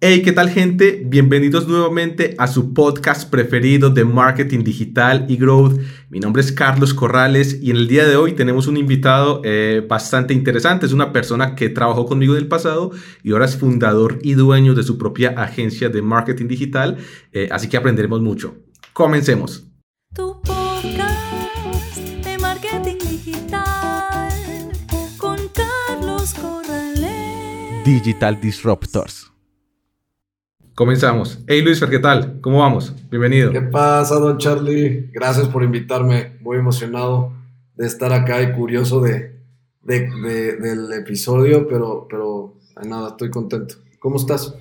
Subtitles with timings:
[0.00, 1.02] Hey, ¿qué tal gente?
[1.04, 5.80] Bienvenidos nuevamente a su podcast preferido de marketing digital y growth.
[6.08, 9.84] Mi nombre es Carlos Corrales y en el día de hoy tenemos un invitado eh,
[9.88, 10.86] bastante interesante.
[10.86, 12.92] Es una persona que trabajó conmigo en el pasado
[13.24, 16.98] y ahora es fundador y dueño de su propia agencia de marketing digital.
[17.32, 18.54] Eh, así que aprenderemos mucho.
[18.92, 19.66] Comencemos.
[20.14, 24.30] Tu podcast de marketing digital
[25.16, 27.84] con Carlos Corrales.
[27.84, 29.32] Digital Disruptors.
[30.78, 31.40] Comenzamos.
[31.48, 32.40] Hey Luis, ¿qué tal?
[32.40, 32.94] ¿Cómo vamos?
[33.10, 33.50] Bienvenido.
[33.50, 35.10] ¿Qué pasa, don Charlie?
[35.12, 36.36] Gracias por invitarme.
[36.40, 37.32] Muy emocionado
[37.74, 39.40] de estar acá y curioso de,
[39.82, 42.54] de- de- del episodio, pero, pero
[42.88, 43.74] nada, estoy contento.
[43.98, 44.54] ¿Cómo estás?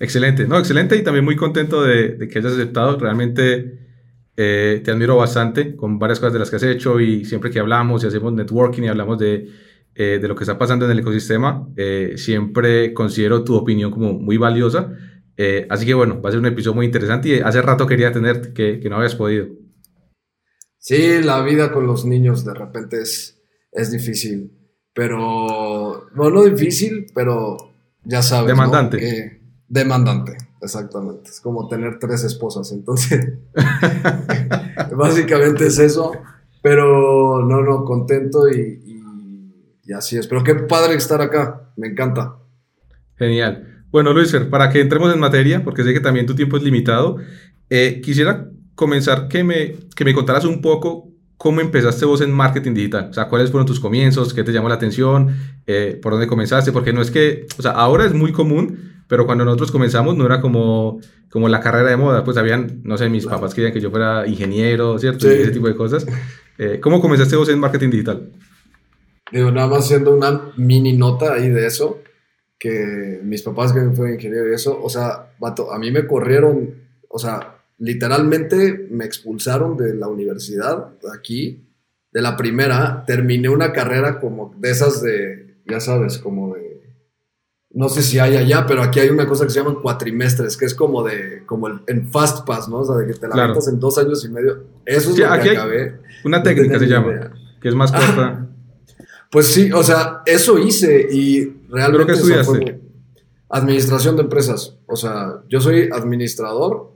[0.00, 2.98] Excelente, no, excelente y también muy contento de, de que hayas aceptado.
[2.98, 3.78] Realmente
[4.36, 7.60] eh, te admiro bastante con varias cosas de las que has hecho y siempre que
[7.60, 9.50] hablamos y hacemos networking y hablamos de,
[9.94, 14.14] eh, de lo que está pasando en el ecosistema, eh, siempre considero tu opinión como
[14.14, 14.92] muy valiosa.
[15.36, 18.12] Eh, así que bueno, va a ser un episodio muy interesante y hace rato quería
[18.12, 19.46] tenerte que, que no habías podido.
[20.78, 23.40] Sí, la vida con los niños de repente es,
[23.72, 24.52] es difícil,
[24.92, 27.56] pero, no, no difícil, pero
[28.04, 28.50] ya sabes.
[28.50, 28.54] ¿no?
[28.54, 28.98] Demandante.
[28.98, 31.30] Que- demandante, exactamente.
[31.30, 33.32] Es como tener tres esposas, entonces,
[34.96, 36.12] básicamente es eso,
[36.62, 38.94] pero no, no, contento y, y-
[39.86, 40.26] y así es.
[40.26, 42.36] Pero qué padre estar acá, me encanta.
[43.16, 43.73] Genial.
[43.94, 47.18] Bueno, Luisfer, para que entremos en materia, porque sé que también tu tiempo es limitado,
[47.70, 52.74] eh, quisiera comenzar que me, que me contaras un poco cómo empezaste vos en marketing
[52.74, 53.06] digital.
[53.10, 55.36] O sea, cuáles fueron tus comienzos, qué te llamó la atención,
[55.68, 59.26] eh, por dónde comenzaste, porque no es que, o sea, ahora es muy común, pero
[59.26, 60.98] cuando nosotros comenzamos no era como,
[61.30, 64.26] como la carrera de moda, pues habían, no sé, mis papás querían que yo fuera
[64.26, 65.28] ingeniero, ¿cierto?
[65.28, 65.36] Sí.
[65.38, 66.04] Y ese tipo de cosas.
[66.58, 68.28] Eh, ¿Cómo comenzaste vos en marketing digital?
[69.30, 72.00] Digo, nada más haciendo una mini nota ahí de eso,
[72.64, 76.74] que mis papás que fueron ingeniero y eso, o sea, vato, a mí me corrieron,
[77.10, 81.68] o sea, literalmente me expulsaron de la universidad aquí,
[82.10, 86.80] de la primera, terminé una carrera como de esas de, ya sabes, como de,
[87.72, 90.64] no sé si hay allá, pero aquí hay una cosa que se llaman cuatrimestres, que
[90.64, 92.78] es como de, como el, en Fast Pass, ¿no?
[92.78, 93.48] O sea, de que te la Claro.
[93.50, 94.64] metas en dos años y medio.
[94.86, 95.94] Eso es Sí, lo aquí que acabé.
[96.24, 97.30] Una No técnica se llama, idea.
[97.60, 98.46] que es más Ah, corta.
[99.34, 102.04] Pues sí, o sea, eso hice y realmente...
[102.04, 102.44] ¿Pero qué estudiaste?
[102.44, 102.80] fue
[103.50, 104.78] administración de empresas.
[104.86, 106.94] O sea, yo soy administrador.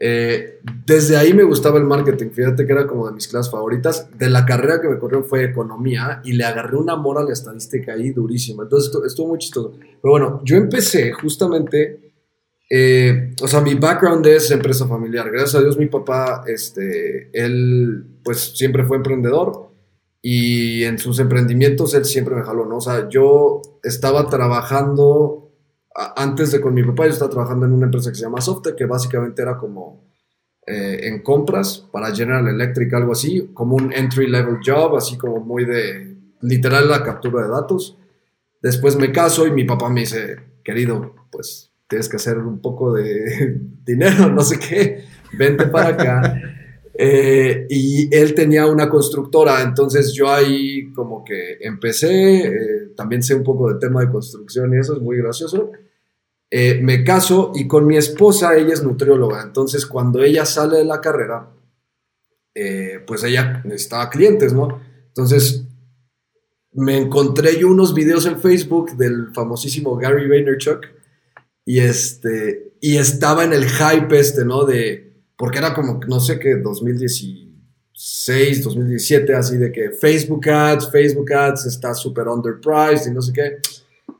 [0.00, 2.30] Eh, desde ahí me gustaba el marketing.
[2.30, 4.08] Fíjate que era como de mis clases favoritas.
[4.16, 7.32] De la carrera que me corrió fue economía y le agarré un amor a la
[7.32, 8.62] estadística ahí durísimo.
[8.62, 9.72] Entonces estu- estuvo muy chistoso.
[9.76, 12.12] Pero bueno, yo empecé justamente...
[12.70, 15.28] eh, o sea, mi background es empresa familiar.
[15.30, 19.67] Gracias a Dios mi papá, este, él pues siempre fue emprendedor
[20.20, 22.78] y en sus emprendimientos él siempre me jaló, ¿no?
[22.78, 25.52] O sea, yo estaba trabajando,
[26.16, 28.74] antes de con mi papá, yo estaba trabajando en una empresa que se llama Softec,
[28.74, 30.08] que básicamente era como
[30.66, 35.40] eh, en compras para General Electric, algo así, como un entry level job, así como
[35.40, 37.96] muy de, literal, la captura de datos.
[38.60, 42.92] Después me caso y mi papá me dice, querido, pues tienes que hacer un poco
[42.92, 46.42] de dinero, no sé qué, vente para acá.
[47.00, 53.36] Eh, y él tenía una constructora, entonces yo ahí como que empecé, eh, también sé
[53.36, 55.70] un poco de tema de construcción y eso es muy gracioso.
[56.50, 60.84] Eh, me caso y con mi esposa, ella es nutrióloga, entonces cuando ella sale de
[60.84, 61.48] la carrera,
[63.06, 64.80] pues ella necesitaba clientes, ¿no?
[65.06, 65.64] Entonces
[66.72, 70.80] me encontré yo unos videos en Facebook del famosísimo Gary Vaynerchuk
[71.64, 74.64] y este y estaba en el hype este, ¿no?
[74.64, 75.07] De
[75.38, 81.64] porque era como no sé qué 2016, 2017 así de que Facebook Ads, Facebook Ads
[81.66, 83.56] está súper underpriced y no sé qué.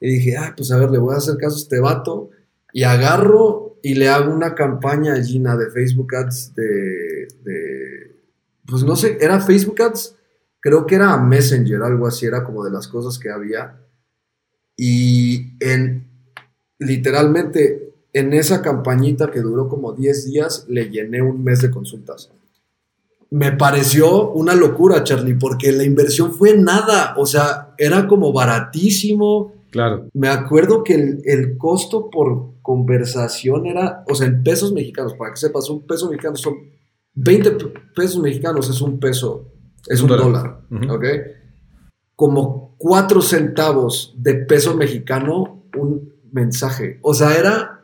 [0.00, 2.30] Y dije, ah, pues a ver, le voy a hacer caso a este vato
[2.72, 8.16] y agarro y le hago una campaña a Gina de Facebook Ads de, de
[8.64, 10.14] pues no sé, era Facebook Ads
[10.60, 13.80] creo que era Messenger, algo así, era como de las cosas que había.
[14.76, 16.08] Y en,
[16.78, 22.30] literalmente, en esa campañita que duró como 10 días, le llené un mes de consultas.
[23.30, 29.52] Me pareció una locura, Charlie, porque la inversión fue nada, o sea, era como baratísimo.
[29.70, 30.08] Claro.
[30.14, 35.32] Me acuerdo que el, el costo por conversación era, o sea, en pesos mexicanos, para
[35.32, 36.54] que sepas, un peso mexicano son
[37.14, 39.48] 20 p- pesos mexicanos, es un peso,
[39.86, 40.60] es un, Un dólar.
[40.88, 41.04] ¿ok?
[42.16, 46.98] Como 4 centavos de peso mexicano un mensaje.
[47.02, 47.77] O sea, era,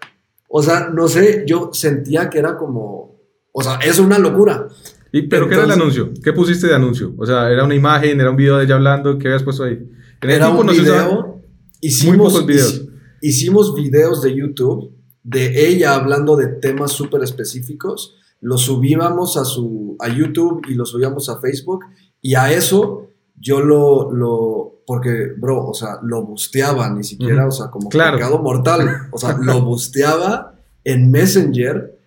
[0.56, 3.18] o sea, no sé, yo sentía que era como,
[3.52, 4.68] o sea, es una locura.
[5.10, 6.12] ¿Y, ¿Pero qué era el anuncio?
[6.22, 7.12] ¿Qué pusiste de anuncio?
[7.18, 8.20] O sea, ¿era una imagen?
[8.20, 9.18] ¿Era un video de ella hablando?
[9.18, 9.78] ¿Qué habías puesto ahí?
[10.22, 11.40] En Era un no video,
[11.80, 12.82] hicimos, pocos videos.
[12.84, 12.90] hici-
[13.20, 14.92] hicimos videos de YouTube
[15.24, 20.90] de ella hablando de temas súper específicos, los subíamos a, su, a YouTube y los
[20.90, 21.80] subíamos a Facebook
[22.20, 23.08] y a eso
[23.40, 27.48] yo lo, lo, porque, bro, o sea, lo busteaba, ni siquiera, Ujú.
[27.48, 28.16] o sea, como Claro.
[28.18, 30.54] pecado mortal, o sea, lo busteaba
[30.84, 31.98] en Messenger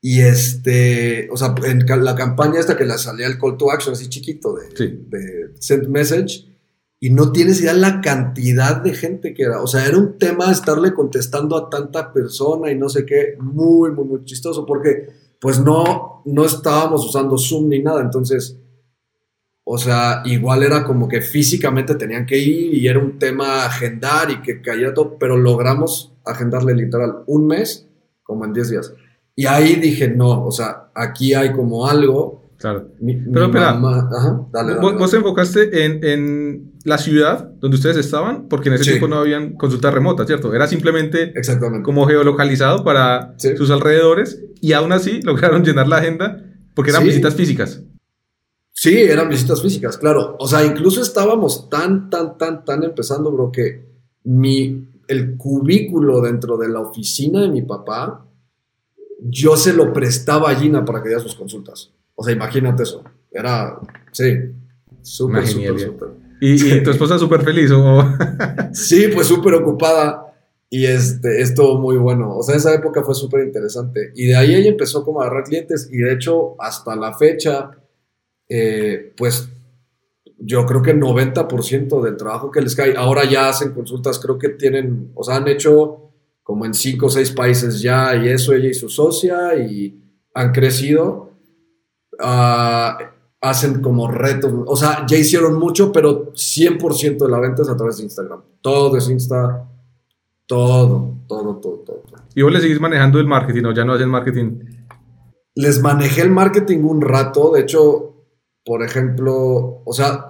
[0.00, 3.94] y este, o sea, en la campaña esta que le salía el call to action
[3.94, 5.04] así chiquito de, Sí.
[5.08, 6.44] de send message
[7.00, 10.50] y no tienes idea la cantidad de gente que era, o sea, era un tema
[10.50, 15.08] estarle contestando a tanta persona y no sé qué, muy, muy, muy chistoso porque
[15.40, 18.56] pues no, no estábamos usando Zoom ni nada, entonces...
[19.70, 24.30] O sea, igual era como que físicamente tenían que ir y era un tema agendar
[24.30, 27.86] y que cayera todo, pero logramos agendarle literal un mes,
[28.22, 28.94] como en 10 días.
[29.36, 32.50] Y ahí dije, no, o sea, aquí hay como algo.
[32.56, 32.88] Claro.
[32.98, 33.74] Mi, Pero mi espera.
[33.74, 34.98] mamá- ajá, dale, dale, Vos, dale.
[35.00, 38.90] vos te enfocaste en, en la ciudad donde ustedes estaban, porque en ese Sí.
[38.92, 40.54] tiempo no habían consultas remotas, ¿cierto?
[40.54, 41.84] Era simplemente Exactamente.
[41.84, 43.54] como geolocalizado para Sí.
[43.54, 46.42] sus alrededores y aún así lograron llenar la agenda
[46.74, 47.08] porque eran Sí.
[47.08, 47.82] visitas físicas.
[48.80, 50.36] Sí, eran visitas físicas, claro.
[50.38, 53.84] O sea, incluso estábamos tan, tan, tan, tan empezando, bro, que
[54.22, 58.24] mi, el cubículo dentro de la oficina de mi papá,
[59.20, 61.90] yo se lo prestaba a Gina para que diera sus consultas.
[62.14, 63.02] O sea, imagínate eso.
[63.32, 63.80] Era,
[64.12, 64.32] sí,
[65.02, 66.08] súper, súper, súper.
[66.40, 67.72] Y, y tu esposa súper feliz.
[67.72, 68.04] O...
[68.72, 70.24] Sí, pues súper ocupada.
[70.70, 72.36] Y este, estuvo muy bueno.
[72.36, 74.12] O sea, esa época fue súper interesante.
[74.14, 75.88] Y de ahí ella empezó como a agarrar clientes.
[75.90, 77.72] Y de hecho, hasta la fecha,
[78.48, 79.48] eh, pues
[80.38, 84.38] yo creo que el 90% del trabajo que les cae, ahora ya hacen consultas, creo
[84.38, 86.12] que tienen, o sea, han hecho
[86.42, 90.00] como en 5 o 6 países ya, y eso ella y su socia, y
[90.34, 91.32] han crecido.
[92.20, 92.98] Ah,
[93.40, 97.76] hacen como retos, o sea, ya hicieron mucho, pero 100% de la venta es a
[97.76, 98.40] través de Instagram.
[98.60, 99.68] Todo es Insta,
[100.46, 102.02] todo, todo, todo, todo.
[102.08, 102.22] todo.
[102.34, 104.58] y vos le seguís manejando el marketing o ya no hacen marketing.
[105.54, 108.07] Les manejé el marketing un rato, de hecho,
[108.68, 110.28] por ejemplo, o sea,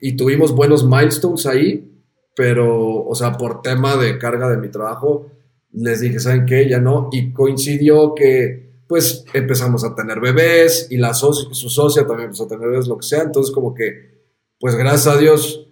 [0.00, 1.92] y tuvimos buenos milestones ahí,
[2.36, 5.26] pero, o sea, por tema de carga de mi trabajo,
[5.72, 6.68] les dije, ¿saben qué?
[6.68, 12.26] Ya no, y coincidió que, pues, empezamos a tener bebés y la su socia también
[12.26, 14.22] empezó a tener bebés, lo que sea, entonces como que,
[14.60, 15.66] pues, gracias a Dios,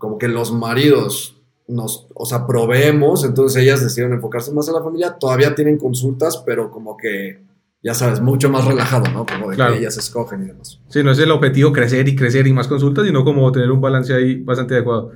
[0.00, 4.82] como que los maridos nos, o sea, proveemos, entonces ellas decidieron enfocarse más en la
[4.82, 7.38] familia, todavía tienen consultas, pero como que,
[7.82, 9.24] ya sabes, mucho más relajado, ¿no?
[9.26, 9.74] Como de Claro.
[9.74, 10.80] que ellas escogen y demás.
[10.88, 13.80] Sí, no es el objetivo crecer y crecer y más consultas, sino como tener un
[13.80, 15.12] balance ahí bastante adecuado.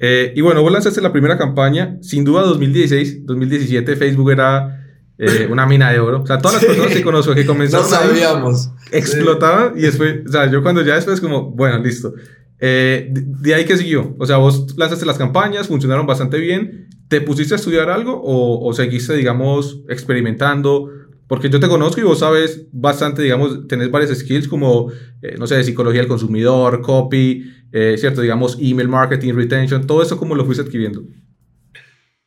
[0.00, 4.74] Eh, y bueno, vos lanzaste la primera campaña, sin duda 2016, 2017 Facebook era
[5.20, 6.22] eh, una mina de oro.
[6.22, 6.66] O sea, todas las Sí.
[6.68, 8.70] personas que conozco que No comenzaron ahí sabíamos.
[8.92, 12.14] explotaban y después, o sea, yo cuando ya después como, bueno, listo.
[12.60, 14.14] Eh, de, de ahí que siguió.
[14.18, 16.88] O sea, vos lanzaste las campañas, funcionaron bastante bien.
[17.08, 20.90] ¿Te pusiste a estudiar algo o, o seguiste, digamos, experimentando?
[21.28, 24.90] Porque yo te conozco y vos sabes bastante, digamos, tenés varias skills como,
[25.20, 30.16] eh, no sé, psicología del consumidor, copy, eh, cierto, digamos, email marketing, retention, todo eso
[30.16, 31.02] cómo lo fuiste adquiriendo.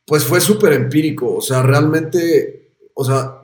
[0.06, 3.40] Pues fue súper empírico, o sea, realmente, o sea,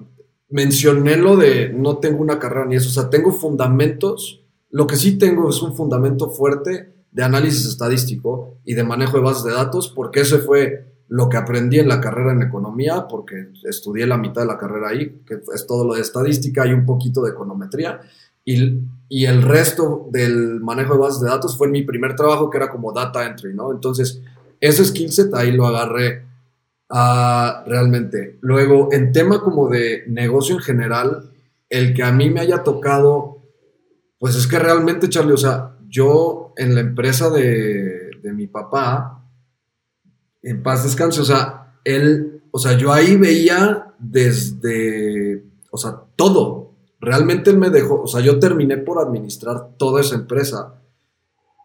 [0.49, 4.97] mencioné lo de no tengo una carrera ni eso, o sea, tengo fundamentos, lo que
[4.97, 9.53] sí tengo es un fundamento fuerte de análisis estadístico y de manejo de bases de
[9.53, 14.19] datos, porque eso fue lo que aprendí en la carrera en economía, porque estudié la
[14.19, 17.31] mitad de la carrera ahí, que es todo lo de estadística y un poquito de
[17.31, 18.01] econometría,
[18.45, 22.51] y, y el resto del manejo de bases de datos fue en mi primer trabajo,
[22.51, 23.73] que era como data entry, ¿no?
[23.73, 24.21] Entonces,
[24.61, 26.29] ese skill set ahí lo agarré
[26.91, 28.39] Ah, realmente.
[28.41, 31.31] Luego, en tema como de negocio en general,
[31.69, 33.43] el que a mí me haya tocado,
[34.19, 39.18] pues es que realmente, Charlie, o sea, yo en la empresa de, de mi papá,
[40.43, 46.75] en paz descanse, o sea, él, o sea, yo ahí veía desde, o sea, todo.
[47.01, 50.75] Realmente él me dejó, o sea, yo terminé por administrar toda esa empresa.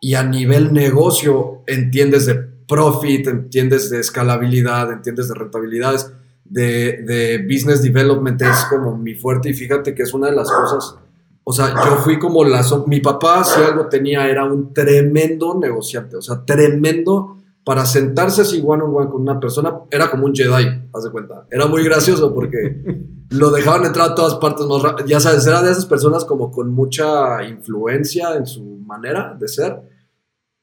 [0.01, 6.11] Y a nivel negocio, entiendes de profit, entiendes de escalabilidad, entiendes de rentabilidades,
[6.43, 10.51] de, de business development es como mi fuerte y fíjate que es una de las
[10.51, 10.95] cosas,
[11.43, 16.15] o sea, yo fui como la, mi papá si algo tenía era un tremendo negociante,
[16.15, 20.34] o sea, tremendo para sentarse así one on one con una persona, era como un
[20.34, 22.84] Jedi, haz de cuenta, era muy gracioso porque
[23.29, 26.51] lo dejaban entrar a todas partes más rápido, ya sabes, era de esas personas como
[26.51, 29.82] con mucha influencia en su manera de ser.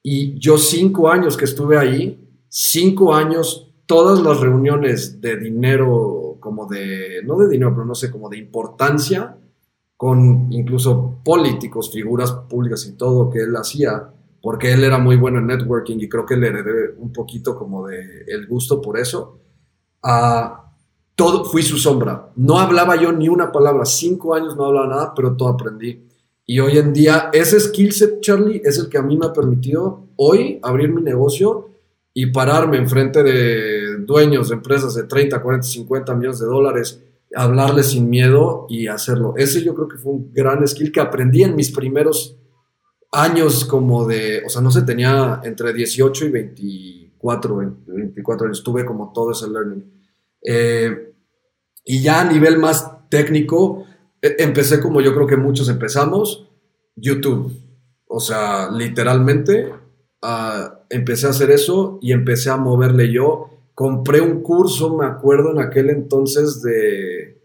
[0.03, 6.65] Y yo cinco años que estuve ahí, cinco años, todas las reuniones de dinero, como
[6.65, 9.37] de, no de dinero, pero no sé, como de importancia,
[9.97, 15.39] con incluso políticos, figuras públicas y todo que él hacía, porque él era muy bueno
[15.39, 19.39] en networking y creo que le heredé un poquito como de el gusto por eso.
[20.03, 20.57] a
[21.15, 22.31] todo, fui su sombra.
[22.35, 26.07] No hablaba yo ni una palabra, cinco años no hablaba nada, pero todo aprendí.
[26.47, 29.33] Y hoy en día, ese skill set, Charlie, es el que a mí me ha
[29.33, 31.69] permitido hoy abrir mi negocio
[32.13, 37.03] y pararme enfrente de dueños de empresas de 30, 40, 50 millones de dólares,
[37.35, 39.35] hablarles sin miedo y hacerlo.
[39.37, 42.35] Ese yo creo que fue un gran skill que aprendí en mis primeros
[43.11, 48.85] años como de, o sea, no sé, tenía entre 18 y 24, 24 años, tuve
[48.85, 49.83] como todo ese learning.
[50.43, 51.13] Eh,
[51.85, 53.85] y ya a nivel más técnico,
[54.21, 56.49] e- empecé como yo creo que muchos empezamos,
[56.95, 57.53] YouTube.
[58.07, 59.73] O sea, literalmente
[60.21, 63.49] ah, empecé a hacer eso y empecé a moverle yo.
[63.73, 67.41] Compré un curso, me acuerdo en aquel entonces de...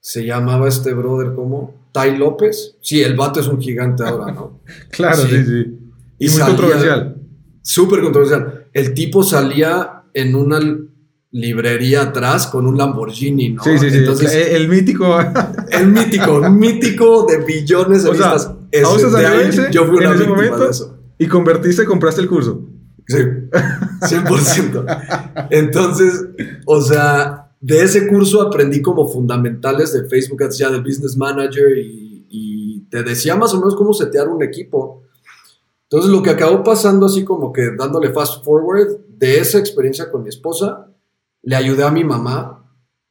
[0.00, 2.76] Se llamaba este brother como Tai López.
[2.82, 4.60] Sí, el vato es un gigante ahora, ¿no?
[4.90, 5.28] Claro, Sí.
[5.30, 5.78] sí, sí.
[6.18, 7.16] Y, Y muy salía- controversial.
[7.62, 8.66] Súper controversial.
[8.74, 10.60] El tipo salía en una
[11.30, 13.62] librería atrás con un Lamborghini, ¿no?
[13.64, 13.96] Sí, sí, sí.
[13.98, 15.18] Entonces, el, el mítico.
[15.70, 18.46] el mítico, mítico de billones de O sea, vistas.
[18.46, 20.64] ¿a Ese- vos te de ahí ese yo fui una en ese víctima momento?
[20.64, 20.98] de eso.
[21.18, 22.60] y convertiste, compraste el curso.
[23.08, 23.18] Sí,
[24.00, 25.46] 100%.
[25.50, 26.26] Entonces,
[26.66, 31.76] o sea, de ese curso aprendí como fundamentales de Facebook Ads ya de Business Manager
[31.78, 35.02] y, y te decía más o menos cómo setear un equipo.
[35.84, 40.22] Entonces, lo que acabó pasando así como que dándole fast forward de esa experiencia con
[40.22, 40.88] mi esposa,
[41.42, 42.64] le ayudé a mi mamá.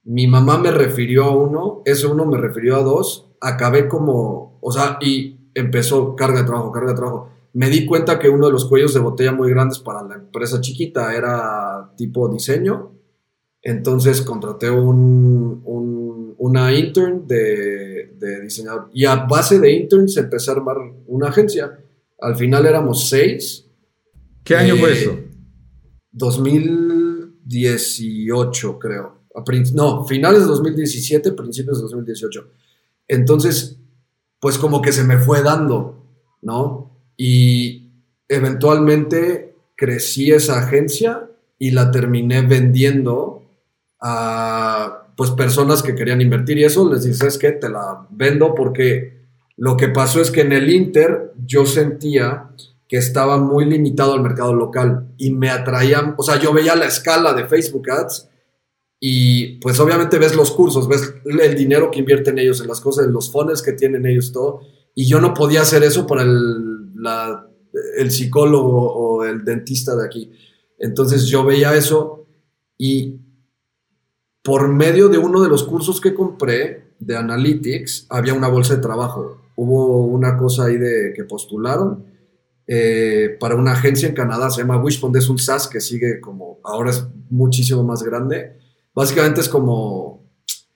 [0.03, 3.31] Mi mamá me refirió a uno, ese uno me refirió a dos.
[3.41, 8.19] Acabé como, o sea, y empezó carga de trabajo, carga de trabajo me di cuenta
[8.19, 12.27] que uno de los cuellos de botella muy grandes para la empresa chiquita era tipo
[12.27, 12.91] diseño.
[13.67, 18.89] Entonces contraté un, un- una intern de, de diseñador.
[18.93, 21.79] Y a base de interns empecé a armar una agencia.
[22.19, 23.65] Al final éramos seis.
[24.43, 25.17] ¿Qué año Eh, fue esto?
[26.11, 29.15] 2018, creo.
[29.73, 32.47] No, finales de 2017, principios de 2018.
[33.07, 33.77] Entonces,
[34.39, 36.05] pues como que se me fue dando,
[36.41, 36.97] ¿no?
[37.17, 37.89] Y
[38.29, 41.29] eventualmente crecí esa agencia
[41.59, 43.41] y la terminé vendiendo
[45.15, 49.25] pues personas que querían invertir y eso les dices que te la vendo porque
[49.57, 52.49] lo que pasó es que en el Inter yo sentía
[52.87, 56.85] que estaba muy limitado al mercado local y me atraían, o sea, yo veía la
[56.85, 58.29] escala de Facebook Ads
[58.99, 63.07] y pues obviamente ves los cursos, ves el dinero que invierten ellos en las cosas,
[63.07, 64.61] en los fondos que tienen ellos, todo,
[64.93, 66.91] y yo no podía hacer eso para el,
[67.97, 70.31] el psicólogo o el dentista de aquí.
[70.77, 72.27] Entonces yo veía eso
[72.77, 73.24] y
[74.45, 78.81] por medio de uno de los cursos que compré de Analytics, había una bolsa de
[78.81, 79.41] trabajo.
[79.55, 82.05] Hubo una cosa ahí de que postularon
[82.67, 86.59] eh, para una agencia en Canadá, se llama Wishpond, es un SaaS que sigue como,
[86.63, 88.59] ahora es muchísimo más grande.
[88.93, 90.23] Básicamente es como,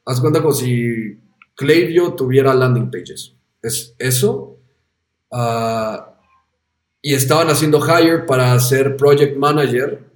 [0.03, 1.19] haz cuenta como si
[1.55, 3.35] Klaviyo tuviera landing pages.
[3.61, 4.57] Es eso.
[5.31, 6.19] Ah,
[7.03, 10.08] y estaban haciendo hire para ser project manager,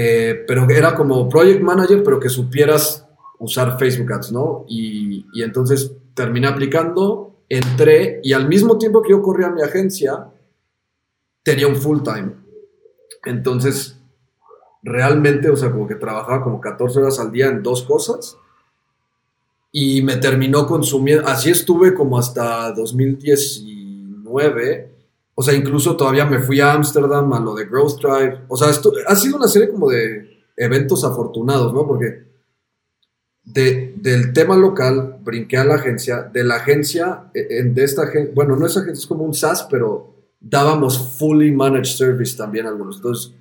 [0.00, 3.04] eh, pero era como project manager, pero que supieras
[3.40, 4.64] usar Facebook Ads, ¿no?
[4.68, 10.28] Y, y entonces terminé aplicando, entré y al mismo tiempo que yo corría mi agencia,
[11.42, 12.30] tenía un full time.
[13.24, 13.98] Entonces,
[14.84, 18.38] realmente, o sea, como que trabajaba como 14 horas al día en dos cosas
[19.72, 24.92] y me terminó consumiendo, así estuve como hasta 2019,
[25.40, 28.70] o sea, incluso todavía me fui a Ámsterdam a lo de Growth Drive, o sea,
[28.70, 31.86] esto ha sido una serie como de eventos afortunados, ¿no?
[31.86, 32.24] Porque
[33.44, 38.10] de, del tema local brinqué a la agencia, de la agencia, eh, en- de esta
[38.34, 42.96] bueno, no es agencia, es como un SaaS, pero dábamos fully managed service también algunos.
[42.96, 43.32] Entonces,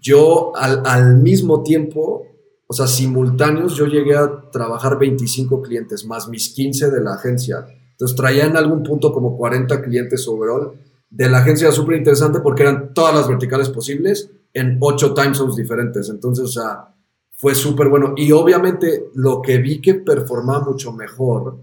[0.00, 2.26] yo al, al mismo tiempo,
[2.66, 7.66] o sea, simultáneos, yo llegué a trabajar 25 clientes más mis 15 de la agencia.
[7.90, 10.72] Entonces, traía en algún punto como 40 clientes overall.
[11.14, 15.34] De la agencia era súper interesante porque eran todas las verticales posibles en 8 time
[15.34, 16.08] zones diferentes.
[16.08, 16.94] Entonces, o sea,
[17.32, 18.14] fue súper bueno.
[18.16, 21.58] Y obviamente lo que vi que performaba mucho mejor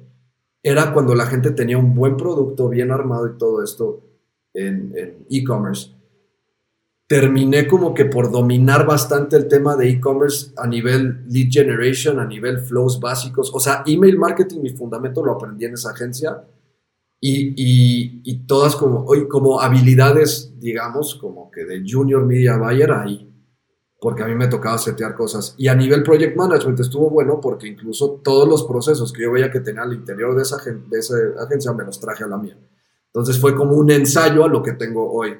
[0.61, 4.01] era cuando la gente tenía un buen producto bien armado y todo esto
[4.53, 5.95] en e-commerce.
[7.07, 12.25] Terminé como que por dominar bastante el tema de e-commerce a nivel lead generation, a
[12.25, 13.49] nivel flows básicos.
[13.51, 16.43] O sea, email marketing, mi fundamento lo aprendí en esa agencia.
[17.21, 22.91] Y, y, y todas como, hoy como habilidades, digamos, como que de junior media buyer
[22.91, 23.29] ahí
[24.01, 25.55] porque a mí me tocaba setear cosas.
[25.57, 29.51] Y a nivel project management estuvo bueno porque incluso todos los procesos que yo veía
[29.51, 32.57] que tenía al interior de esa, de esa agencia me los traje a la mía.
[33.07, 35.37] Entonces fue como un ensayo a lo que tengo hoy.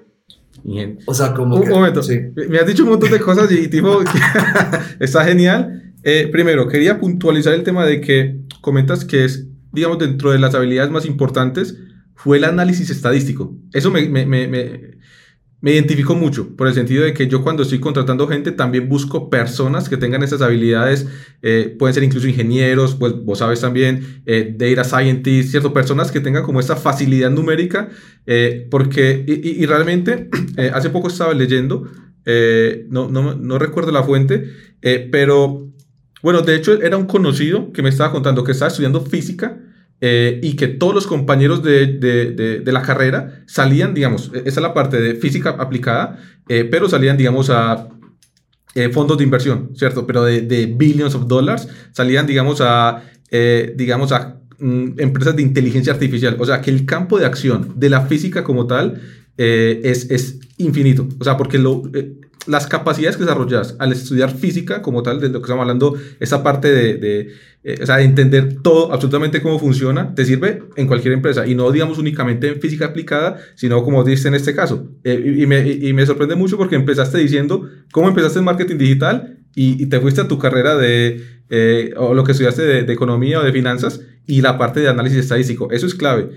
[0.64, 1.00] Bien.
[1.06, 1.70] O sea, como Un que...
[1.70, 2.04] momento.
[2.04, 2.20] Sí.
[2.50, 4.02] Me has dicho un montón de cosas y tipo,
[5.00, 5.94] está genial.
[6.04, 10.56] Eh, primero, quería puntualizar el tema de que comentas que es, digamos, dentro de las
[10.56, 11.78] habilidades más importantes,
[12.16, 13.58] fue el análisis estadístico.
[13.74, 14.48] Eso me, me, me,
[15.62, 19.30] me identifico mucho, por el sentido de que yo cuando estoy contratando gente también busco
[19.30, 21.08] personas que tengan esas habilidades,
[21.42, 25.74] eh, pueden ser incluso ingenieros, pues vos sabes también, eh, data scientists, ¿cierto?
[25.74, 27.90] Personas que tengan como esa facilidad numérica,
[28.26, 30.30] eh, porque, y, y realmente,
[30.74, 31.90] hace poco estaba leyendo,
[32.90, 34.46] no, no, no, recuerdo la fuente,
[35.12, 35.68] pero,
[36.22, 39.58] bueno, de hecho era un conocido que me estaba contando que estaba estudiando física,
[40.02, 44.62] eh, y que todos los compañeros de, de, la carrera salían, digamos, e-, esa es
[44.62, 47.90] la parte de física aplicada, eh, pero salían, digamos, a
[48.76, 50.08] eh, fondos de inversión, ¿cierto?
[50.08, 53.04] Pero de, billions of dollars, salían, digamos, a,
[53.76, 56.38] digamos, a mm, empresas de inteligencia artificial.
[56.40, 59.02] O sea, que el campo de acción de la física como tal
[59.36, 61.08] es, es, infinito.
[61.20, 61.84] O sea, porque lo,
[62.48, 66.42] las capacidades que desarrollas al estudiar física como tal, de lo que estamos hablando, esa
[66.42, 67.32] parte de, de,
[67.64, 71.56] eh, o sea, de entender todo, absolutamente cómo funciona, te sirve en cualquier empresa y
[71.56, 74.90] no digamos únicamente en física aplicada, sino como dices en este caso.
[75.04, 79.38] Eh, y, me, y, me, sorprende mucho porque empezaste diciendo cómo empezaste en marketing digital
[79.56, 83.40] y, te fuiste a tu carrera de, eh, o lo que estudiaste de, de, economía
[83.42, 85.70] o de finanzas y la parte de análisis estadístico.
[85.72, 86.30] Eso es clave.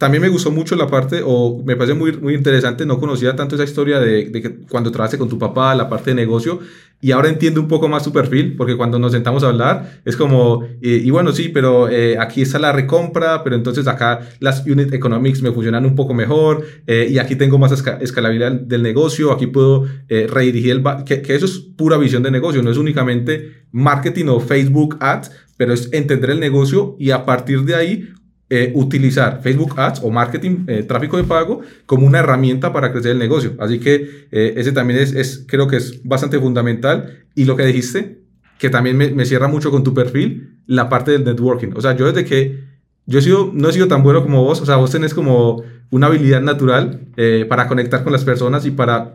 [0.00, 3.56] También me gustó mucho la parte, o me parece muy, muy interesante, no conocía tanto
[3.56, 6.58] esa historia de, de que cuando trabajaste con tu papá, la parte de negocio,
[7.02, 10.16] y ahora entiendo un poco más tu perfil, porque cuando nos sentamos a hablar, es
[10.16, 14.90] como, y bueno, sí, pero eh, aquí está la recompra, pero entonces acá las unit
[14.94, 19.48] economics me funcionan un poco mejor, eh, y aquí tengo más escalabilidad del negocio, aquí
[19.48, 20.82] puedo eh, redirigir el...
[21.04, 25.30] Que, que eso es pura visión de negocio, no es únicamente marketing o Facebook ads,
[25.58, 28.08] pero es entender el negocio y a partir de ahí
[28.52, 33.12] eh, utilizar Facebook Ads o marketing, eh, tráfico de pago, como una herramienta para crecer
[33.12, 33.54] el negocio.
[33.60, 37.26] Así que eh, ese también es, es, creo que es bastante fundamental.
[37.36, 38.22] Y lo que dijiste,
[38.58, 41.68] que también me, me, cierra mucho con tu perfil, la parte del networking.
[41.76, 42.64] O sea, yo desde que
[43.06, 45.62] yo he sido, no he sido tan bueno como vos, o sea, vos tenés como
[45.90, 47.02] una habilidad natural
[47.48, 49.14] para conectar con las personas y para,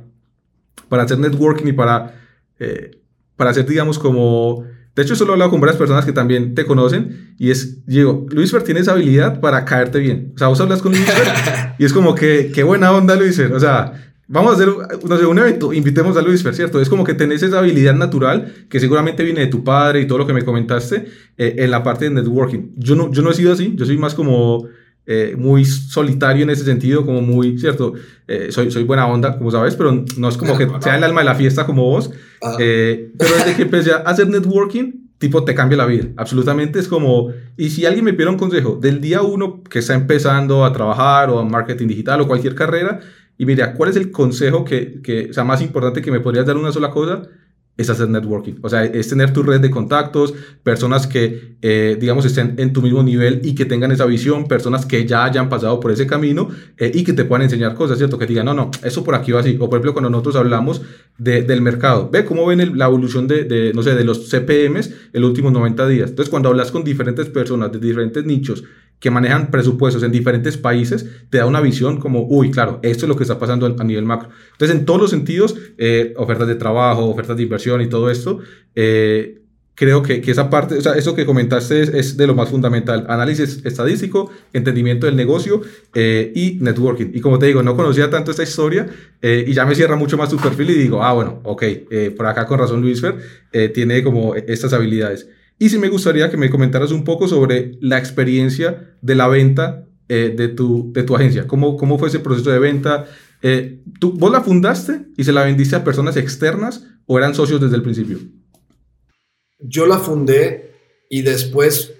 [0.87, 2.15] para hacer networking y para,
[3.35, 4.63] para hacer, digamos, como
[4.95, 8.25] de hecho, solo he hablado con varias personas que también te conocen y es, digo,
[8.29, 10.31] Luisfer tiene esa habilidad para caerte bien.
[10.35, 11.27] O sea, vos hablas con Luisfer
[11.77, 13.51] y es como que, qué buena onda Luisfer.
[13.51, 13.91] O sea,
[14.29, 14.69] vamos a hacer
[15.05, 16.79] no sé, un evento, invitemos a Luisfer, ¿cierto?
[16.79, 20.19] Es como que tenés esa habilidad natural que seguramente viene de tu padre y todo
[20.19, 22.71] lo que me comentaste eh, en la parte de networking.
[22.77, 24.65] Yo no, yo no he sido así, yo soy más como
[25.07, 27.93] eh, muy solitario en ese sentido, como muy, ¿cierto?
[28.27, 31.21] Eh, soy, soy buena onda, como sabes, pero no es como que sea el alma
[31.21, 32.11] de la fiesta como vos.
[32.59, 36.05] Eh, pero desde que empecé a hacer networking, tipo, te cambia la vida.
[36.17, 39.93] Absolutamente es como, y si alguien me pide un consejo del día uno que está
[39.93, 42.99] empezando a trabajar o a marketing digital o cualquier carrera,
[43.37, 46.57] y mira, ¿cuál es el consejo que, que, sea, más importante que me podrías dar
[46.57, 47.23] una sola cosa?
[47.77, 48.55] Es hacer networking.
[48.61, 50.33] O sea, es tener tu red de contactos,
[50.63, 54.85] personas que, eh, digamos, estén en tu mismo nivel y que tengan esa visión, personas
[54.85, 58.17] que ya hayan pasado por ese camino eh, y que te puedan enseñar cosas, ¿cierto?
[58.17, 59.55] Que digan, no, no, eso por aquí va así.
[59.59, 60.81] O por ejemplo, cuando nosotros hablamos
[61.17, 64.93] de, del mercado, ve cómo ven la evolución de, de, no sé, de los CPMs
[65.13, 66.09] en los últimos 90 días.
[66.11, 68.63] Entonces, cuando hablas con diferentes personas de diferentes nichos
[69.05, 73.07] que manejan presupuestos en diferentes países, te da una visión como, uy, claro, esto es
[73.07, 74.29] lo que está pasando a nivel macro.
[74.53, 78.39] Entonces, en todos los sentidos, eh, ofertas de trabajo, ofertas de inversión y todo esto,
[78.73, 79.43] eh,
[79.75, 83.05] creo que, que, esa parte, o sea, eso que comentaste es, de lo más fundamental.
[83.07, 85.61] Análisis estadístico, entendimiento del negocio
[85.93, 87.11] eh, y networking.
[87.13, 88.87] Y como te digo, no conocía tanto esta historia
[89.21, 91.63] y ya me cierra mucho más tu perfil y digo, ah, bueno, ok,
[92.17, 93.17] por acá con razón Luis Fer
[93.71, 95.27] tiene como estas habilidades.
[95.57, 99.85] Y sí me gustaría que me comentaras un poco sobre la experiencia de la venta
[100.09, 101.47] eh, de, tu, de tu agencia.
[101.47, 103.05] ¿Cómo, ¿Cómo fue ese proceso de venta?
[103.41, 107.61] Eh, ¿tú, ¿Vos la fundaste y se la vendiste a personas externas o eran socios
[107.61, 108.19] desde el principio?
[109.59, 110.71] Yo la fundé
[111.09, 111.93] y después,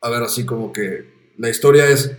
[0.00, 2.16] a ver, así como que la historia es,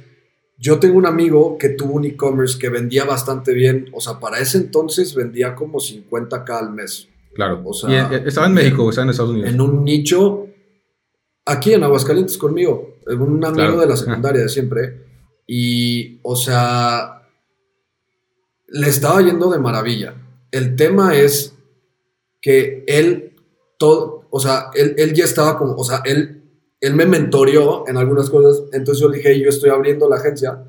[0.58, 4.40] yo tengo un amigo que tuvo un e-commerce que vendía bastante bien, o sea, para
[4.40, 7.10] ese entonces vendía como 50k al mes.
[7.34, 7.62] Claro.
[7.66, 9.50] O sea, ¿Estaba en México o estaba en Estados Unidos?
[9.50, 10.45] En un nicho
[11.46, 15.06] aquí en Aguascalientes conmigo, un amigo de la secundaria de siempre.
[15.48, 17.22] Y, o sea,
[18.68, 20.16] le estaba yendo de maravilla.
[20.52, 21.54] El tema es
[22.42, 23.36] que él,
[23.78, 26.44] todo, o sea, él, él ya estaba como, o sea, él,
[26.82, 28.64] él me mentoreó en algunas cosas.
[28.74, 30.64] Entonces yo le dije, yo estoy abriendo la agencia.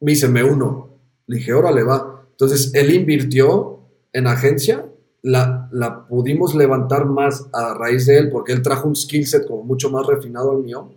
[0.00, 0.98] Me dice, me uno.
[1.26, 2.26] Le dije, órale, va.
[2.30, 3.80] Entonces él invirtió
[4.12, 4.86] en agencia
[5.22, 9.46] la, la, pudimos levantar más a raíz de él, porque él trajo un skill set
[9.46, 10.90] como mucho más refinado al mío,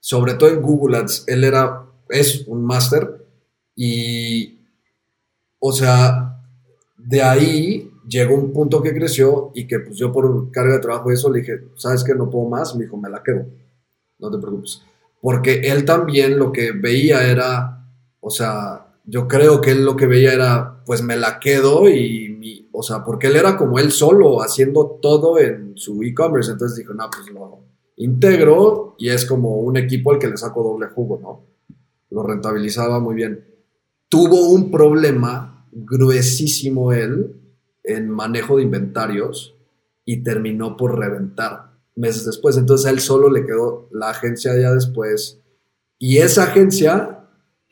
[0.00, 1.24] sobre todo en Google Ads.
[1.26, 3.26] Él era, es un máster
[3.74, 4.60] y,
[5.58, 6.32] o sea,
[6.96, 11.10] de ahí llegó un punto que creció y que pues yo por carga de trabajo
[11.10, 12.74] y eso le dije, ¿sabes que No puedo más.
[12.74, 13.46] Me dijo, me la quedo.
[14.18, 14.82] No te preocupes.
[15.20, 17.86] Porque él también lo que veía era,
[18.20, 22.31] o sea, yo creo que él lo que veía era, pues me la quedo y,
[22.72, 26.52] o sea, porque él era como él solo haciendo todo en su e-commerce.
[26.52, 27.60] Entonces dijo, no, pues lo
[27.96, 31.44] integro y es como un equipo al que le saco doble jugo, ¿no?
[32.10, 33.44] Lo rentabilizaba muy bien.
[34.08, 37.36] Tuvo un problema gruesísimo él
[37.84, 39.54] en manejo de inventarios
[40.04, 42.56] y terminó por reventar meses después.
[42.56, 45.40] Entonces a él solo le quedó la agencia ya después.
[45.98, 47.21] Y esa agencia,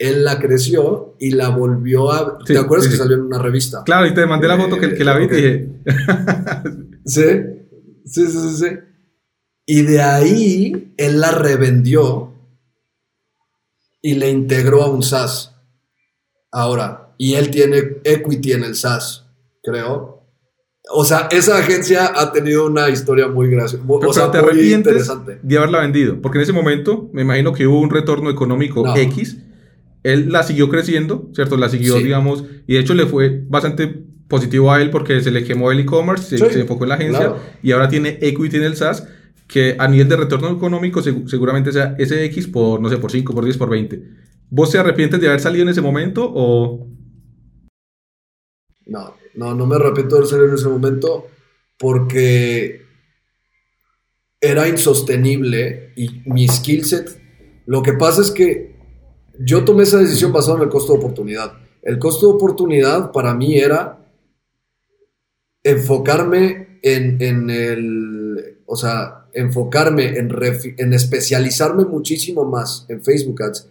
[0.00, 2.38] él la creció y la volvió a...
[2.38, 3.82] ¿Te acuerdas que salió en una revista?
[3.84, 5.68] Claro, y te mandé la foto que, que la vi y dije...
[7.04, 7.24] sí,
[8.04, 8.66] sí, sí, sí.
[9.66, 12.32] Y de ahí él la revendió
[14.02, 15.54] y le integró a un SaaS.
[16.50, 19.26] Ahora, y él tiene equity en el SaaS
[19.62, 20.18] creo.
[20.92, 23.84] O sea, esa agencia ha tenido una historia muy graciosa.
[23.86, 25.38] O sea, te muy interesante.
[25.42, 26.20] de haberla vendido.
[26.20, 29.36] Porque en ese momento, me imagino que hubo un retorno económico X.
[30.02, 31.56] Él la siguió creciendo, ¿cierto?
[31.56, 35.44] La siguió, digamos, y de hecho le fue bastante positivo a él porque se le
[35.44, 39.06] quemó el e-commerce, se, enfocó en la agencia y ahora tiene equity en el SaaS
[39.48, 43.34] que a nivel de retorno económico seguramente sea ese X por, no sé, por 5,
[43.34, 44.02] por 10, por 20.
[44.48, 46.86] ¿Vos te arrepientes de haber salido en ese momento o...?
[48.86, 51.26] No, no, no me arrepiento de salir en ese momento
[51.76, 52.82] porque
[54.40, 57.20] era insostenible y mi skill set.
[57.66, 58.69] Lo que pasa es que
[59.42, 61.53] yo tomé esa decisión basada en el costo de oportunidad.
[61.83, 63.98] El costo de oportunidad para mí era
[65.62, 70.31] enfocarme en, el, o sea, enfocarme en,
[70.76, 73.68] en especializarme muchísimo más en Facebook Ads,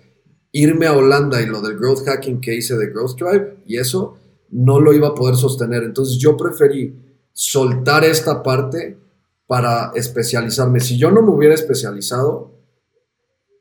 [0.52, 4.18] irme a Holanda y lo del growth hacking que hice de Growth Drive y eso
[4.50, 5.84] no lo iba a poder sostener.
[5.84, 6.96] Entonces yo preferí
[7.32, 8.98] soltar esta parte
[9.46, 10.80] para especializarme.
[10.80, 12.49] Si yo no me hubiera especializado,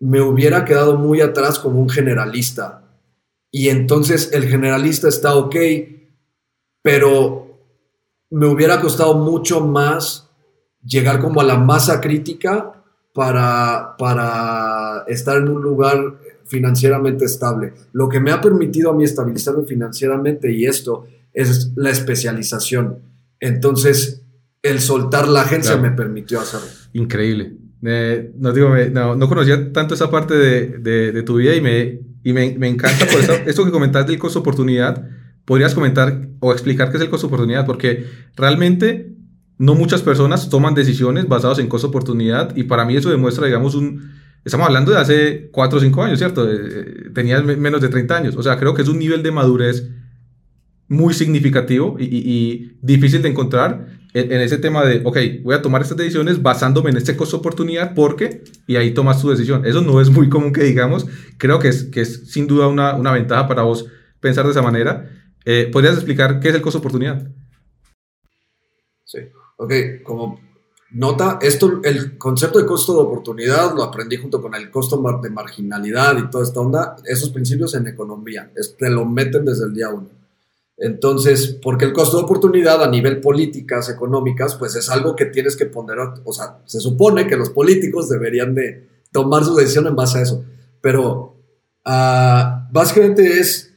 [0.00, 2.84] me hubiera quedado muy atrás como un generalista.
[3.50, 5.56] Y entonces el generalista está ok,
[6.82, 7.58] pero
[8.30, 10.28] me hubiera costado mucho más
[10.84, 17.74] llegar como a la masa crítica para, para estar en un lugar financieramente estable.
[17.92, 23.00] Lo que me ha permitido a mí estabilizarme financieramente y esto es la especialización.
[23.40, 24.22] Entonces,
[24.62, 26.68] el soltar la agencia me permitió hacerlo.
[26.92, 27.56] Increíble.
[27.80, 33.06] No, digo, no, conocía tanto esa parte de, tu vida y me, y me, encanta
[33.06, 35.08] por eso, esto que comentaste del costo oportunidad.
[35.44, 37.64] ¿Podrías comentar o explicar qué es el costo oportunidad?
[37.64, 38.04] Porque
[38.36, 39.14] realmente
[39.56, 43.74] no muchas personas toman decisiones basadas en costo oportunidad y para mí eso demuestra, digamos,
[43.74, 44.12] un,
[44.44, 46.50] Estamos hablando de hace 4 o 5 años, ¿cierto?
[46.50, 48.36] Eh, eh, tenías menos de 30 años.
[48.36, 49.90] O sea, creo que es un nivel de madurez
[50.88, 55.96] muy significativo y, difícil de encontrar en, ese tema de, ok, voy a tomar estas
[55.96, 59.64] decisiones basándome en este costo-oportunidad porque, y ahí tomas tu decisión.
[59.66, 61.07] Eso no es muy común que digamos.
[61.37, 63.87] Creo que es, que es sin duda una, una ventaja para vos
[64.20, 65.11] pensar de esa manera.
[65.44, 67.28] Eh, ¿Podrías explicar qué es el costo-oportunidad?
[69.04, 69.18] Sí,
[69.57, 69.72] ok,
[70.04, 70.40] como
[70.90, 75.28] Nota, esto, el concepto de costo de oportunidad lo aprendí junto con el costo de
[75.28, 79.90] marginalidad y toda esta onda, esos principios en economía, te lo meten desde el día
[79.90, 80.17] uno.
[80.78, 85.56] Entonces, porque el costo de oportunidad a nivel políticas, económicas, pues es algo que tienes
[85.56, 89.96] que poner, o sea, se supone que los políticos deberían de tomar su decisión en
[89.96, 90.44] base a eso,
[90.80, 91.36] pero
[91.84, 93.74] uh, básicamente es,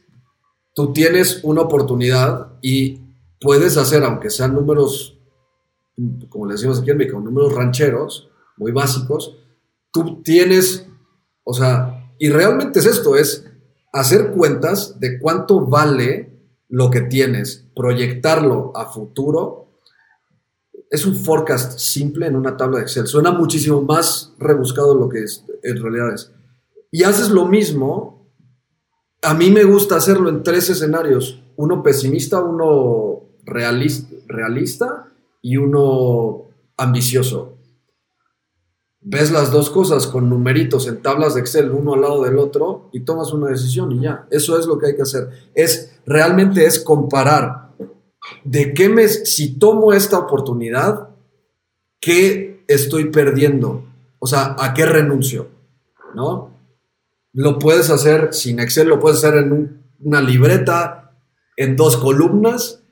[0.74, 3.00] tú tienes una oportunidad y
[3.40, 5.18] puedes hacer, aunque sean números
[6.28, 9.36] como le decimos aquí en México, números rancheros, muy básicos,
[9.90, 10.86] tú tienes,
[11.44, 13.46] o sea, y realmente es esto, es
[13.92, 16.31] hacer cuentas de cuánto vale
[16.72, 19.68] lo que tienes, proyectarlo a futuro.
[20.90, 23.06] Es un forecast simple en una tabla de Excel.
[23.06, 26.32] Suena muchísimo más rebuscado de lo que es, en realidad es.
[26.90, 28.26] Y haces lo mismo.
[29.20, 31.42] A mí me gusta hacerlo en tres escenarios.
[31.56, 35.08] Uno pesimista, uno realista, realista
[35.42, 36.44] y uno
[36.78, 37.58] ambicioso.
[39.04, 42.88] Ves las dos cosas con numeritos en tablas de Excel uno al lado del otro
[42.92, 44.26] y tomas una decisión y ya.
[44.30, 45.28] Eso es lo que hay que hacer.
[45.54, 47.72] Es realmente es comparar
[48.44, 51.08] de qué me si tomo esta oportunidad,
[52.00, 53.84] qué estoy perdiendo,
[54.20, 55.48] o sea, a qué renuncio,
[56.14, 56.52] ¿no?
[57.32, 61.12] Lo puedes hacer sin Excel, lo puedes hacer en una libreta,
[61.56, 62.82] en dos columnas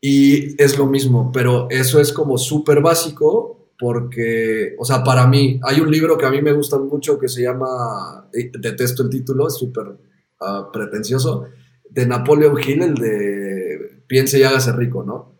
[0.00, 5.58] y es lo mismo, pero eso es como súper básico porque, o sea, para mí,
[5.64, 9.10] hay un libro que a mí me gusta mucho que se llama, eh, detesto el
[9.10, 9.98] título, es súper
[10.38, 11.46] ah, pretencioso,
[11.90, 15.32] de Napoleon Hill, el de Piense y hágase rico, ¿no?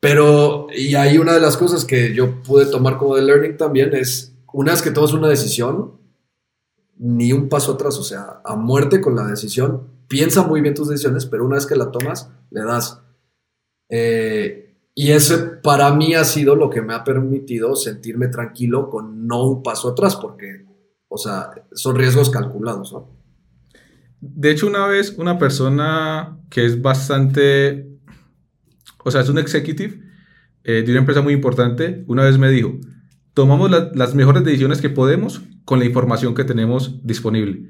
[0.00, 3.94] Pero, y ahí una de las cosas que yo pude tomar como de learning también
[3.94, 5.92] es, una vez que tomas una decisión,
[6.98, 10.88] ni un paso atrás, o sea, a muerte con la decisión, piensa muy bien tus
[10.88, 13.00] decisiones, pero una vez que la tomas, le das.
[13.88, 19.26] Eh, y ese para mí ha sido lo que me ha permitido sentirme tranquilo con
[19.26, 20.66] no un paso atrás, porque,
[21.08, 23.08] o sea, son riesgos calculados, ¿no?
[24.20, 27.88] De hecho, una vez una persona que es bastante,
[29.04, 30.00] o sea, es un executive
[30.64, 32.78] eh, de una empresa muy importante, una vez me dijo,
[33.34, 37.68] tomamos la- las mejores decisiones que podemos con la información que tenemos disponible.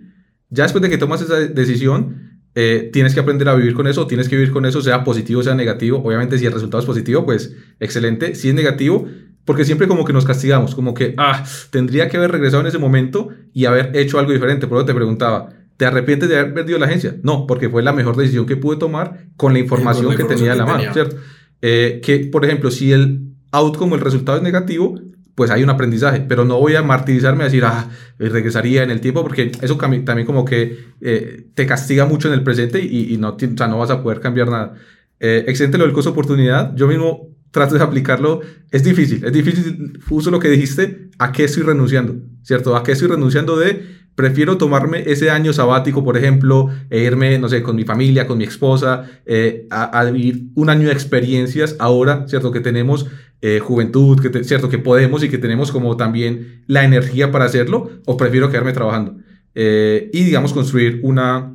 [0.50, 4.06] Ya después de que tomas esa decisión, eh, tienes que aprender a vivir con eso,
[4.06, 6.02] tienes que vivir con eso, sea positivo, sea negativo.
[6.04, 8.34] Obviamente, si el resultado es positivo, pues excelente.
[8.34, 9.08] Si es negativo,
[9.44, 12.78] porque siempre como que nos castigamos, como que, ah, tendría que haber regresado en ese
[12.78, 14.66] momento y haber hecho algo diferente.
[14.66, 17.16] Por eso te preguntaba, ¿te arrepientes de haber perdido la agencia?
[17.22, 20.38] No, porque fue la mejor decisión que pude tomar con la información, la que información
[20.38, 20.92] tenía en la que mano, tenía.
[20.92, 21.16] ¿cierto?
[21.62, 25.00] Eh, que, por ejemplo, si el outcome, el resultado es negativo,
[25.34, 28.90] pues hay un aprendizaje, pero no voy a martirizarme a decir, ah, eh, regresaría en
[28.90, 33.14] el tiempo, porque eso también como que eh, te castiga mucho en el presente y,
[33.14, 34.74] y no, o sea, no vas a poder cambiar nada.
[35.20, 38.40] Eh, excelente lo del costo de oportunidad, yo mismo trato de aplicarlo,
[38.70, 42.16] es difícil, es difícil, uso lo que dijiste, ¿a qué estoy renunciando?
[42.42, 42.74] ¿Cierto?
[42.76, 47.48] ¿A qué estoy renunciando de, prefiero tomarme ese año sabático, por ejemplo, e irme, no
[47.48, 51.77] sé, con mi familia, con mi esposa, eh, a, a vivir un año de experiencias
[51.79, 52.51] ahora, ¿cierto?
[52.53, 53.07] Que tenemos
[53.40, 54.68] eh, juventud, que te- ¿cierto?
[54.68, 59.16] Que podemos y que tenemos como también la energía para hacerlo, o prefiero quedarme trabajando.
[59.55, 61.55] Eh, y, digamos, construir una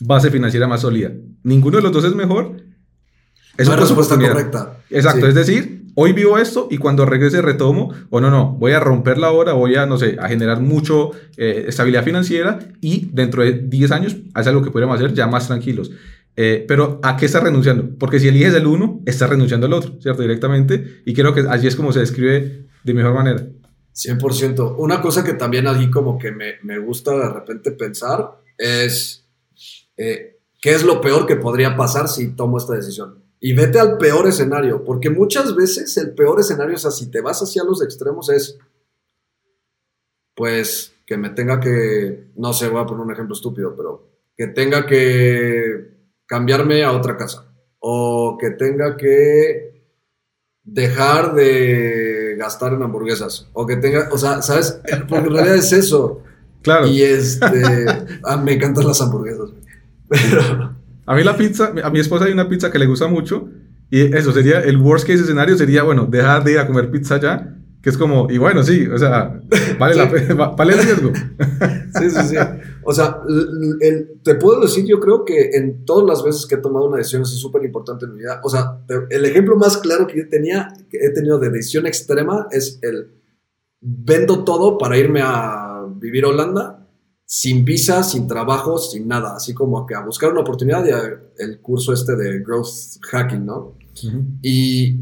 [0.00, 1.12] base financiera más sólida.
[1.42, 2.56] Ninguno de los dos es mejor.
[3.56, 4.78] Es una respuesta correcta.
[4.90, 5.26] Exacto, Sí.
[5.28, 9.28] es decir, hoy vivo esto y cuando regrese retomo, o no, no, voy a romperla
[9.28, 13.90] ahora, voy a, no sé, a generar mucho eh, estabilidad financiera y dentro de 10
[13.90, 15.90] años hace algo que podríamos hacer ya más tranquilos.
[16.36, 17.96] Eh, pero ¿a qué estás renunciando?
[17.98, 20.20] Porque si eliges el uno, estás renunciando al otro, ¿cierto?
[20.20, 21.00] Directamente.
[21.06, 23.42] Y creo que así es como se describe de mejor manera.
[23.94, 24.74] 100%.
[24.76, 29.26] Una cosa que también allí como que me, me gusta de repente pensar es
[29.96, 33.25] eh, qué es lo peor que podría pasar si tomo esta decisión.
[33.38, 37.20] Y vete al peor escenario, porque muchas veces el peor escenario, o sea, si te
[37.20, 38.58] vas hacia los extremos es,
[40.34, 44.48] pues, que me tenga que, no sé, voy a poner un ejemplo estúpido, pero que
[44.48, 45.96] tenga que
[46.26, 47.46] cambiarme a otra casa,
[47.78, 49.76] o que tenga que
[50.66, 54.80] dejar de gastar en hamburguesas o que tenga, o sea, ¿sabes?
[55.08, 56.22] Porque en realidad es eso.
[56.62, 56.88] Claro.
[56.88, 57.86] Y este,
[58.24, 59.50] ah, me encantan las hamburguesas.
[60.08, 60.74] Pero
[61.06, 63.48] A mí la pizza, a mi esposa hay una pizza que le gusta mucho
[63.90, 67.20] y eso sería, el worst case escenario sería, bueno, dejar de ir a comer pizza
[67.20, 69.40] ya, que es como, y bueno, sí, o sea,
[69.78, 71.12] vale, la pena, va- vale el riesgo.
[71.98, 72.36] sí, sí, sí.
[72.82, 76.56] O sea, l- el- te puedo decir, yo creo que en todas las veces que
[76.56, 78.78] he tomado una decisión así súper importante en mi vida, o sea,
[79.10, 83.12] el ejemplo más claro que yo tenía, que he tenido de decisión extrema es el
[83.80, 86.75] vendo todo para irme a vivir a Holanda
[87.28, 91.20] sin visa, sin trabajo, sin nada, así como que a buscar una oportunidad y a-
[91.38, 92.68] el curso este de growth
[93.10, 93.74] hacking, ¿no?
[94.42, 95.00] Y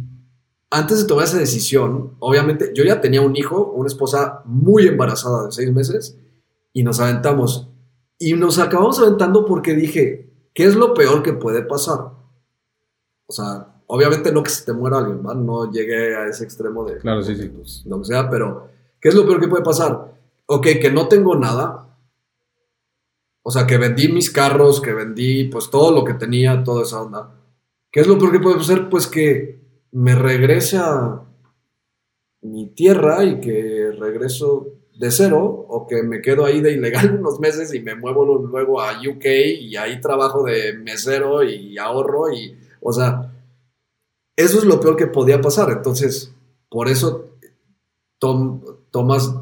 [0.70, 5.46] antes de tomar esa decisión, obviamente, yo ya tenía un hijo, una esposa muy embarazada
[5.46, 6.16] de seis meses,
[6.72, 7.68] y nos aventamos.
[8.18, 11.98] Y nos acabamos aventando porque dije, ¿qué es lo peor que puede pasar?
[13.26, 15.34] O sea, obviamente no que se te muera alguien, ¿va?
[15.34, 17.48] No llegué a ese extremo de Claro, sí, sí.
[17.48, 18.68] pues, lo que sea, pero
[19.00, 20.14] ¿qué es lo peor que puede pasar?
[20.46, 21.93] Ok, que no tengo nada.
[23.46, 27.02] O sea, que vendí mis carros, que vendí pues todo lo que tenía, toda esa
[27.02, 27.30] onda.
[27.92, 28.88] ¿Qué es lo peor que puede pasar?
[28.88, 29.60] Pues que
[29.92, 31.20] me regrese a
[32.42, 34.66] mi tierra y que regreso
[34.98, 38.80] de cero o que me quedo ahí de ilegal unos meses y me muevo luego
[38.80, 39.24] a UK
[39.60, 43.30] y ahí trabajo de mesero y ahorro y, o sea,
[44.36, 45.70] eso es lo peor que podía pasar.
[45.70, 46.32] Entonces,
[46.68, 47.36] por eso
[48.18, 49.32] tom- tomas,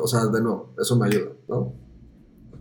[0.00, 1.72] o sea, de nuevo, eso me ayuda, ¿no?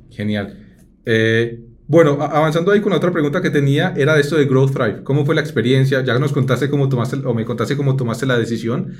[0.10, 0.58] Genial.
[1.06, 4.74] Eh, bueno, avanzando ahí con la otra pregunta que tenía, era de esto de Growth
[4.74, 5.04] Thrive.
[5.04, 6.04] ¿Cómo fue la experiencia?
[6.04, 8.94] Ya nos contaste cómo tomaste, o me contaste cómo tomaste la decisión.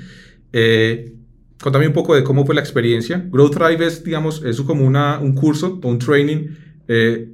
[0.52, 1.12] Eh,
[1.60, 3.24] contame un poco de cómo fue la experiencia.
[3.30, 6.48] Growth Thrive es, digamos, es como una, un curso o un training
[6.86, 7.28] eh,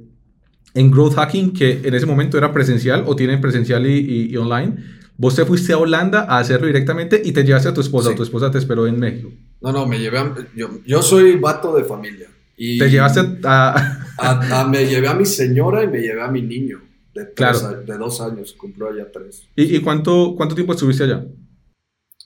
[0.73, 4.37] en Growth Hacking que en ese momento era presencial o tienen presencial y, y- y
[4.37, 4.75] online.
[5.17, 8.09] Vos te fuiste a Holanda a hacerlo directamente y te llevaste a tu esposa.
[8.09, 8.15] Sí.
[8.15, 9.29] Tu esposa te esperó en México.
[9.61, 12.27] No, no, me llevé a, yo, yo soy vato de familia.
[12.57, 13.75] Y Te llevaste a...
[14.17, 16.81] a- a- me llevé a mi señora y me llevé a mi niño
[17.13, 17.67] de, tres Claro.
[17.67, 19.47] a- de dos años, cumplió ya tres.
[19.55, 21.25] ¿Y, y cuánto, cuánto tiempo estuviste allá?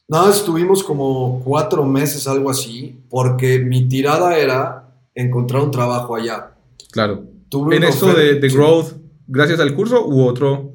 [0.10, 6.56] Nada, estuvimos como cuatro meses, algo así, porque mi tirada era encontrar un trabajo allá.
[6.92, 7.26] Claro.
[7.50, 8.94] Tuve ¿En oferta- de, de growth,
[9.28, 10.74] gracias al curso u otro?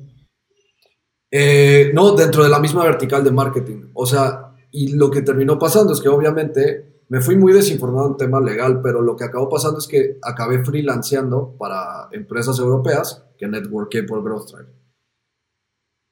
[1.31, 3.91] Eh, no, dentro de la misma vertical de marketing.
[3.95, 8.17] O sea, y lo que terminó pasando es que obviamente me fui muy desinformado en
[8.17, 13.47] tema legal, pero lo que acabó pasando es que acabé freelanceando para empresas europeas que
[13.47, 14.71] networké por Growth Drive.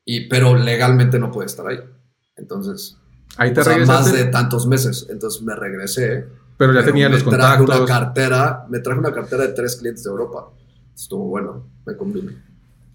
[0.04, 1.78] Y, pero legalmente no puede estar ahí.
[2.36, 2.98] Entonces,
[3.38, 5.06] Ahí te o sea, más de tantos meses.
[5.08, 6.26] Entonces me regresé.
[6.58, 7.88] pero ya pero tenía los traje una contactos.
[7.88, 10.50] cartera, me traje una cartera de tres clientes de Europa.
[10.94, 12.32] Estuvo bueno, me convino.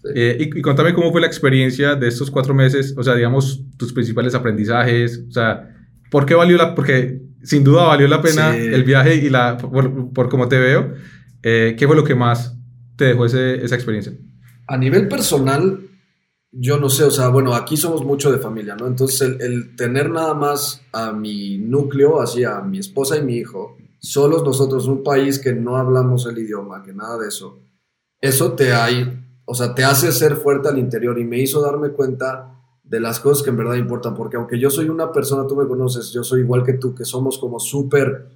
[0.02, 0.08] Sí.
[0.14, 3.64] Eh, y, y contame cómo fue la experiencia de estos cuatro meses, o sea, digamos,
[3.76, 5.74] tus principales aprendizajes, o sea,
[6.08, 8.60] ¿por qué valió la, porque sin duda valió la pena Sí.
[8.60, 10.94] el viaje y la, por, por cómo te veo,
[11.42, 12.56] eh, ¿qué fue lo que más
[12.96, 14.12] te dejó ese- esa experiencia?
[14.66, 15.80] A nivel personal,
[16.50, 18.86] yo no sé, o sea, bueno, aquí somos mucho de familia, ¿no?
[18.86, 23.36] Entonces, el, el tener nada más a mi núcleo, así a mi esposa y mi
[23.36, 27.60] hijo, solos nosotros, un país que no hablamos el idioma, que nada de eso,
[28.20, 31.90] eso te hay, o sea, te hace ser fuerte al interior y me hizo darme
[31.90, 32.55] cuenta
[32.88, 35.66] de las cosas que en verdad importan, porque aunque yo soy una persona, tú me
[35.66, 38.28] conoces, yo soy igual que tú, que somos como súper,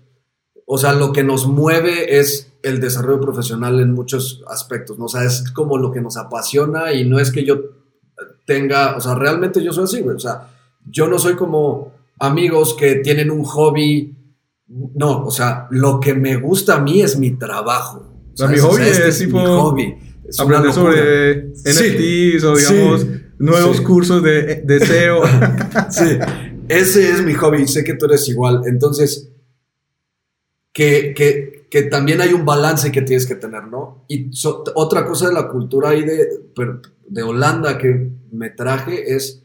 [0.66, 5.06] o sea, lo que nos mueve es el desarrollo profesional en muchos aspectos, ¿no?
[5.06, 7.60] O sea, es como lo que nos apasiona y no es que yo
[8.44, 10.48] tenga, o sea, realmente yo soy así, güey, o sea,
[10.84, 14.16] yo no soy como amigos que tienen un hobby,
[14.66, 18.06] no, o sea, lo que me gusta a mí es mi trabajo.
[18.32, 18.64] O sea, mi ¿sabes?
[18.64, 19.98] O hobby este es tipo mi hobby.
[20.28, 23.06] Es Aprender sobre Sí, NFTs o, sí, digamos,
[23.40, 23.82] nuevos sí.
[23.84, 25.22] cursos de, de SEO.
[25.90, 26.18] Sí,
[26.68, 28.62] ese es mi hobby, sé que tú eres igual.
[28.66, 29.28] Entonces,
[30.72, 34.04] que, que, que también hay un balance que tienes que tener, ¿no?
[34.08, 36.28] Y so- otra cosa de la cultura ahí de,
[37.08, 39.42] de Holanda que me traje es,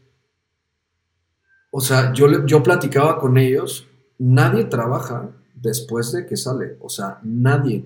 [1.72, 7.20] o sea, yo, yo platicaba con ellos, nadie trabaja después de que sale, o sea,
[7.24, 7.86] nadie.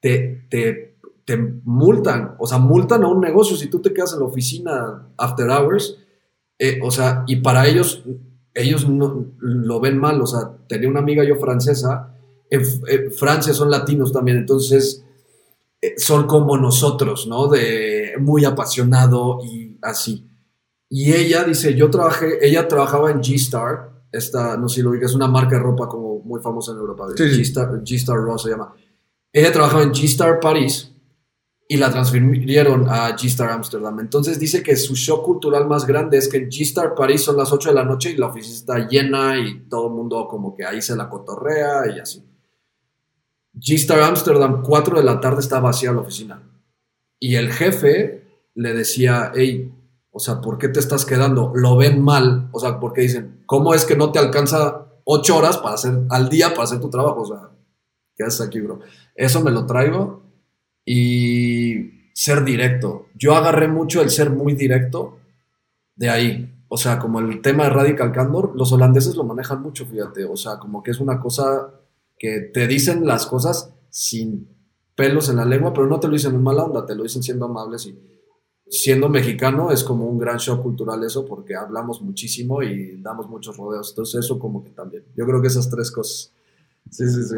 [0.00, 0.89] Te, te,
[1.30, 5.12] te multan, o sea, multan a un negocio si tú te quedas en la oficina
[5.16, 5.96] after hours,
[6.58, 8.02] eh, o sea, y para ellos,
[8.52, 12.16] ellos no, lo ven mal, o sea, tenía una amiga yo francesa,
[12.50, 15.04] en, en Francia son latinos también, entonces
[15.80, 17.46] eh, son como nosotros, ¿no?
[17.46, 20.28] De muy apasionado y así.
[20.88, 25.10] Y ella dice, yo trabajé, ella trabajaba en G-Star, esta, no sé si lo ubicas,
[25.12, 27.22] es una marca de ropa como muy famosa en Europa, sí.
[27.22, 28.74] G-Star, G-Star Raw se llama.
[29.32, 30.89] Ella trabajaba en G-Star París
[31.70, 34.00] y la transfirieron a G-Star Amsterdam.
[34.00, 37.52] Entonces dice que su show cultural más grande es que en G-Star París son las
[37.52, 40.64] 8 de la noche y la oficina está llena y todo el mundo como que
[40.64, 42.24] ahí se la cotorrea y así.
[43.54, 46.42] G-Star Amsterdam, 4 de la tarde está vacía la oficina.
[47.20, 48.24] Y el jefe
[48.56, 49.72] le decía, hey,
[50.10, 51.52] o sea, ¿por qué te estás quedando?
[51.54, 55.58] Lo ven mal, o sea, porque dicen, ¿cómo es que no te alcanza 8 horas
[55.58, 57.20] para hacer al día para hacer tu trabajo?
[57.20, 57.50] O sea,
[58.16, 58.80] ¿qué haces aquí, bro?
[59.14, 60.29] Eso me lo traigo
[60.84, 63.06] y ser directo.
[63.14, 65.18] Yo agarré mucho el ser muy directo
[65.96, 66.54] de ahí.
[66.68, 70.24] O sea, como el tema de Radical Candor, los holandeses lo manejan mucho, fíjate.
[70.24, 71.70] O sea, como que es una cosa
[72.18, 74.48] que te dicen las cosas sin
[74.94, 77.22] pelos en la lengua, pero no te lo dicen en mala onda, te lo dicen
[77.22, 77.98] siendo amables y
[78.70, 83.56] siendo mexicano es como un gran shock cultural eso porque hablamos muchísimo y damos muchos
[83.56, 83.90] rodeos.
[83.90, 85.04] Entonces eso como que también.
[85.16, 86.32] Yo creo que esas tres cosas.
[86.90, 87.36] Sí, sí, sí.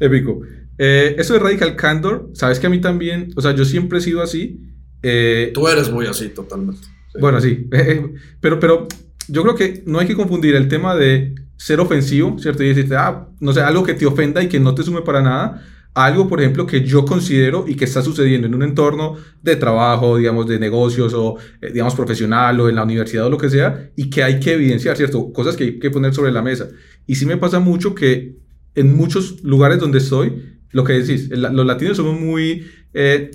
[0.00, 0.40] Épico.
[0.78, 4.02] Eh, eso de Radical Candor, sabes que a mí también, o sea, yo siempre he
[4.02, 4.60] sido así.
[5.02, 6.82] eh, Tú eres muy así, totalmente.
[7.12, 7.18] Sí.
[7.20, 7.68] Bueno, sí,
[8.40, 8.88] pero, pero
[9.28, 12.62] yo creo que no hay que confundir el tema de ser ofensivo, ¿cierto?
[12.64, 15.20] Y decirte, ah, no sé, algo que te ofenda y que no te sume para
[15.20, 19.16] nada, a algo, por ejemplo, que yo considero y que está sucediendo en un entorno
[19.42, 23.36] de trabajo, digamos, de negocios o, eh, digamos, profesional o en la universidad o lo
[23.36, 25.32] que sea, y que hay que evidenciar, ¿cierto?
[25.32, 26.68] Cosas que hay que poner sobre la mesa.
[27.06, 28.36] Y sí me pasa mucho que
[28.74, 32.66] en muchos lugares donde estoy, lo que decís, el- los latinos somos muy...
[32.94, 33.30] eh,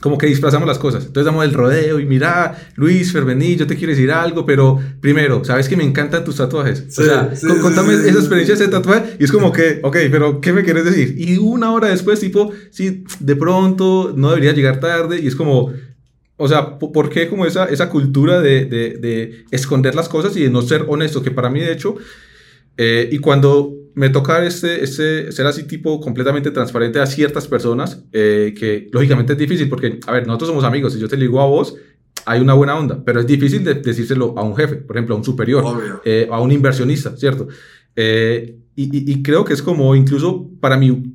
[0.00, 1.06] como que disfrazamos las cosas.
[1.06, 5.44] Entonces damos el rodeo y mira, Luis, Fervení, yo te quiero decir algo, pero primero,
[5.44, 6.84] sabes que me encantan tus tatuajes.
[6.88, 9.80] Sí, o sea, sí, con- contame sí, esa experiencia de tatuaje y es como que,
[9.82, 11.16] ok, pero ¿qué me quieres decir?
[11.18, 15.72] Y una hora después, tipo, sí, de pronto no debería llegar tarde y es como,
[16.36, 20.36] o sea, po- ¿por qué como esa, esa cultura de, de, de esconder las cosas
[20.36, 21.24] y de no ser honesto?
[21.24, 21.96] Que para mí, de hecho,
[22.76, 28.04] eh, y cuando me toca este, este, ser así tipo completamente transparente a ciertas personas,
[28.12, 31.22] eh, que lógicamente es difícil porque, a ver, nosotros somos amigos, si yo te lo
[31.22, 31.76] digo a vos,
[32.26, 35.18] hay una buena onda, pero es difícil de decírselo a un jefe, por ejemplo, a
[35.18, 37.48] un superior, eh, a un inversionista, ¿cierto?
[37.96, 41.14] Eh, y, y- y creo que es como incluso para mi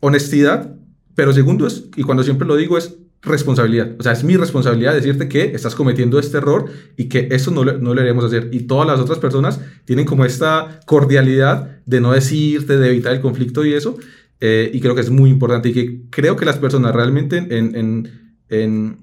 [0.00, 0.74] honestidad,
[1.14, 3.94] pero segundo es, y cuando siempre lo digo, es responsabilidad.
[3.98, 6.66] O sea, es mi responsabilidad decirte que estás cometiendo este error
[6.96, 8.48] y que eso no, le- no lo hacer.
[8.52, 13.20] Y todas las otras personas tienen como esta cordialidad de no decirte, de evitar el
[13.20, 13.96] conflicto y eso.
[14.40, 17.76] eh, y creo que es muy importante y que creo que las personas realmente en,
[17.76, 18.10] en,
[18.48, 18.98] en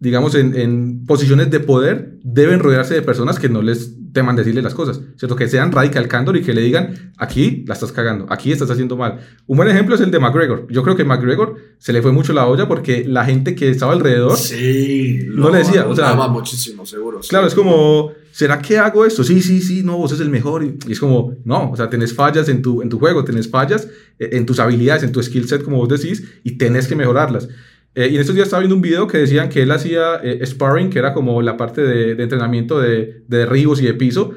[0.00, 4.62] digamos, en, en posiciones de poder, deben rodearse de personas que no les teman decirle
[4.62, 5.36] las cosas, ¿cierto?
[5.36, 8.96] Que sean radical candor y que le digan, aquí la estás cagando, aquí estás haciendo
[8.96, 9.20] mal.
[9.46, 10.66] Un buen ejemplo es el de McGregor.
[10.70, 13.92] Yo creo que McGregor se le fue mucho la olla porque la gente que estaba
[13.92, 17.22] alrededor Sí, No le decía, o sea- muchísimo, seguro.
[17.22, 17.28] sí.
[17.30, 19.24] Claro, es como, ¿será que hago esto?
[19.24, 20.62] Sí, sí, sí, no, vos es el mejor.
[20.64, 23.48] Y y es como, no, o sea, tenés fallas en tu, en tu juego, tenés
[23.48, 23.88] fallas
[24.18, 27.48] eh, en tus habilidades, en tu skill set, como vos decís, y tenés que mejorarlas.
[27.94, 30.44] Eh, y en estos días estaba viendo un video que decían que él hacía eh,
[30.46, 34.32] sparring, que era como la parte de, entrenamiento de, de derribos y de piso,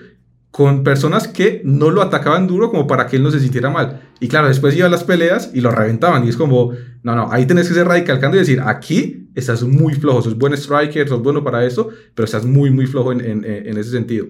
[0.51, 4.01] con personas que no lo atacaban duro como para que él no se sintiera mal.
[4.20, 6.26] Y claro, después iba a las peleas y lo reventaban.
[6.26, 9.93] Y es como, no, no, ahí tenés que ser radicalcando y decir, aquí estás muy
[9.93, 13.45] flojo, sos buen striker, sos bueno para eso, pero estás muy, muy flojo en, en-
[13.45, 14.28] en ese sentido.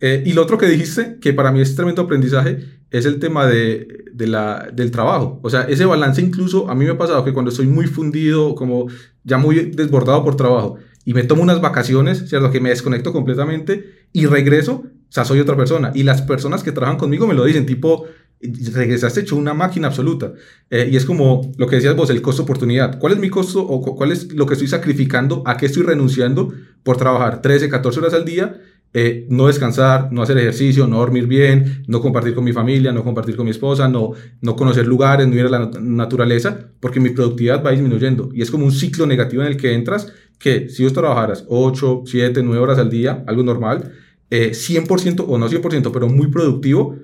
[0.00, 2.58] Eh, y lo otro que dijiste, que para mí es tremendo aprendizaje,
[2.92, 5.40] es el tema de, de la, del trabajo.
[5.42, 8.54] O sea, ese balance incluso, a mí me ha pasado que cuando estoy muy fundido,
[8.54, 8.86] como
[9.24, 12.50] ya muy desbordado por trabajo, y me tomo unas vacaciones, ¿cierto?
[12.50, 15.90] Que me desconecto completamente y regreso, o sea, soy otra persona.
[15.94, 18.06] Y las personas que trabajan conmigo me lo dicen, tipo,
[18.40, 20.32] regresaste hecho una máquina absoluta.
[20.70, 22.98] Eh, y es como lo que decías vos, el costo-oportunidad.
[22.98, 25.82] ¿Cuál es mi costo o cu- cuál es lo que estoy sacrificando, a qué estoy
[25.84, 28.60] renunciando por trabajar 13, 14 horas al día?
[28.94, 33.02] Eh, no descansar, no hacer ejercicio, no dormir bien, no compartir con mi familia, no
[33.04, 37.00] compartir con mi esposa, no, no conocer lugares, no ir a la nat- naturaleza, porque
[37.00, 38.28] mi productividad va disminuyendo.
[38.34, 42.02] Y es como un ciclo negativo en el que entras, que si vos trabajaras 8,
[42.04, 43.92] 7, 9 horas al día, algo normal,
[44.30, 46.96] eh, 100% o no 100%, pero muy productivo,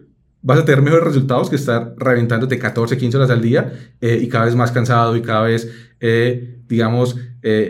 [0.43, 4.29] vas a tener mejores resultados que estar reventándote 14, 15 horas al día eh, y
[4.29, 5.71] cada vez más cansado y cada vez,
[6.01, 7.17] eh, digamos,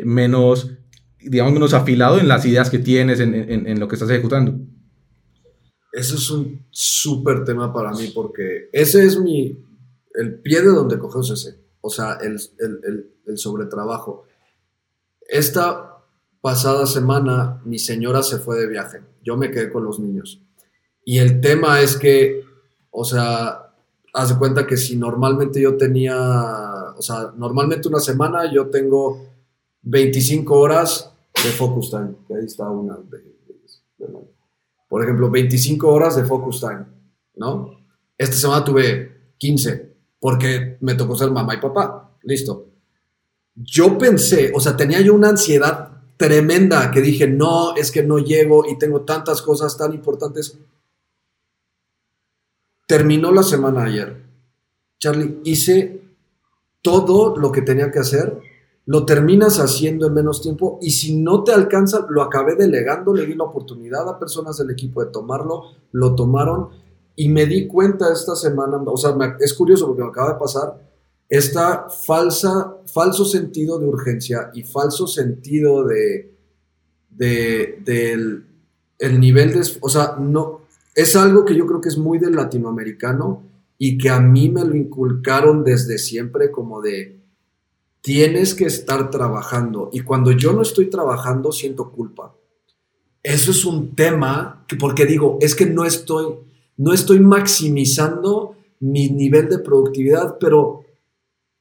[0.04, 0.72] menos,
[1.20, 4.54] digamos, menos afilado en las ideas que tienes, en, en- en lo que estás ejecutando.
[5.92, 9.58] Eso es un súper tema para mí porque ese es mi,
[10.14, 14.26] el pie de donde cogemos ese, o sea, el, el, el, el sobretrabajo.
[15.28, 15.96] Esta
[16.40, 20.42] pasada semana mi señora se fue de viaje, yo me quedé con los niños.
[21.04, 22.42] Y el tema es que,
[22.90, 23.72] o sea,
[24.12, 26.16] haz de cuenta que si normalmente yo tenía,
[26.96, 29.26] o sea, normalmente una semana yo tengo
[29.82, 31.07] 25 horas
[31.44, 34.28] de focus time, que ahí está una de, de- de-
[34.88, 36.84] por ejemplo, 25 horas de focus time,
[37.36, 37.78] ¿no?
[38.16, 42.66] Esta semana tuve 15, porque me tocó ser mamá y papá, listo.
[43.54, 48.18] Yo pensé, o sea, tenía yo una ansiedad tremenda que dije, no, es que no
[48.18, 50.58] llego y tengo tantas cosas tan importantes.
[52.86, 54.24] Terminó la semana ayer.
[54.98, 56.02] Charlie, hice
[56.82, 58.40] todo lo que tenía que hacer,
[58.88, 63.26] lo terminas haciendo en menos tiempo y si no te alcanza, lo acabé delegando, le
[63.26, 66.70] di la oportunidad a personas del equipo de tomarlo, lo tomaron
[67.14, 70.88] y me di cuenta esta semana, o sea, es curioso porque me acaba de pasar,
[71.28, 76.34] esta falsa, falso sentido de urgencia y falso sentido de,
[77.10, 78.46] de, del
[78.98, 80.62] el nivel de, o sea, no,
[80.94, 83.42] es algo que yo creo que es muy del latinoamericano
[83.76, 87.17] y que a mí me lo inculcaron desde siempre como de
[88.00, 92.34] tienes que estar trabajando y cuando yo no estoy trabajando siento culpa.
[93.22, 96.36] Eso es un tema que porque digo, es que no estoy
[96.78, 100.84] no estoy maximizando mi nivel de productividad, pero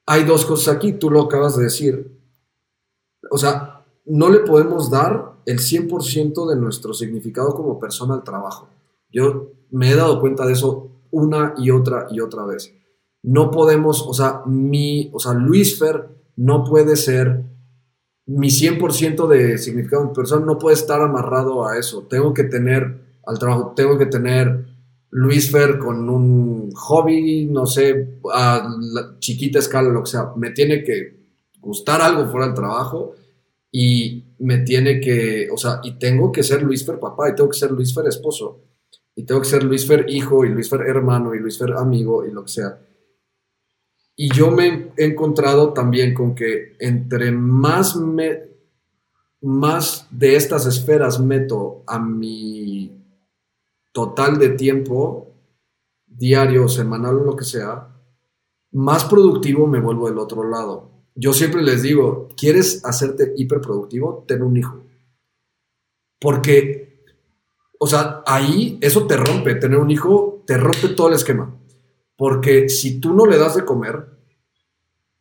[0.05, 2.17] hay dos cosas aquí, tú lo acabas de decir.
[3.31, 8.69] O sea, no le podemos dar el 100% de nuestro significado como persona al trabajo.
[9.11, 12.73] Yo me he dado cuenta de eso una y otra y otra vez.
[13.23, 17.43] No podemos, o sea, mi, o sea, Luis Fer no puede ser
[18.25, 22.03] mi 100% de significado en persona, no puede estar amarrado a eso.
[22.09, 24.65] Tengo que tener al trabajo, tengo que tener
[25.09, 30.31] Luis Fer con un hobby, no sé, a la chiquita escala, lo que sea.
[30.35, 31.17] Me tiene que
[31.59, 33.15] gustar algo fuera del trabajo
[33.71, 37.49] y me tiene que, o sea, y tengo que ser Luis Fer papá y tengo
[37.49, 38.61] que ser Luis Fer esposo
[39.15, 42.25] y tengo que ser Luis Fer hijo y Luis Fer hermano y Luis Fer amigo
[42.25, 42.79] y lo que sea.
[44.19, 48.47] Y yo me he encontrado también con que entre más me
[49.41, 52.91] más de estas esferas meto a mi
[53.91, 55.35] total de tiempo
[56.07, 57.89] diario, semanal o lo que sea,
[58.71, 60.89] más productivo me vuelvo del otro lado.
[61.13, 64.25] Yo siempre les digo, ¿quieres hacerte hiperproductivo?
[64.27, 64.83] Ten un hijo.
[66.19, 67.03] Porque,
[67.79, 71.55] o sea, ahí eso te rompe, tener un hijo te rompe todo el esquema.
[72.17, 74.05] Porque si tú no le das de comer,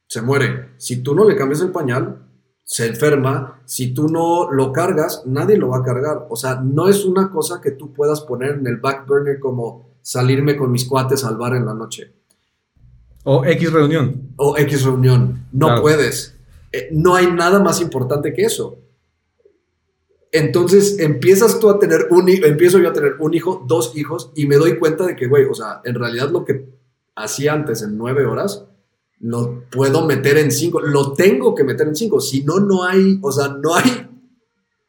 [0.08, 0.70] se muere.
[0.78, 2.22] Si tú no le cambias el pañal,
[2.64, 3.60] se enferma.
[3.66, 6.26] Si tú no lo cargas, nadie lo va a cargar.
[6.30, 9.90] O sea, no es una cosa que tú puedas poner en el back burner como
[10.02, 12.12] salirme con mis cuates al bar en la noche
[13.24, 14.30] O X reunión.
[14.36, 15.46] o X reunión.
[15.52, 15.82] No Claro.
[15.82, 16.32] puedes.
[16.72, 18.78] eh, no hay nada más importante que eso.
[20.32, 24.30] Entonces empiezas tú a tener un hijo, empiezo yo a tener un hijo, dos hijos,
[24.34, 26.68] y me doy cuenta de que, güey, o sea, en realidad lo que
[27.16, 28.64] hacía antes en nueve horas,
[29.18, 33.18] lo puedo meter en cinco, lo tengo que meter en cinco, si no, no hay,
[33.22, 34.08] o sea, no hay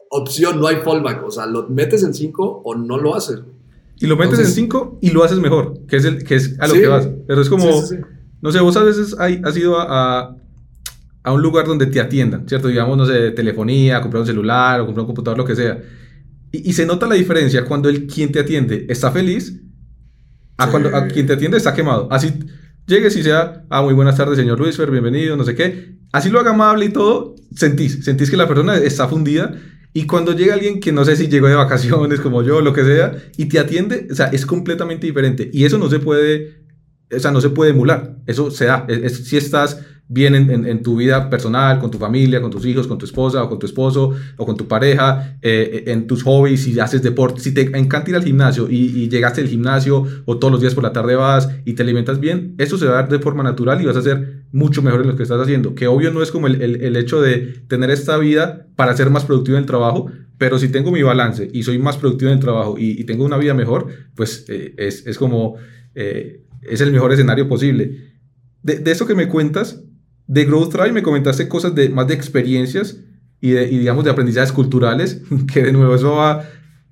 [0.10, 3.42] opción, no hay fallback, o sea, lo metes en cinco o no lo haces.
[4.00, 6.68] Y lo metes en cinco y lo haces mejor, que es, el, que es a
[6.68, 7.10] lo que vas.
[7.26, 7.66] Pero es como,
[8.42, 10.38] no sé, vos a veces has ido a
[11.28, 12.70] a un lugar donde te atiendan, ¿cierto?
[12.70, 15.78] Digamos, no sé, telefonía, comprar un celular o comprar un computador, lo que sea.
[16.54, 19.60] Y, se nota la diferencia cuando el quien te atiende está feliz
[20.58, 22.08] a cuando a quien te atiende está quemado.
[22.12, 22.34] Así
[22.88, 25.98] llegues y sea, ah, muy buenas tardes, señor Luis, bienvenido, no sé qué.
[26.12, 29.56] Así lo haga amable y todo, sentís, sentís que la persona está fundida.
[29.94, 32.86] Y cuando llega alguien que no sé si llegó de vacaciones como yo, lo que
[32.86, 35.50] sea, y te atiende, o sea, es completamente diferente.
[35.52, 36.66] Y eso no se puede,
[37.12, 38.18] o sea, no se puede emular.
[38.26, 38.86] Eso se da.
[39.10, 43.06] si estás bien en, tu vida personal, con tu familia, con tus hijos, con tu
[43.06, 47.02] esposa o con tu esposo o con tu pareja, eh, en tus hobbies, si haces
[47.02, 50.76] deporte, si te encanta ir al gimnasio y, llegaste al gimnasio o todos los días
[50.76, 53.44] por la tarde vas y te alimentas bien, eso se va a dar de forma
[53.44, 55.76] natural y vas a ser mucho mejor en lo que estás haciendo.
[55.76, 59.58] Que obvio no es como el, hecho de tener esta vida para ser más productivo
[59.58, 62.76] en el trabajo, pero si tengo mi balance y soy más productivo en el trabajo
[62.78, 65.56] y, tengo una vida mejor, pues eh, es, como,
[65.96, 68.14] eh, es el mejor escenario posible.
[68.64, 69.82] De, de eso que me cuentas,
[70.28, 72.98] de Growth Drive me comentaste cosas de más de experiencias
[73.40, 75.22] y, de, digamos de aprendizajes culturales,
[75.54, 76.44] que de nuevo eso va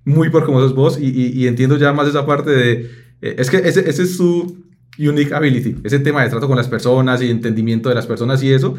[0.05, 2.91] muy por como sos vos y, y, entiendo ya más esa parte de...
[3.21, 4.63] Eh, es que ese, ese, es su
[4.99, 8.53] unique ability, ese tema de trato con las personas y entendimiento de las personas y
[8.53, 8.75] eso.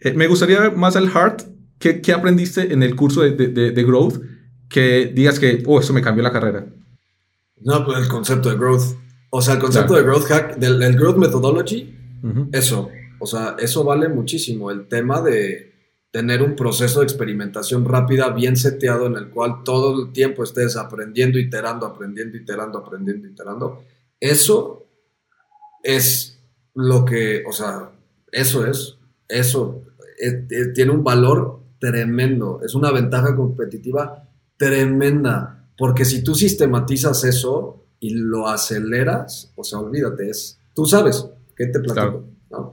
[0.00, 1.42] Eh, me gustaría más al heart,
[1.78, 4.22] ¿qué, ¿qué, aprendiste en el curso de, de, de, Growth
[4.68, 6.66] que digas que, oh, eso me cambió la carrera?
[7.60, 8.94] No, pues el concepto de Growth.
[9.30, 11.92] O sea, el concepto de Growth Hack, del, Growth Methodology,
[12.52, 12.88] eso
[13.18, 14.70] o sea, eso vale muchísimo.
[14.70, 15.68] El tema de
[16.10, 20.76] tener un proceso de experimentación rápida, bien seteado, en el cual todo el tiempo estés
[20.76, 23.84] aprendiendo, iterando, aprendiendo, iterando, aprendiendo, iterando.
[24.18, 24.86] Eso
[25.82, 26.40] es
[26.74, 27.90] lo que, o sea,
[28.32, 28.96] eso es,
[29.28, 29.82] eso
[30.20, 37.22] eh, eh, tiene un valor tremendo, es una ventaja competitiva tremenda, porque si tú sistematizas
[37.24, 42.24] eso y lo aceleras, o sea, olvídate, es, tú sabes, ¿qué te platico?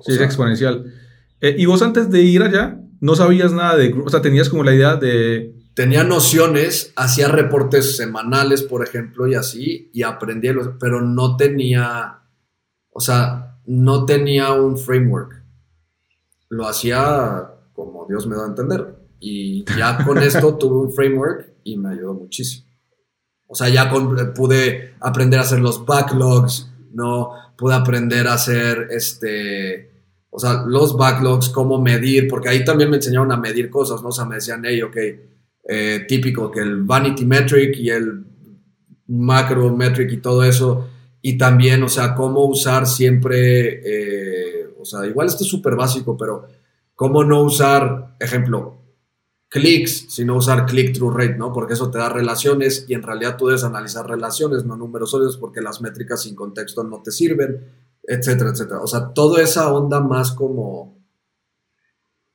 [0.01, 0.93] Sí, es exponencial.
[1.41, 3.93] Eh, y vos antes de ir allá, no sabías nada de...
[3.93, 5.53] O sea, tenías como la idea de...
[5.73, 10.47] Tenía nociones, hacía reportes semanales, por ejemplo, y así, y aprendí,
[10.79, 12.21] pero no tenía,
[12.91, 15.43] o sea, no tenía un framework.
[16.47, 18.95] Lo hacía como Dios me da a entender.
[19.19, 22.65] Y ya con esto tuve un framework y me ayudó muchísimo.
[23.47, 23.91] O sea, ya
[24.33, 27.31] pude aprender a hacer los backlogs, ¿no?
[27.57, 29.91] pude aprender a hacer este,
[30.29, 34.09] o sea, los backlogs, cómo medir, porque ahí también me enseñaron a medir cosas, ¿no?
[34.09, 34.97] O sea, me decían, hey, ok,
[35.67, 38.25] eh, típico que el vanity metric y el
[39.07, 40.89] macro metric y todo eso,
[41.21, 46.17] y también, o sea, cómo usar siempre, eh, o sea, igual esto es súper básico,
[46.17, 46.47] pero
[46.95, 48.77] cómo no usar, ejemplo,
[49.55, 51.53] clics, sino usar click-through rate, ¿no?
[51.53, 55.37] Porque eso te da relaciones y en realidad tú debes analizar relaciones, no números sólidos,
[55.37, 57.63] porque las métricas sin contexto no te sirven,
[58.03, 58.81] etcétera, etcétera.
[58.81, 60.99] O sea, toda esa onda más como...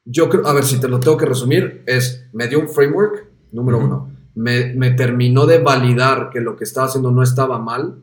[0.06, 3.28] Yo creo, a ver, si te lo tengo que resumir, es, me dio un framework,
[3.52, 8.00] número uno, me, me terminó de validar que lo que estaba haciendo no estaba mal,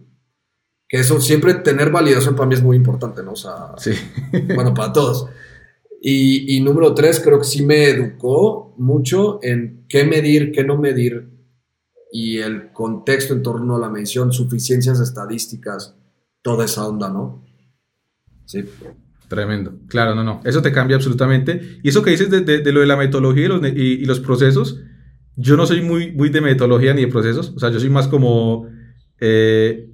[0.88, 3.32] que eso siempre tener validación para mí es muy importante, ¿no?
[3.32, 3.94] O sea, sí.
[4.54, 5.28] bueno, para todos.
[6.02, 11.30] Y, número tres, creo que sí me educó mucho en qué medir, qué no medir
[12.12, 15.96] y el contexto en torno a la mención, suficiencias estadísticas,
[16.42, 17.44] toda esa onda, ¿no?
[18.46, 18.64] Sí.
[19.28, 19.80] Tremendo.
[19.88, 20.40] Claro, no, no.
[20.46, 21.80] Eso te cambia absolutamente.
[21.84, 24.80] Y eso que dices de, lo de la metodología y los, y, los, procesos,
[25.36, 27.52] yo no soy muy, muy de metodología ni de procesos.
[27.56, 28.70] O sea, yo soy más como...
[29.20, 29.90] Eh,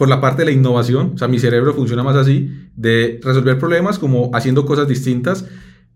[0.00, 3.58] por la parte de la innovación, o sea, mi cerebro funciona más así, de resolver
[3.58, 5.44] problemas como haciendo cosas distintas,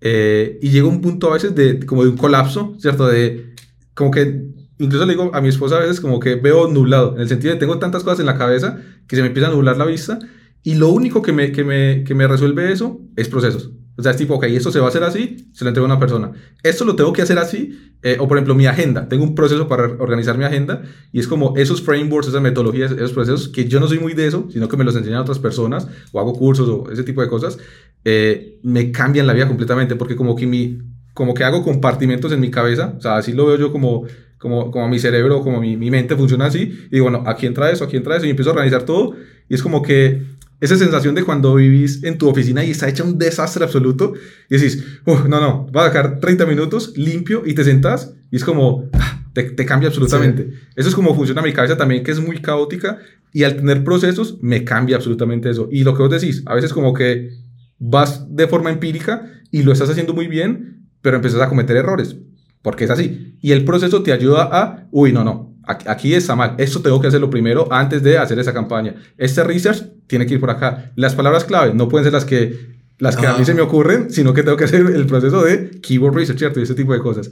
[0.02, 3.06] eh, y llega un punto a veces de como de un colapso, ¿cierto?
[3.06, 3.54] De
[3.94, 4.44] como que,
[4.78, 7.54] incluso le digo a mi esposa a veces como que veo nublado, en el sentido
[7.54, 8.78] de tengo tantas cosas en la cabeza
[9.08, 10.18] que se me empieza a nublar la vista,
[10.62, 13.70] y lo único que me, que me, que me resuelve eso es procesos.
[13.96, 15.90] O sea, es tipo, ok, esto se va a hacer así, se lo entrego a
[15.90, 16.32] una persona.
[16.62, 19.08] Esto lo tengo que hacer así, eh, o por ejemplo, mi agenda.
[19.08, 20.82] Tengo un proceso para organizar mi agenda
[21.12, 24.26] y es como esos frameworks, esas metodologías, esos procesos, que yo no soy muy de
[24.26, 27.28] eso, sino que me los enseñan otras personas, o hago cursos o ese tipo de
[27.28, 27.58] cosas,
[28.04, 30.78] eh, me cambian la vida completamente, porque como que, mi,
[31.14, 34.04] como que hago compartimentos en mi cabeza, o sea, así lo veo yo como,
[34.38, 37.70] como, como mi cerebro, como mi, mi mente funciona así, y digo, bueno, aquí entra
[37.70, 39.14] eso, aquí entra eso, y empiezo a organizar todo,
[39.48, 40.22] y es como que
[40.60, 44.14] esa sensación de cuando vivís en tu oficina y está hecha un desastre absoluto
[44.48, 48.36] y decís, "Uf, no, no, va a dejar 30 minutos limpio y te sentás y
[48.36, 50.50] es como, ah, te, te cambia absolutamente.
[50.76, 52.98] Eso es como funciona mi cabeza también, que es muy caótica
[53.32, 55.68] y al tener procesos me cambia absolutamente eso.
[55.70, 57.30] Y lo que vos decís, a veces como que
[57.78, 62.16] vas de forma empírica y lo estás haciendo muy bien, pero empiezas a cometer errores,
[62.62, 63.36] porque es así.
[63.40, 67.06] Y el proceso te ayuda a, uy, no, no, aquí, está mal, esto tengo que
[67.08, 68.94] hacerlo primero antes de hacer esa campaña.
[69.16, 70.92] Este research tiene que ir por acá.
[70.96, 73.44] Las palabras clave no pueden ser las que, las que a mí Ah.
[73.44, 76.60] se me ocurren, sino que tengo que hacer el proceso de keyword research, ¿cierto?
[76.60, 77.30] Y ese tipo de cosas.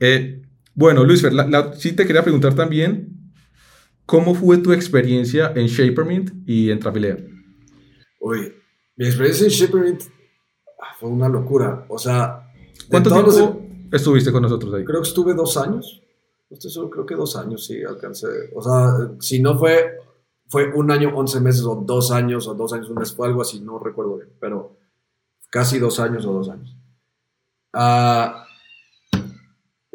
[0.00, 0.42] Eh,
[0.74, 3.08] bueno, Luis, la- la- sí te quería preguntar también,
[4.06, 7.16] ¿cómo fue tu experiencia en Shapermint y en Trafilea?
[8.20, 8.52] Uy,
[8.96, 10.02] mi experiencia en Shippermint
[10.80, 11.84] ah, fue una locura.
[11.88, 12.48] O sea,
[12.88, 14.84] ¿Cuánto todos los- tiempo estuviste con nosotros ahí?
[14.84, 16.01] creo que estuve dos años.
[16.52, 18.26] Estoy seguro, creo que dos años sí alcancé.
[18.54, 19.98] O sea, si no fue,
[20.48, 23.40] fue un año, once meses, o dos años, o dos años, un mes, fue algo
[23.40, 24.76] así, no recuerdo bien, pero
[25.50, 26.76] casi dos años o dos años.
[27.72, 28.44] Ah,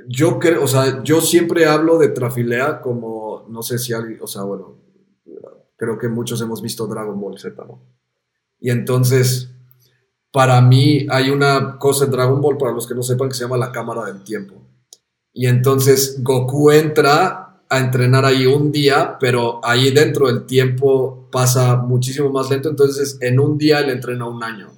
[0.08, 4.28] yo creo, o sea, yo siempre hablo de Trafilea como, no sé si alguien, o
[4.28, 4.78] sea, bueno,
[5.76, 7.82] creo que muchos hemos visto Dragon Ball Z, ¿no?
[8.60, 9.51] Y entonces,
[10.32, 13.43] para mí hay una cosa en Dragon Ball, para los que no sepan, que se
[13.43, 14.66] llama la cámara del tiempo.
[15.38, 21.75] Y entonces Goku entra a entrenar ahí un día, pero ahí dentro el tiempo pasa
[21.75, 24.71] muchísimo más lento, entonces en un día él entrena un año.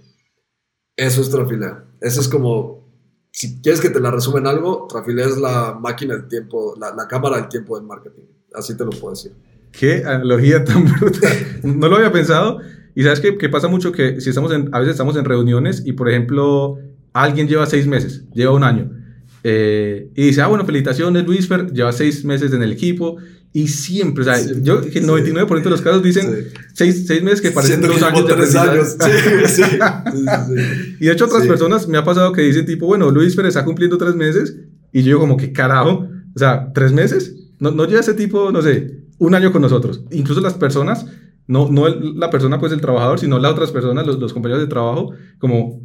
[0.97, 1.86] Eso es Trafilea.
[2.01, 2.91] Eso es como,
[3.32, 7.38] si quieres que te la resumen algo, Trafilea es la máquina del tiempo, la, cámara
[7.38, 8.24] del tiempo del marketing.
[8.53, 9.32] Así te lo puedo decir.
[9.72, 11.32] Qué analogía tan brutal.
[11.64, 12.60] No lo había pensado.
[12.95, 15.84] Y sabes que, que pasa mucho que si estamos en, a veces estamos en reuniones
[15.86, 16.80] y, por ejemplo,
[17.14, 18.99] alguien lleva seis meses, lleva un año,
[19.44, 23.18] eh, y dice, ah, bueno, felicitaciones, Luis Fer, lleva seis meses en el equipo.
[23.52, 26.60] Y siempre, o sea, Siempre, yo, el 99% de los casos dicen Sí.
[26.74, 28.28] seis, seis meses que parecen dos que años.
[28.28, 28.96] de tres años.
[29.00, 29.78] Sí, sí, sí, sí.
[31.00, 31.48] Y de hecho otras Sí.
[31.48, 34.56] personas me ha pasado que dicen tipo, bueno, Luis Fer está cumpliendo tres meses
[34.92, 38.62] y yo como que carajo, o sea, tres meses, no, no lleva ese tipo, no
[38.62, 40.04] sé, un año con nosotros.
[40.12, 41.08] Incluso las personas,
[41.48, 44.62] no, no el- la persona pues el trabajador, sino las otras personas, los, los compañeros
[44.62, 45.82] de trabajo, como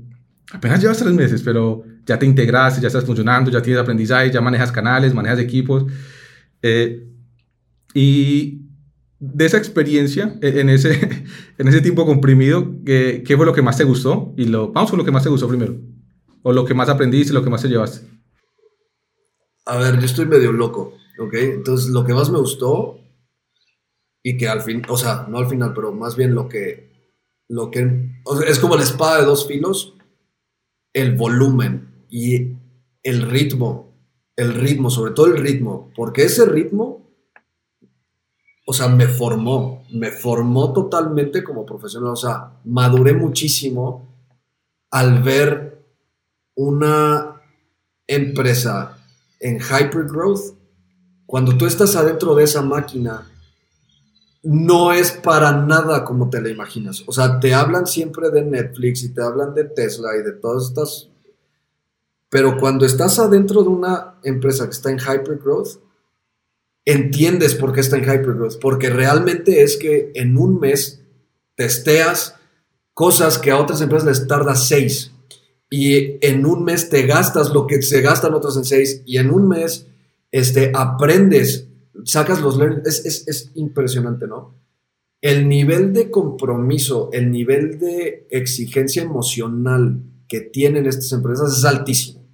[0.52, 4.40] apenas llevas tres meses, pero ya te integraste, ya estás funcionando, ya tienes aprendizaje, ya
[4.40, 5.84] manejas canales, manejas equipos.
[6.62, 7.06] Eh,
[7.94, 8.62] y
[9.18, 11.24] de esa experiencia, e- en ese,
[11.58, 14.34] en ese tiempo comprimido, ¿qué, ¿qué fue lo que más te gustó?
[14.36, 15.76] Y lo, vamos con lo que más te gustó primero.
[16.42, 18.06] O lo que más aprendiste, lo que más te llevaste.
[19.66, 21.34] A ver, yo estoy medio loco, ¿ok?
[21.34, 22.98] Entonces, lo que más me gustó
[24.22, 26.92] y que al fin, o sea, no al final, pero más bien lo que,
[27.48, 29.94] lo que, o sea, es como la espada de dos filos,
[30.94, 32.56] el volumen y
[33.02, 33.92] el ritmo,
[34.36, 37.10] el ritmo, sobre todo el ritmo, porque ese ritmo,
[38.66, 44.08] o sea, me formó, me formó totalmente como profesional, o sea, maduré muchísimo
[44.90, 45.84] al ver
[46.54, 47.42] una
[48.06, 48.96] empresa
[49.40, 50.56] en hypergrowth,
[51.26, 53.26] cuando tú estás adentro de esa máquina,
[54.44, 57.02] no es para nada como te la imaginas.
[57.06, 60.68] O sea, te hablan siempre de Netflix y te hablan de Tesla y de todas
[60.68, 61.08] estas...
[62.28, 65.80] Pero cuando estás adentro de una empresa que está en hypergrowth,
[66.84, 68.58] entiendes por qué está en hypergrowth.
[68.60, 71.00] Porque realmente es que en un mes
[71.54, 72.36] testeas
[72.92, 75.12] cosas que a otras empresas les tarda seis
[75.70, 79.30] y en un mes te gastas lo que se gastan otros en seis y en
[79.30, 79.86] un mes
[80.30, 81.68] este, aprendes,
[82.04, 84.54] sacas los learnings, es, es, es impresionante, ¿no?
[85.20, 92.26] El nivel de compromiso, el nivel de exigencia emocional que tienen estas empresas es altísimo.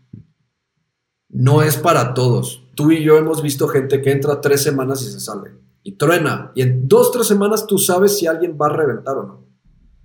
[1.28, 2.64] No es para todos.
[2.74, 5.52] Tú y yo hemos visto gente que entra tres semanas y se sale.
[5.82, 6.50] Y truena.
[6.54, 9.46] Y en dos, tres semanas tú sabes si alguien va a reventar o no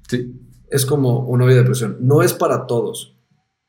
[0.08, 0.34] Sí.
[0.70, 1.98] es como una vida de presión.
[2.02, 3.18] No es para todos.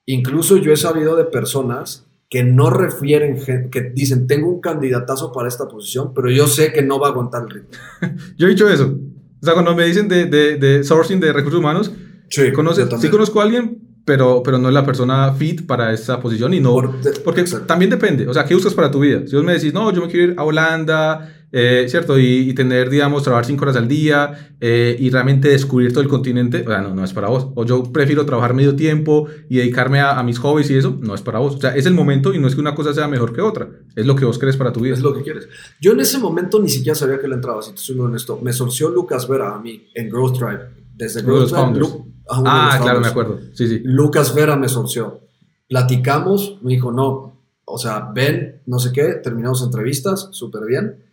[0.04, 3.38] Incluso yo he sabido de personas que no refieren,
[3.70, 7.10] que dicen, tengo un candidatazo para esta posición, pero yo sé que no va a
[7.10, 7.70] aguantar el ritmo.
[8.36, 8.98] Yo he dicho eso.
[9.40, 11.92] O sea, cuando me dicen de, de, de sourcing de recursos humanos,
[12.28, 16.18] Sí, conoce, sí conozco a alguien, pero, pero no es la persona fit para esa
[16.20, 16.72] posición y no...
[16.72, 16.92] Por-
[17.24, 18.26] porque también depende.
[18.26, 19.22] O sea, ¿qué buscas para tu vida?
[19.26, 22.18] Si vos me decís, no, yo me quiero ir a Holanda, eh, ¿cierto?
[22.18, 26.08] Y, y tener, digamos, trabajar cinco horas al día eh, y realmente descubrir todo el
[26.08, 27.48] continente, o sea, no, no es para vos.
[27.56, 31.14] O yo prefiero trabajar medio tiempo y dedicarme a, a mis hobbies y eso, no
[31.14, 31.56] es para vos.
[31.56, 33.68] O sea, es el momento y no es que una cosa sea mejor que otra.
[33.96, 34.94] Es lo que vos crees para tu vida.
[34.94, 35.48] Es lo que quieres.
[35.80, 38.38] Yo en ese momento ni siquiera sabía que le entraba, si te soy honesto.
[38.42, 40.60] Me sorció Lucas Vera a mí en Growth Drive.
[40.94, 41.88] Desde Growth Drive,
[42.28, 43.40] ah, de Ah, los claro, me acuerdo.
[43.52, 43.80] Sí, sí.
[43.84, 45.20] Lucas Vera me sorció.
[45.68, 51.04] Platicamos, me dijo, no, o sea, ven, no sé qué, terminamos entrevistas, súper bien.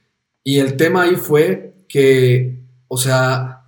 [0.44, 3.66] Y el tema ahí fue que, o sea,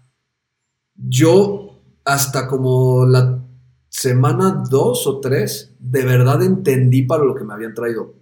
[0.95, 3.43] yo hasta como la
[3.89, 8.13] semana dos o tres, de verdad entendí para lo que me habían traído.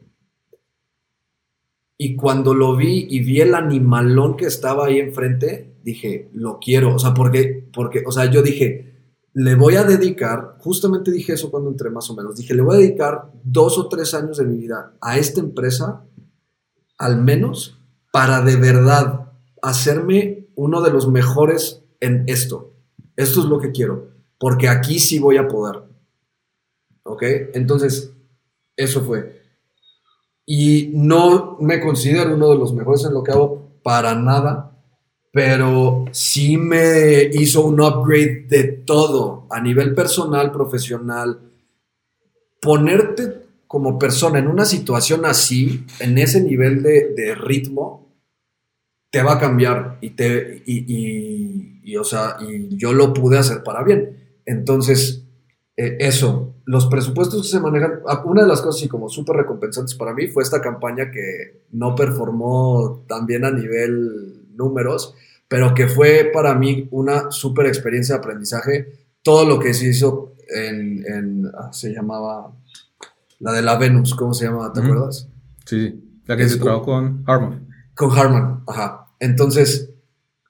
[1.98, 6.96] Y cuando lo vi y vi el animalón que estaba ahí enfrente, dije, lo quiero.
[6.96, 8.93] O sea, porque, porque, o sea, yo dije,
[9.34, 12.76] le voy a dedicar, justamente dije eso cuando entré más o menos, dije, le voy
[12.76, 16.06] a dedicar dos o tres años de mi vida a esta empresa,
[17.00, 17.80] al menos,
[18.12, 19.32] para de verdad
[19.62, 22.74] hacerme uno de los mejores en esto.
[23.16, 25.84] Esto es lo que quiero, porque aquí sí voy a poder.
[27.04, 27.24] ¿Ok?
[27.54, 28.14] Entonces,
[28.76, 29.42] eso fue.
[30.46, 34.73] Y no me considero uno de los mejores en lo que hago para nada,
[35.34, 41.40] pero sí me hizo un upgrade de todo, a nivel personal, profesional.
[42.62, 48.14] Ponerte como persona en una situación así, en ese nivel de, ritmo,
[49.10, 53.84] te va a cambiar y, te, y, o sea, y yo lo pude hacer para
[53.84, 54.40] bien.
[54.46, 55.24] Entonces,
[55.76, 59.38] eh, eso, los presupuestos que se manejan, ah, una de las cosas y como súper
[59.38, 65.16] recompensantes para mí fue esta campaña que no performó tan bien a nivel números,
[65.48, 69.08] pero que fue para mí una súper experiencia de aprendizaje.
[69.22, 72.52] Todo lo que se hizo en, ah, se llamaba,
[73.40, 74.72] la de la Venus, ¿cómo se llama?
[74.74, 75.28] ¿Te acuerdas?
[75.66, 77.68] Sí, la que se trabajó con Harman.
[77.96, 79.08] Con Harman, ajá.
[79.20, 79.90] Entonces,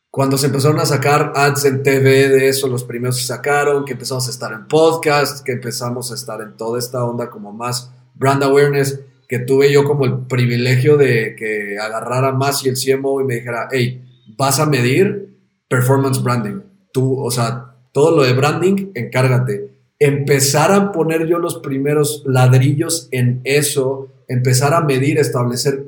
[0.09, 3.93] cuando se empezaron a sacar ads en TV de eso, los primeros se sacaron, que
[3.93, 7.91] empezamos a estar en podcast, que empezamos a estar en toda esta onda como más
[8.13, 13.21] brand awareness, que tuve yo como el privilegio de que agarrara más y el CMO
[13.21, 14.03] y me dijera, hey,
[14.37, 16.61] vas a medir performance branding.
[16.91, 19.71] Tú, o sea, todo lo de branding, encárgate.
[19.99, 25.85] Empezar a poner yo los primeros ladrillos en eso, empezar a medir, establecer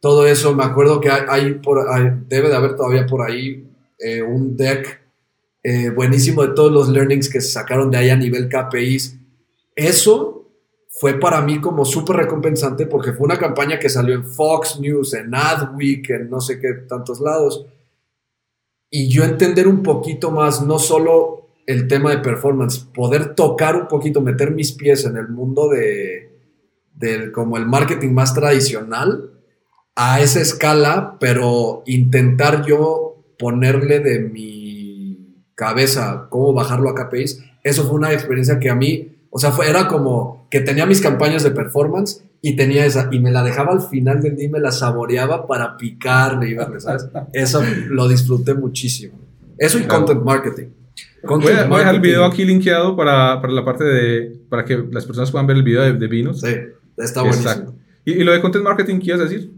[0.00, 0.54] todo eso.
[0.54, 1.60] Me acuerdo que hay,
[2.28, 3.66] debe de haber todavía por ahí
[3.98, 5.00] eh, un deck
[5.62, 9.18] eh, buenísimo de todos los learnings que se sacaron de ahí a nivel KPIs.
[9.74, 10.50] Eso
[10.90, 15.14] fue para mí como súper recompensante porque fue una campaña que salió en Fox News,
[15.14, 17.66] en Adweek, en no sé qué tantos lados.
[18.96, 23.88] Y yo entender un poquito más, no solo el tema de performance, poder tocar un
[23.88, 26.30] poquito, meter mis pies en el mundo de,
[27.32, 29.32] como el marketing más tradicional
[29.96, 37.88] a esa escala, pero intentar yo ponerle de mi cabeza cómo bajarlo a KPIs, eso
[37.88, 41.42] fue una experiencia que a mí, o sea, fue, era como que tenía mis campañas
[41.42, 44.60] de performance y tenía esa, y me la dejaba al final del día y me
[44.60, 47.08] la saboreaba para picarle y verle, ¿sabes?
[47.32, 49.18] Eso lo disfruté muchísimo.
[49.58, 50.66] Eso y content marketing.
[51.24, 55.04] voy, a, dejar el video aquí linkeado para, para, la parte de, para que las
[55.04, 56.40] personas puedan ver el video de, de vinos.
[56.40, 56.54] Sí,
[56.96, 57.74] está buenísimo.
[58.04, 59.52] ¿Y, ¿Y, lo de content marketing qué ibas a decir?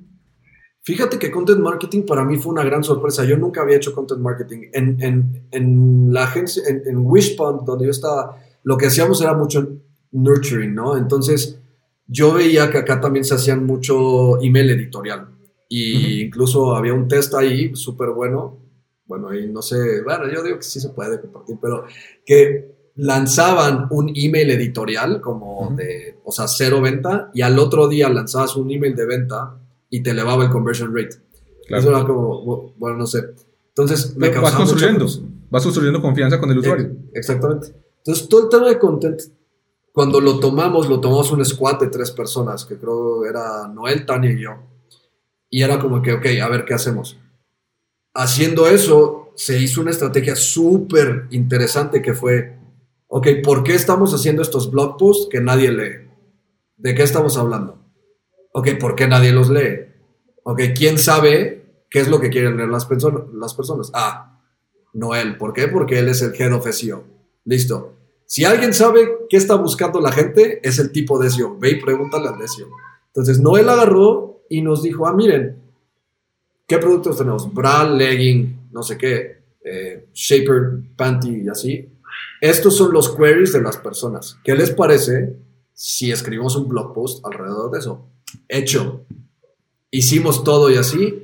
[0.84, 3.26] Fíjate que content marketing para mí fue una gran sorpresa.
[3.26, 4.70] Yo nunca había hecho content marketing.
[4.72, 9.32] En, en, en la agencia, en, en Wishpond, donde yo estaba, lo que hacíamos era
[9.32, 9.78] mucho
[10.10, 10.96] nurturing, ¿no?
[10.96, 11.60] Entonces,
[12.08, 15.28] yo veía que acá también se hacían mucho email editorial.
[15.68, 18.58] Y incluso había un test ahí súper bueno.
[19.06, 21.84] Bueno, ahí no sé, bueno, yo digo que sí se puede compartir, pero
[22.24, 28.08] que lanzaban un email editorial como de, o sea, cero venta, y al otro día
[28.08, 29.60] lanzabas un email de venta
[29.90, 31.16] y te elevaba el conversion rate.
[31.68, 33.26] Eso era como, bueno, no sé.
[33.68, 35.06] Entonces, me vas construyendo,
[35.50, 36.96] vas construyendo confianza con el usuario.
[37.14, 37.85] Exactamente.
[38.06, 39.20] Entonces, todo el tema de content,
[39.90, 44.30] cuando lo tomamos, lo tomamos un squad de tres personas, que creo era Noel, Tania
[44.30, 44.50] y yo.
[45.50, 47.18] Y era como que, ok, a ver qué hacemos.
[48.14, 52.56] Haciendo eso, se hizo una estrategia súper interesante que fue,
[53.08, 56.08] ok, ¿por qué estamos haciendo estos blog posts que nadie lee?
[56.76, 57.80] ¿De qué estamos hablando?
[58.52, 59.80] Ok, ¿por qué nadie los lee?
[60.44, 62.88] Ok, ¿quién sabe qué es lo que quieren leer las,
[63.34, 63.90] las personas?
[63.94, 64.40] Ah,
[64.92, 65.36] Noel.
[65.38, 65.66] ¿Por qué?
[65.66, 67.04] Porque él es el head of SEO.
[67.44, 67.95] Listo.
[68.26, 71.56] Si alguien sabe qué está buscando la gente, es el tipo de SEO.
[71.58, 72.68] Ve y pregúntale al SEO.
[73.08, 75.56] Entonces, Noel agarró y nos dijo, ah, miren,
[76.66, 77.52] ¿qué productos tenemos?
[77.52, 81.88] Bra, legging, no sé qué, eh, shaper, panty y así.
[82.40, 84.38] Estos son los queries de las personas.
[84.44, 85.36] ¿Qué les parece
[85.72, 88.06] si escribimos un blog post alrededor de eso?
[88.48, 89.04] hecho.
[89.90, 91.22] Hicimos todo y así.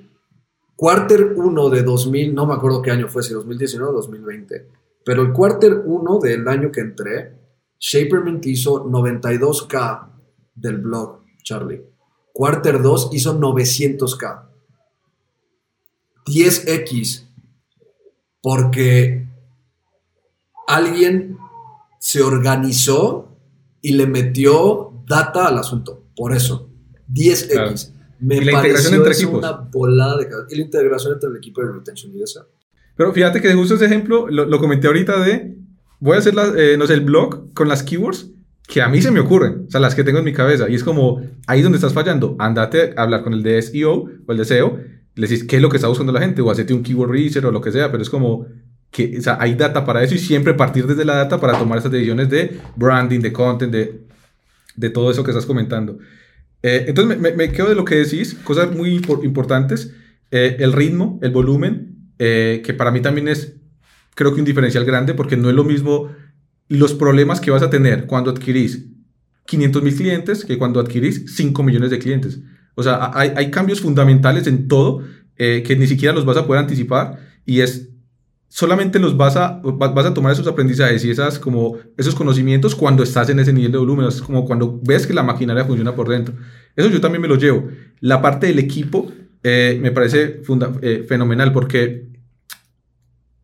[0.76, 4.66] Quarter 1 de 2000, no me acuerdo qué año fue, si 2019 o 2020,
[5.04, 7.38] pero el quarter 1 del año que entré,
[7.78, 10.08] Shapermint hizo 92k
[10.54, 11.82] del blog, Charlie.
[12.32, 14.48] Quarter 2 hizo 900k.
[16.24, 17.26] 10x
[18.40, 19.26] porque
[20.66, 21.38] alguien
[21.98, 23.28] se organizó
[23.80, 26.04] y le metió data al asunto.
[26.16, 26.68] Por eso.
[27.12, 27.92] 10x.
[28.20, 29.34] Me ¿Y la integración entre equipos?
[29.34, 32.46] una volada de Y la integración entre el equipo de retention y esa.
[32.96, 35.54] Pero fíjate que justo ese ejemplo lo, lo comenté ahorita de,
[36.00, 38.28] voy a hacer, la, eh, no sé, el blog con las keywords
[38.66, 40.68] que a mí se me ocurren, o sea, las que tengo en mi cabeza.
[40.68, 44.32] Y es como, ahí donde estás fallando, andate a hablar con el de SEO o
[44.32, 44.78] el de SEO,
[45.14, 47.44] le decís qué es lo que está buscando la gente, o hacete un keyword research
[47.44, 48.46] o lo que sea, pero es como
[48.90, 51.78] que, o sea, hay data para eso y siempre partir desde la data para tomar
[51.78, 54.02] esas decisiones de branding, de content, de,
[54.76, 55.98] de todo eso que estás comentando.
[56.62, 59.92] Eh, entonces me, me, quedo de lo que decís, cosas muy importantes,
[60.30, 61.91] eh, el ritmo, el volumen,
[62.24, 63.56] eh, que para mí también es,
[64.14, 66.10] creo que un diferencial grande, porque no es lo mismo
[66.68, 68.86] los problemas que vas a tener cuando adquirís
[69.46, 72.38] 500 mil clientes que cuando adquirís 5 millones de clientes.
[72.76, 75.02] O sea, hay, hay cambios fundamentales en todo
[75.36, 77.92] que ni siquiera los vas a poder anticipar y es
[78.52, 83.02] solamente los vas a, vas a tomar esos aprendizajes y esas, como, esos conocimientos cuando
[83.02, 86.10] estás en ese nivel de volumen, es como cuando ves que la maquinaria funciona por
[86.10, 86.34] dentro.
[86.76, 87.68] Eso yo también me lo llevo.
[88.00, 89.10] La parte del equipo
[89.42, 90.42] eh, me parece
[90.82, 92.08] eh, fenomenal porque,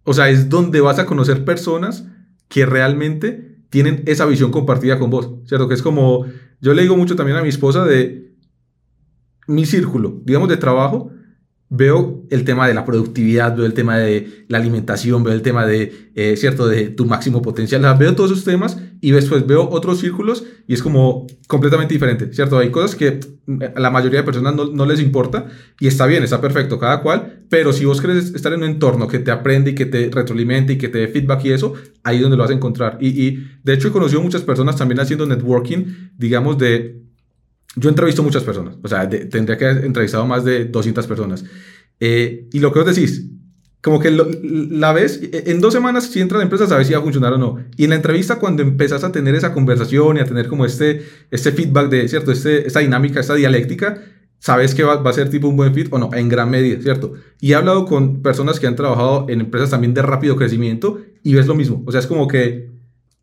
[0.08, 2.06] o sea, es donde vas a conocer personas
[2.48, 5.68] que realmente tienen esa visión compartida con vos, ¿cierto?
[5.68, 6.24] Que es como,
[6.62, 8.32] yo le digo mucho también a mi esposa de
[9.46, 11.10] mi círculo, digamos, de trabajo,
[11.70, 15.66] veo el tema de la productividad, veo el tema de la alimentación, veo el tema
[15.66, 17.82] de, eh, ¿cierto?, de tu máximo potencial.
[17.98, 22.58] veo todos esos temas y después veo otros círculos y es como completamente diferente, ¿cierto?
[22.58, 23.20] Hay cosas que
[23.74, 25.46] a la mayoría de personas no, no, les importa
[25.78, 29.06] y está bien, está perfecto, cada cual, pero si vos querés estar en un entorno
[29.06, 32.16] que te aprende y que te retroalimente y que te dé feedback y eso, ahí
[32.16, 32.98] es donde lo vas a encontrar.
[33.00, 37.07] Y, y de hecho he conocido muchas personas también haciendo networking, digamos, de
[37.78, 41.44] yo entrevisto muchas personas, o sea, tendría que haber entrevistado más de 200 personas.
[42.00, 43.24] Eh, y lo que os decís,
[43.80, 46.98] como que la ves, e, en dos semanas si entra la empresa sabes si va
[46.98, 47.58] a funcionar o no.
[47.76, 51.02] Y en la entrevista cuando empezás a tener esa conversación y a tener como este,
[51.30, 52.32] este feedback de, ¿cierto?
[52.32, 54.02] Este, esta dinámica, esta dialéctica,
[54.40, 56.80] sabes que va, va, a ser tipo un buen fit o no, en gran medida,
[56.82, 57.14] ¿cierto?
[57.40, 61.34] Y he hablado con personas que han trabajado en empresas también de rápido crecimiento y
[61.34, 61.82] ves lo mismo.
[61.86, 62.77] O sea, es como que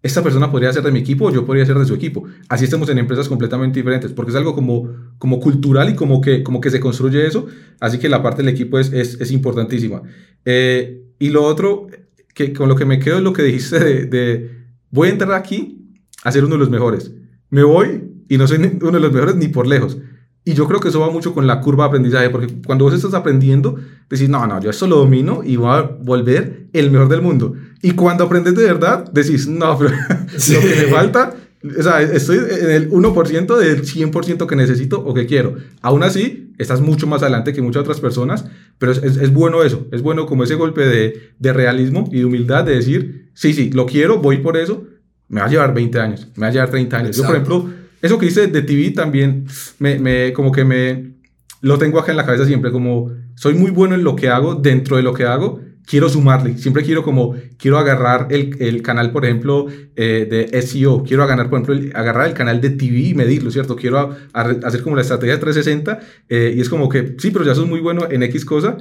[0.06, 2.26] esta persona podría ser de mi equipo yo podría ser de su equipo.
[2.48, 4.88] Así estamos en empresas completamente diferentes, porque es algo como,
[5.18, 7.48] como cultural y como que, como que se construye eso.
[7.80, 10.04] Así que la parte del equipo es, es, es importantísima.
[10.46, 11.88] Eh, y lo otro,
[12.36, 14.52] que con lo que me quedo es lo que dijiste de, de,
[14.92, 15.92] voy a entrar aquí
[16.24, 17.12] a ser uno de los mejores.
[17.50, 19.98] Me voy y no soy uno de los mejores ni por lejos.
[20.44, 22.94] Y yo creo que eso va mucho con la curva de aprendizaje, porque cuando vos
[22.94, 23.80] estás aprendiendo,
[24.10, 27.54] decís, no, no, yo esto lo domino y voy a volver el mejor del mundo.
[27.82, 29.92] Y cuando aprendes de verdad, decís, no, pero
[30.54, 31.36] lo que me falta,
[31.78, 35.56] o sea, estoy en el 1% del 100% que necesito o que quiero.
[35.82, 38.46] Aún así, estás mucho más adelante que muchas otras personas,
[38.78, 42.26] pero es, es, bueno eso, es bueno como ese golpe de, de realismo y de
[42.26, 44.84] humildad de decir, sí, sí, lo quiero, voy por eso,
[45.28, 47.18] me va a llevar 20 años, me va a llevar 30 años.
[47.18, 47.70] Yo, por ejemplo,
[48.02, 49.46] eso que hice de TV también,
[49.80, 51.16] me, me, como que me,
[51.62, 54.56] lo tengo acá en la cabeza siempre, como soy muy bueno en lo que hago,
[54.56, 59.12] dentro de lo que hago, quiero sumarle, siempre quiero como, quiero agarrar el, el canal,
[59.12, 63.14] por ejemplo, eh, de SEO, quiero agarrar, por ejemplo, agarrar el canal de TV y
[63.14, 63.76] medirlo, ¿cierto?
[63.76, 67.68] Quiero hacer como la estrategia 360 eh, y es como que, sí, pero ya sos
[67.68, 68.78] muy bueno en X cosa.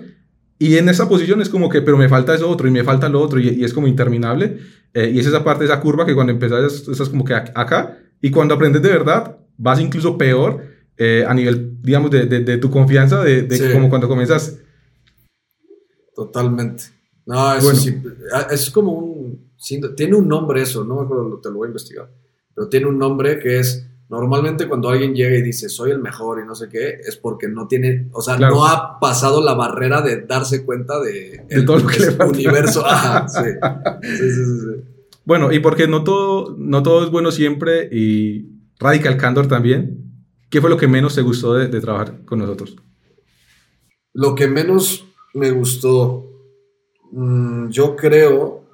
[0.59, 3.09] Y en esa posición es como que, pero me falta eso otro y me falta
[3.09, 4.59] lo otro y, y es como interminable.
[4.95, 8.31] Eh, y es esa parte, esa curva que cuando empezás estás como que acá y
[8.31, 12.70] cuando aprendes de verdad, vas incluso peor eh, a nivel, digamos, de, de, de tu
[12.70, 14.59] confianza, de, de como cuando comienzas.
[16.14, 16.84] Totalmente.
[17.26, 17.80] No, eso bueno.
[17.80, 19.51] sí, ah, es como un,
[19.97, 22.11] tiene un nombre eso, no me acuerdo, te lo voy a investigar,
[22.55, 26.40] pero tiene un nombre que es, normalmente cuando alguien llega y dice, soy el mejor
[26.42, 28.57] y no sé qué, es porque no tiene, o sea, claro.
[28.57, 32.84] no ha pasado la barrera de darse cuenta de, de todo lo que le universo.
[32.86, 33.49] Ajá, sí.
[34.03, 34.95] Sí, sí, sí.
[35.24, 40.14] Bueno, y porque no todo, no todo es bueno siempre y Radical Candor también.
[40.51, 42.76] ¿Qué fue lo que menos te gustó de, trabajar con nosotros?
[44.12, 46.30] Lo que menos me gustó,
[47.11, 48.64] mmm, yo creo,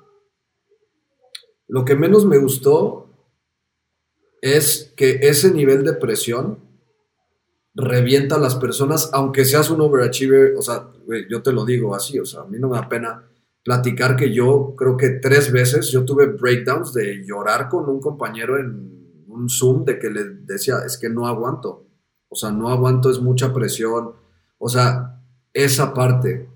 [1.68, 3.08] lo que menos me gustó
[4.42, 6.58] es que ese nivel de presión
[7.74, 10.90] revienta a las personas, aunque seas un overachiever, o sea,
[11.28, 13.30] yo te lo digo así, o sea, a mí no me da pena
[13.62, 18.58] platicar que yo creo que tres veces yo tuve breakdowns de llorar con un compañero
[18.58, 18.99] en
[19.30, 21.86] un Zoom de que le decía, es que no aguanto,
[22.28, 24.12] o sea, no aguanto, es mucha presión,
[24.58, 25.20] o sea,
[25.52, 26.48] esa parte,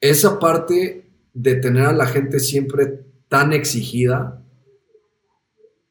[0.00, 4.42] esa parte de tener a la gente siempre tan exigida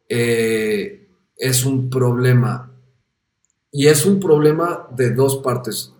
[0.09, 2.71] eh, es un problema.
[3.71, 5.93] Y es un problema de dos partes,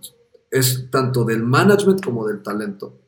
[0.50, 3.07] es tanto del management como del talento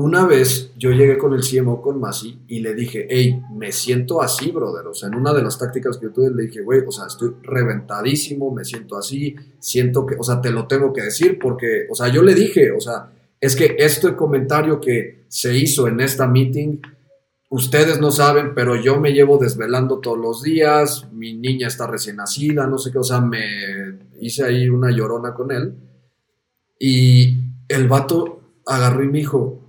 [0.00, 4.22] una vez yo llegué con el CMO, con Masi, y le dije, hey, me siento
[4.22, 4.86] así, brother.
[4.86, 7.06] O sea, en una de las tácticas que yo tuve, le dije, güey, o sea,
[7.06, 11.88] estoy reventadísimo, me siento así, siento que, o sea, te lo tengo que decir porque,
[11.90, 15.98] o sea, yo le dije, o sea, es que este comentario que se hizo en
[15.98, 16.78] esta meeting,
[17.50, 22.16] ustedes no saben, pero yo me llevo desvelando todos los días, mi niña está recién
[22.16, 25.74] nacida, no sé qué, o sea, me hice ahí una llorona con él.
[26.78, 27.36] Y
[27.66, 29.67] el vato agarró y me dijo,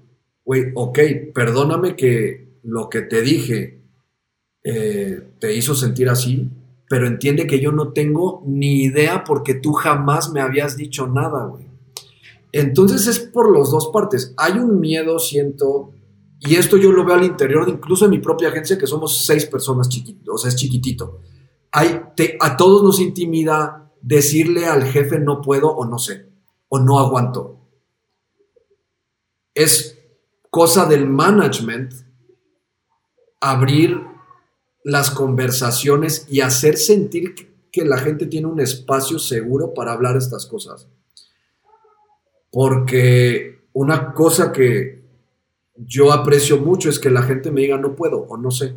[0.50, 1.00] güey, ok,
[1.32, 3.84] perdóname que lo que te dije
[4.64, 6.50] eh, te hizo sentir así,
[6.90, 11.46] pero entiende que yo no tengo ni idea porque tú jamás me habías dicho nada,
[11.46, 11.68] güey.
[12.52, 14.34] Entonces es por las dos partes.
[14.38, 15.92] Hay un miedo, siento,
[16.40, 19.46] y esto yo lo veo al interior incluso de mi propia agencia, que somos seis
[19.46, 21.20] personas chiquitos, o sea, es chiquitito.
[21.72, 22.02] Hay,
[22.40, 26.26] a todos nos intimida decirle al jefe no puedo o no sé,
[26.70, 27.68] o no aguanto.
[29.54, 29.99] Es
[30.50, 31.94] cosa del management
[33.40, 34.02] abrir
[34.84, 37.34] las conversaciones y hacer sentir
[37.72, 40.88] que la gente tiene un espacio seguro para hablar estas cosas.
[42.52, 45.04] Porque una cosa que
[45.76, 48.76] yo aprecio mucho es que la gente me diga no puedo o no sé.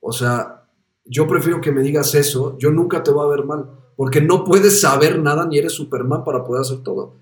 [0.00, 0.66] O sea,
[1.04, 4.44] yo prefiero que me digas eso, yo nunca te voy a ver mal, porque no
[4.44, 7.14] puedes saber nada ni eres Superman para poder hacer todo.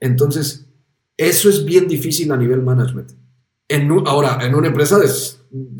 [0.00, 0.66] Entonces,
[1.16, 3.12] eso es bien difícil a nivel management.
[3.68, 4.98] En, ahora, en una empresa,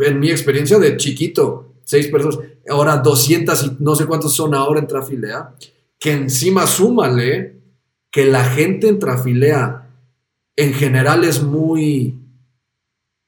[0.01, 4.81] en mi experiencia de chiquito, seis personas, ahora 200 y no sé cuántos son ahora
[4.81, 5.55] en Trafilea,
[5.99, 7.63] que encima súmale
[8.11, 9.89] que la gente en Trafilea
[10.57, 12.19] en general es muy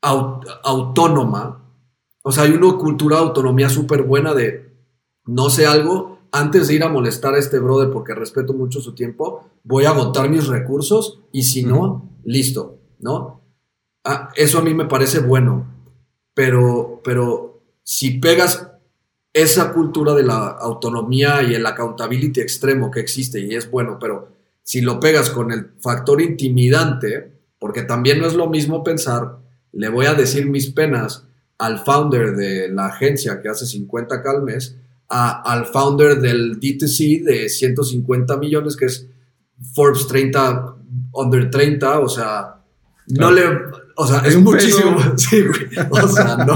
[0.02, 1.64] autónoma.
[2.22, 4.70] O sea, hay una cultura de autonomía súper buena de
[5.26, 8.94] no sé algo, antes de ir a molestar a este brother porque respeto mucho su
[8.94, 13.39] tiempo, voy a agotar mis recursos y si no, listo, ¿no?
[14.05, 15.66] Ah, eso a mí me parece bueno,
[16.34, 18.70] pero, pero si pegas
[19.32, 24.32] esa cultura de la autonomía y el accountability extremo que existe y es bueno, pero
[24.62, 29.38] si lo pegas con el factor intimidante, porque también no es lo mismo pensar,
[29.72, 31.24] le voy a decir mis penas
[31.59, 34.76] al founder de la agencia que hace 50 calmes,
[35.09, 39.07] a, al founder del D2C de 150 millones, que es
[39.74, 40.76] Forbes 30,
[41.12, 42.57] under 30, o sea,
[43.09, 43.42] no le,
[44.01, 45.44] o sea, es muchísimo, sí,
[45.90, 46.55] o sea, no,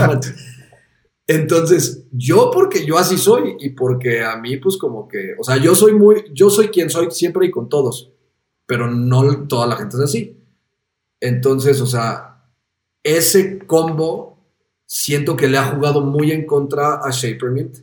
[1.27, 5.57] entonces, yo porque yo así soy y porque a mí pues como que, o sea,
[5.57, 8.13] yo soy muy, yo soy quien soy siempre y con todos,
[8.67, 10.39] pero no toda la gente es así.
[11.21, 12.51] Entonces, o sea,
[13.03, 14.39] ese combo
[14.87, 17.79] siento que le ha jugado muy en contra a Shapermint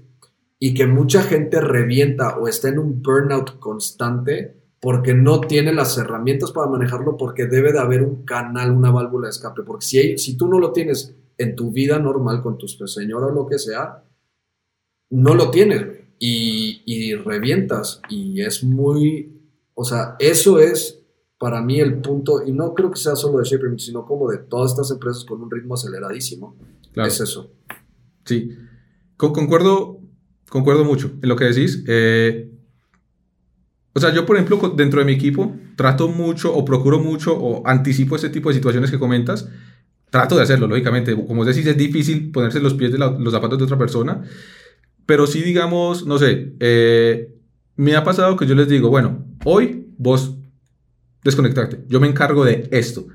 [0.59, 5.98] y que mucha gente revienta o está en un burnout constante porque no tiene las
[5.98, 10.18] herramientas para manejarlo porque debe de haber un canal, una válvula de escape, porque si,
[10.18, 13.60] si tú no lo tienes en tu vida normal con tu señora o lo que
[13.60, 14.04] sea,
[15.12, 15.86] no lo tienes,
[16.18, 18.02] y, y, revientas.
[18.10, 19.42] Y es muy,
[19.74, 21.00] o sea, eso es
[21.38, 24.38] para mí el punto, y no creo que sea solo de Shaper, sino como de
[24.38, 26.56] todas estas empresas con un ritmo aceleradísimo.
[26.96, 27.52] Es eso.
[28.26, 28.52] Sí,
[29.18, 30.00] concuerdo,
[30.50, 31.84] concuerdo mucho en lo que decís.
[31.88, 32.51] Eh,
[33.94, 37.68] o sea, yo, por ejemplo, dentro de mi equipo, trato mucho o procuro mucho o
[37.68, 39.48] anticipo ese tipo de situaciones que comentas
[40.12, 41.16] Trato de hacerlo, lógicamente.
[41.16, 44.22] Como decís, es difícil ponerse los pies de los zapatos de otra persona.
[45.06, 47.34] Pero sí, digamos, no sé, eh,
[47.78, 50.36] me ha pasado que yo les digo, bueno, hoy vos
[51.24, 53.08] desconectate, yo me encargo de esto.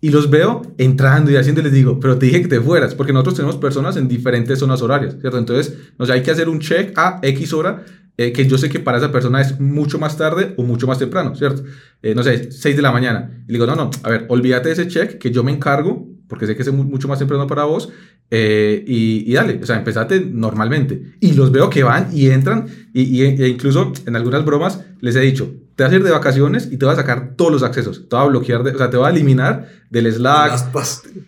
[0.00, 3.12] Y los veo entrando y haciendo, les digo, pero te dije que te fueras, porque
[3.12, 5.38] nosotros tenemos personas en diferentes zonas horarias, ¿cierto?
[5.38, 7.84] Entonces, no sé, hay que hacer un check a X hora,
[8.18, 10.98] eh, que yo sé que para esa persona es mucho más tarde o mucho más
[10.98, 11.62] temprano, ¿cierto?
[12.02, 13.30] Eh, no sé, 6 de la mañana.
[13.48, 16.06] Y le digo, no, no, a ver, olvídate de ese check, que yo me encargo
[16.28, 17.88] porque sé que es mucho más temprano para vos,
[18.30, 21.14] eh, y, dale, o sea, empezate normalmente.
[21.20, 25.20] Y los veo que van y entran, y, e incluso en algunas bromas les he
[25.20, 28.08] dicho, te vas a ir de vacaciones y te vas a sacar todos los accesos,
[28.08, 30.70] te va a bloquear, o sea, te va a eliminar del Slack.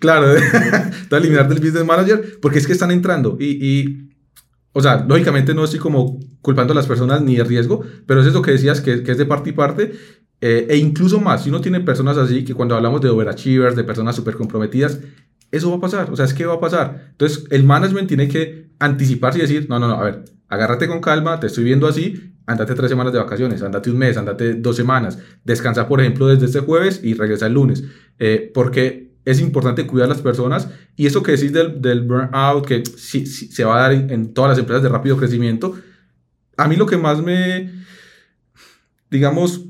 [0.00, 4.09] Claro, te va a eliminar del Business Manager, porque es que están entrando y,
[4.72, 8.26] o sea, lógicamente no estoy como culpando a las personas ni de riesgo, pero es
[8.26, 9.92] eso que decías que, que es de parte y parte
[10.40, 13.84] eh, e incluso más, si uno tiene personas así, que cuando hablamos de overachievers, de
[13.84, 15.00] personas súper comprometidas,
[15.50, 16.10] eso va a pasar.
[16.10, 17.08] O sea, es que va a pasar.
[17.10, 21.00] Entonces, el management tiene que anticiparse y decir, no, no, no, a ver, agárrate con
[21.00, 24.76] calma, te estoy viendo así, andate tres semanas de vacaciones, andate un mes, andate dos
[24.76, 27.84] semanas, descansa, por ejemplo, desde este jueves y regresa el lunes.
[28.18, 32.66] Eh, porque es importante cuidar a las personas y eso que decís del, del burnout,
[32.66, 35.74] que sí, se va a dar en, en todas las empresas de rápido crecimiento,
[36.56, 37.72] a mí lo que más me,
[39.10, 39.66] digamos,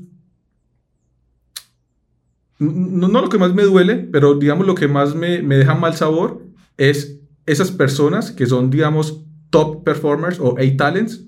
[2.59, 5.73] no, no, lo que más me duele, pero digamos lo que más me, me deja
[5.73, 6.45] mal sabor
[6.77, 11.25] es esas personas que son, digamos, top performers o A-talents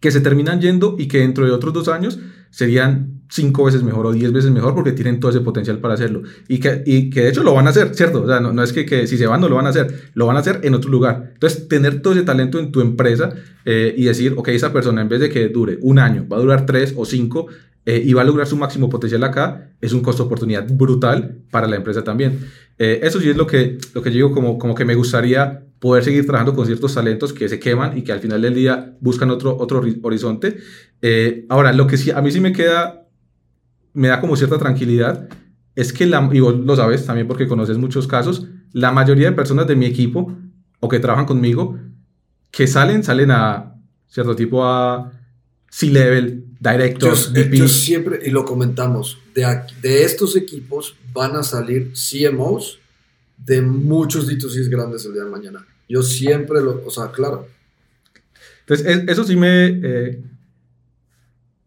[0.00, 2.18] que se terminan yendo y que dentro de otros dos años
[2.50, 6.22] serían cinco veces mejor o diez veces mejor porque tienen todo ese potencial para hacerlo.
[6.48, 8.22] Y que, y que de hecho lo van a hacer, ¿cierto?
[8.22, 10.10] O sea, no, no es que, que, si se van no lo van a hacer,
[10.14, 11.30] lo van a hacer en otro lugar.
[11.34, 15.08] Entonces, tener todo ese talento en tu empresa eh, y decir, ok, esa persona en
[15.08, 17.48] vez de que dure un año, va a durar tres o cinco
[17.84, 21.66] eh, y va a lograr su máximo potencial acá, es un costo oportunidad brutal para
[21.66, 22.40] la empresa también.
[22.78, 25.64] Eh, eso sí es lo que, lo que yo digo como, como que me gustaría
[25.80, 28.96] poder seguir trabajando con ciertos talentos que se queman y que al final del día
[29.00, 30.56] buscan otro, otro horizonte.
[31.48, 33.07] ahora, lo que sí, a mí sí me queda
[33.98, 35.28] me da como cierta tranquilidad
[35.74, 39.36] es que, la, y vos lo sabes también porque conoces muchos casos, la mayoría de
[39.36, 40.36] personas de mi equipo
[40.78, 41.76] o que trabajan conmigo,
[42.52, 43.74] que salen, salen a
[44.06, 45.10] cierto tipo a
[45.68, 49.44] C-level, directors, yo, yo, siempre, y lo comentamos, de,
[49.82, 52.78] de estos equipos van a salir CMOs
[53.36, 55.66] de muchos D2Cs grandes el día de mañana.
[55.88, 57.48] Yo siempre lo, o sea, claro.
[58.60, 60.22] Entonces, eso sí me, eh,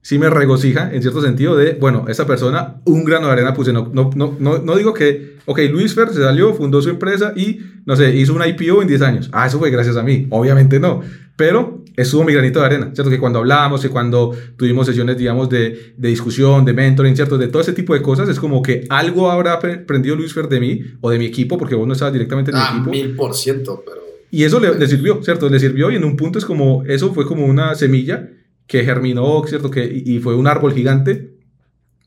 [0.02, 3.72] sí me regocija en cierto sentido de, bueno, esa persona, un grano de arena puse.
[3.72, 7.60] No, no, no, no, digo que, ok, Luis Fer se salió, fundó su empresa y,
[7.86, 9.30] no sé, hizo un IPO en 10 años.
[9.32, 10.28] Ah, eso fue gracias a mí.
[10.32, 11.02] Obviamente no.
[11.36, 13.10] Pero estuvo mi granito de arena, ¿cierto?
[13.10, 17.38] Que cuando hablamos, que cuando tuvimos sesiones, digamos, de, de discusión, de mentoring, ¿cierto?
[17.38, 20.60] De todo ese tipo de cosas, es como que algo habrá aprendido Luis Fer de
[20.60, 22.92] mí o de mi equipo, porque vos no estabas directamente en mi ah, equipo.
[22.92, 24.02] mil por ciento, pero...
[24.34, 25.50] Y eso le, le sirvió, ¿cierto?
[25.50, 28.30] Le sirvió y en un punto es como, eso fue como una semilla
[28.72, 29.70] que germinó, ¿cierto?
[29.70, 31.34] Que, y fue un árbol gigante.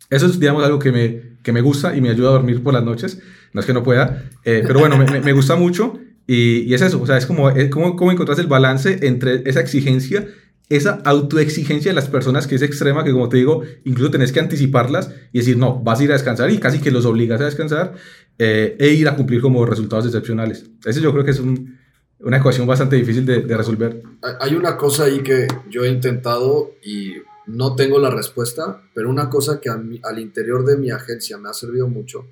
[0.09, 2.73] Eso es, digamos, algo que me, que me gusta y me ayuda a dormir por
[2.73, 3.21] las noches.
[3.53, 7.03] No es que no pueda, eh, pero bueno, me, gusta mucho y, y, es eso,
[7.03, 10.27] o sea, es como, es como, como el balance entre esa exigencia,
[10.71, 14.41] esa autoexigencia de las personas que es extrema, que como te digo, incluso tenés que
[14.41, 17.45] anticiparlas y decir, no, vas a ir a descansar y casi que los obligas a
[17.45, 17.93] descansar
[18.39, 20.65] eh, e ir a cumplir como resultados excepcionales.
[20.87, 21.79] Ese yo creo que es un,
[22.21, 24.03] una ecuación bastante difícil de, de, resolver.
[24.41, 27.15] Hay una cosa ahí que yo he intentado y
[27.47, 31.53] no tengo la respuesta, pero una cosa que al interior de mi agencia me ha
[31.53, 32.27] servido mucho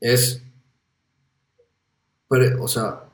[0.00, 0.42] es,
[2.60, 3.04] o sea,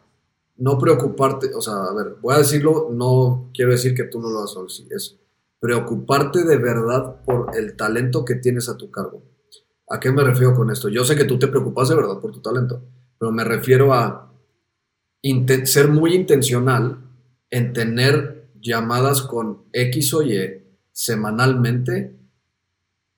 [0.57, 4.30] no preocuparte, o sea, a ver, voy a decirlo, no quiero decir que tú no
[4.30, 5.16] lo hagas así, es
[5.61, 9.22] preocuparte de verdad por el talento que tienes a tu cargo.
[9.89, 10.89] ¿A qué me refiero con esto?
[10.89, 12.82] Yo sé que tú te preocupas de verdad por tu talento,
[13.18, 14.34] pero me refiero a
[15.64, 16.99] ser muy intencional
[17.51, 20.62] en tener llamadas con X o Y
[20.93, 22.16] semanalmente,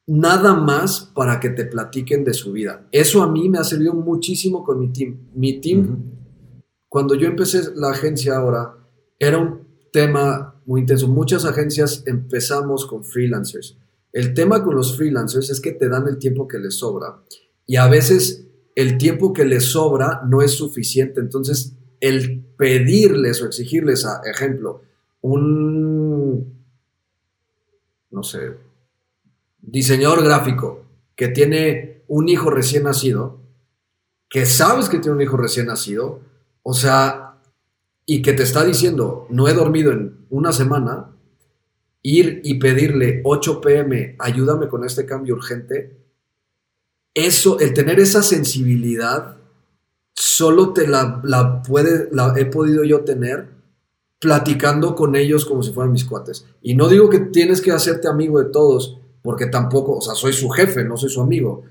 [0.07, 2.87] nada más para que te platiquen de su vida.
[2.93, 5.29] Eso a mí me ha servido muchísimo con mi team.
[5.35, 6.63] Mi team, uh -huh.
[6.89, 8.77] cuando yo empecé la agencia ahora,
[9.19, 11.09] era un tema muy intenso.
[11.09, 13.79] Muchas agencias empezamos con freelancers.
[14.13, 17.23] El tema con los freelancers es que te dan el tiempo que les sobra
[17.67, 21.21] y a veces el tiempo que les sobra no es suficiente.
[21.21, 24.83] Entonces el pedirles o exigirles, a ejemplo,
[25.21, 26.63] un,
[28.11, 28.53] no sé,
[29.61, 30.85] diseñador gráfico
[31.15, 33.41] que tiene un hijo recién nacido,
[34.29, 36.21] que sabes que tiene un hijo recién nacido,
[36.63, 37.39] o sea,
[38.05, 41.11] y que te está diciendo, no he dormido en una semana,
[42.03, 45.97] ir y pedirle 8 pm, ayúdame con este cambio urgente,
[47.15, 49.39] eso, el tener esa sensibilidad
[50.17, 53.49] solo te la, la, puede, la he podido yo tener
[54.19, 56.47] platicando con ellos como si fueran mis cuates.
[56.63, 60.33] Y no digo que tienes que hacerte amigo de todos, porque tampoco, o sea, soy
[60.33, 61.63] su jefe, no soy su amigo.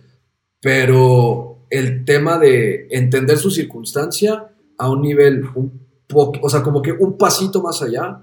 [0.62, 6.82] Pero el tema de entender su circunstancia a un nivel un poco, o sea, como
[6.82, 8.22] que un pasito más allá,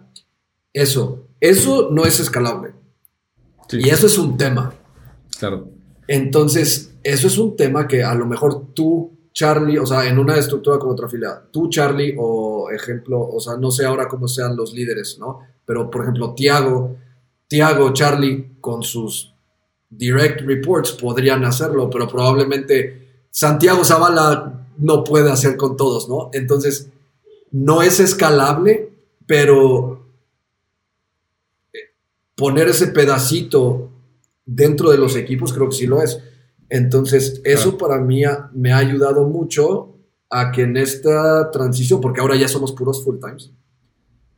[0.73, 2.73] eso, eso no es escalable.
[3.69, 3.79] Sí.
[3.85, 4.73] Y eso es un tema.
[5.39, 5.69] Claro.
[6.07, 10.37] Entonces, eso es un tema que a lo mejor tú Charlie, o sea, en una
[10.37, 14.57] estructura como otra fila, tú, Charlie, o ejemplo, o sea, no sé ahora cómo sean
[14.57, 15.41] los líderes, ¿no?
[15.65, 16.97] Pero, por ejemplo, Tiago,
[17.49, 19.33] Tiago, Charlie, con sus
[19.89, 26.31] direct reports podrían hacerlo, pero probablemente Santiago Zavala no puede hacer con todos, ¿no?
[26.33, 26.89] Entonces,
[27.51, 28.91] no es escalable,
[29.27, 30.07] pero
[32.35, 33.91] poner ese pedacito
[34.45, 36.19] dentro de los equipos creo que sí lo es.
[36.75, 39.95] Entonces, eso para mí ha, me ha ayudado mucho
[40.31, 43.51] a que en esta transición, porque ahora ya somos puros full times,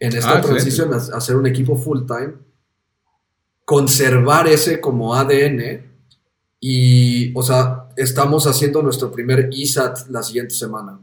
[0.01, 2.35] en esta ah, transición a, a, ser un equipo full time,
[3.65, 5.86] conservar ese como ADN
[6.59, 10.98] y, o sea, estamos haciendo nuestro primer ISAT la siguiente semana,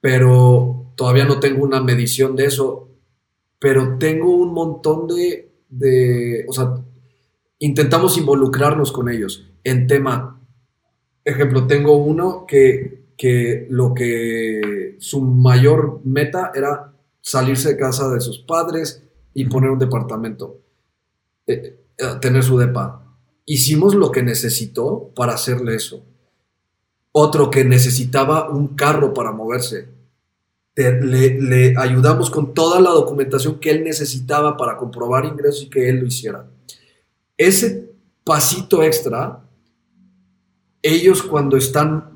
[0.00, 2.88] pero todavía no tengo una medición de eso,
[3.58, 6.76] pero tengo un montón de, de o sea,
[7.58, 10.35] intentamos involucrarnos con ellos en tema
[11.26, 18.20] ejemplo, tengo uno que, que lo que su mayor meta era salirse de casa de
[18.20, 19.02] sus padres
[19.34, 20.60] y poner un departamento,
[21.46, 23.02] eh, eh, tener su depa.
[23.44, 26.04] hicimos lo que necesitó para hacerle eso.
[27.12, 29.88] Otro que necesitaba un carro para moverse.
[30.74, 35.88] Le, le ayudamos con toda la documentación que él necesitaba para comprobar ingresos y que
[35.88, 36.46] él lo hiciera.
[37.36, 37.90] Ese
[38.24, 39.45] pasito extra,
[40.86, 42.12] ellos cuando están,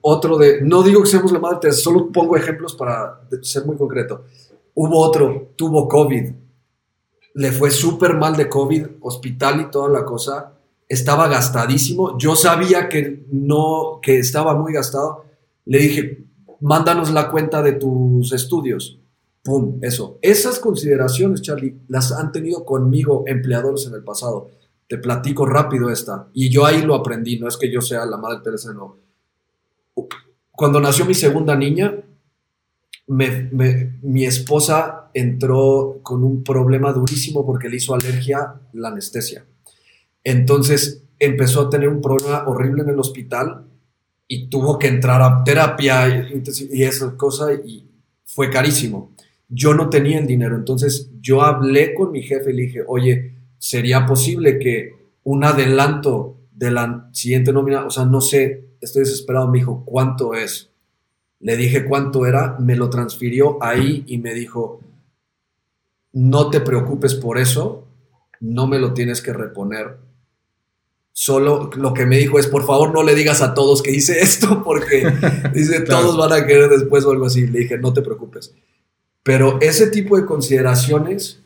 [0.00, 4.24] otro de, no digo que seamos la madre solo pongo ejemplos para ser muy concreto.
[4.74, 6.32] Hubo otro, tuvo COVID,
[7.34, 10.52] le fue súper mal de COVID, hospital y toda la cosa,
[10.88, 15.24] estaba gastadísimo, yo sabía que no, que estaba muy gastado,
[15.64, 16.24] le dije,
[16.60, 18.98] mándanos la cuenta de tus estudios.
[19.42, 20.18] Pum, eso.
[20.22, 24.50] Esas consideraciones, Charlie, las han tenido conmigo empleadores en el pasado.
[24.88, 26.28] Te platico rápido esta.
[26.32, 28.98] Y yo ahí lo aprendí, no es que yo sea la madre Teresa, no.
[30.52, 31.94] Cuando nació mi segunda niña,
[33.08, 39.44] mi esposa entró con un problema durísimo porque le hizo alergia la anestesia.
[40.24, 43.64] Entonces empezó a tener un problema horrible en el hospital
[44.28, 46.42] y tuvo que entrar a terapia y,
[46.72, 47.88] y esa cosa y
[48.24, 49.12] fue carísimo.
[49.48, 53.35] Yo no tenía el dinero, entonces yo hablé con mi jefe y le dije, oye,
[53.58, 59.48] ¿sería posible que un adelanto de la siguiente nómina, o sea, no sé, estoy desesperado,
[59.48, 60.70] me dijo, ¿cuánto es?
[61.40, 64.80] Le dije cuánto era, me lo transfirió ahí y me dijo,
[66.12, 67.86] no te preocupes por eso,
[68.40, 69.98] no me lo tienes que reponer.
[71.12, 74.20] Solo lo que me dijo es, por favor, no le digas a todos que hice
[74.20, 75.12] esto, porque
[75.54, 76.02] dice, Claro.
[76.02, 77.46] todos van a querer después o algo así.
[77.46, 78.54] Le dije, no te preocupes.
[79.22, 81.42] Pero ese tipo de consideraciones,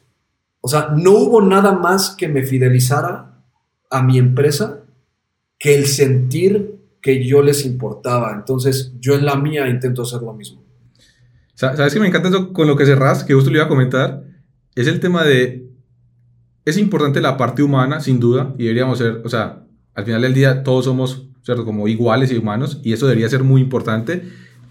[0.60, 3.42] o sea, no hubo nada más que me fidelizara
[3.90, 4.84] a mi empresa
[5.58, 8.32] que el sentir que yo les importaba.
[8.34, 10.62] Entonces, yo en la mía intento hacer lo mismo.
[11.54, 13.24] Sa- ¿Sabes que me encanta eso con lo que cerrás?
[13.24, 14.24] Que justo le iba a comentar.
[14.74, 15.66] Es el tema de.
[16.64, 19.64] Es importante la parte humana, sin duda, y deberíamos ser, o sea,
[19.94, 21.64] al final del día todos somos, ¿cierto?
[21.64, 24.22] Como iguales y humanos, y eso debería ser muy importante,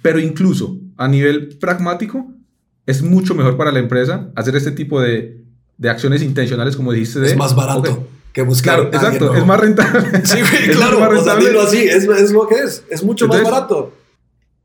[0.03, 2.31] pero incluso a nivel pragmático,
[2.85, 5.43] es mucho mejor para la empresa hacer este tipo de,
[5.79, 7.19] de acciones intencionales, como dijiste.
[7.21, 7.99] De, es más barato ok,
[8.31, 8.75] que buscar.
[8.91, 10.01] Claro, exacto, es más rentable.
[10.25, 10.99] Sí, güey, Es claro.
[10.99, 11.59] más O sea, rentable.
[11.61, 12.83] así, es, es lo que es.
[12.91, 13.93] Es mucho Entonces, más barato.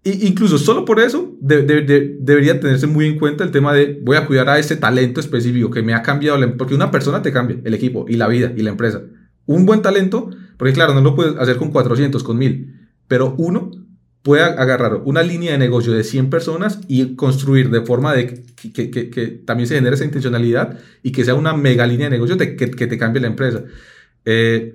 [0.07, 3.73] Y incluso solo por eso de- de- de- debería tenerse muy en cuenta el tema
[3.73, 6.75] de voy a cuidar a ese talento específico que me ha cambiado, la em- porque
[6.75, 9.01] una persona te cambia, el equipo y la vida y la empresa.
[9.47, 10.29] Un buen talento,
[10.59, 12.75] porque claro, no lo puedes hacer con 400, con 1000,
[13.09, 13.71] pero uno
[14.25, 18.27] puede ag- agarrar una línea de negocio de 100 personas y construir de forma de
[18.57, 22.07] que, que- que- que también se genere esa intencionalidad y que sea una mega línea
[22.07, 23.63] de negocio que, te cambie la empresa.
[24.25, 24.75] Eh,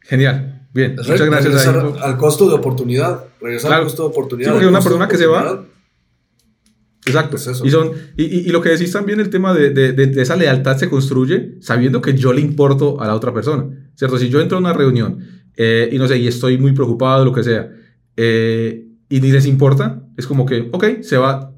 [0.00, 0.66] genial.
[0.74, 1.54] Bien, Es muchas gracias.
[1.54, 3.24] ahí regresar por- al costo de oportunidad.
[3.40, 3.82] Regresar Claro.
[3.82, 4.48] al costo de oportunidad.
[4.48, 5.64] Sí, porque una persona que se va.
[7.06, 7.30] Exacto.
[7.32, 7.66] Pues eso.
[7.66, 10.22] Y, son, y, y- y lo que decís también, el tema de, de- de- de
[10.22, 13.66] esa lealtad se construye sabiendo que yo le importo a la otra persona.
[13.94, 14.18] ¿Cierto?
[14.18, 15.18] Si yo entro a una reunión
[15.56, 17.70] eh, y no sé, y estoy muy preocupado, lo que sea,
[18.18, 21.54] eh, y ni les importa, es como que, ok, se va,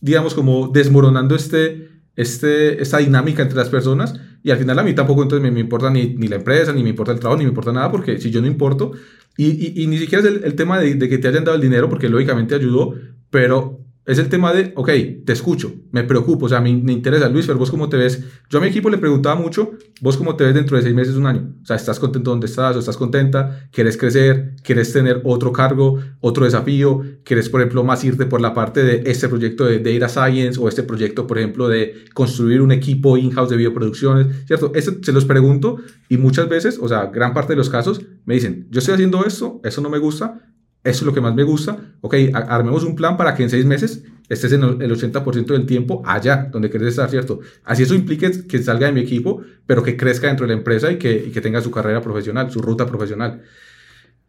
[0.00, 4.14] digamos, como desmoronando este, este, esta dinámica entre las personas.
[4.44, 6.82] Y al final a mí tampoco entonces me, me importa ni, ni la empresa, ni
[6.82, 8.92] me importa el trabajo, ni me importa nada, porque si yo no importo,
[9.36, 11.56] y, y- y ni siquiera es el, el tema de, de que te hayan dado
[11.56, 12.94] el dinero, porque lógicamente ayudó,
[13.30, 14.90] pero es el tema de, ok,
[15.24, 17.28] te escucho, me preocupo, o sea, me, me interesa.
[17.28, 18.24] Luis, pero vos cómo te ves.
[18.50, 21.14] Yo a mi equipo le preguntaba mucho, vos cómo te ves dentro de seis meses,
[21.14, 21.54] un año.
[21.62, 23.68] O sea, ¿estás contento donde estás o estás contenta?
[23.70, 24.56] ¿Quieres crecer?
[24.64, 27.02] ¿Quieres tener otro cargo, otro desafío?
[27.24, 30.68] ¿Quieres, por ejemplo, más irte por la parte de este proyecto de Data Science o
[30.68, 34.46] este proyecto, por ejemplo, de construir un equipo in-house de videoproducciones?
[34.46, 34.72] ¿Cierto?
[34.74, 35.76] Eso se los pregunto
[36.08, 39.24] y muchas veces, o sea, gran parte de los casos, me dicen, yo estoy haciendo
[39.24, 40.40] esto, eso no me gusta,
[40.84, 41.78] eso es lo que más me gusta.
[42.00, 45.66] Ok, armemos un plan para que en seis meses estés en el el 80% del
[45.66, 47.40] tiempo allá donde quieres estar, ¿cierto?
[47.64, 50.90] Así eso implique que salga de mi equipo, pero que crezca dentro de la empresa
[50.90, 53.42] y que, y que tenga su carrera profesional, su ruta profesional.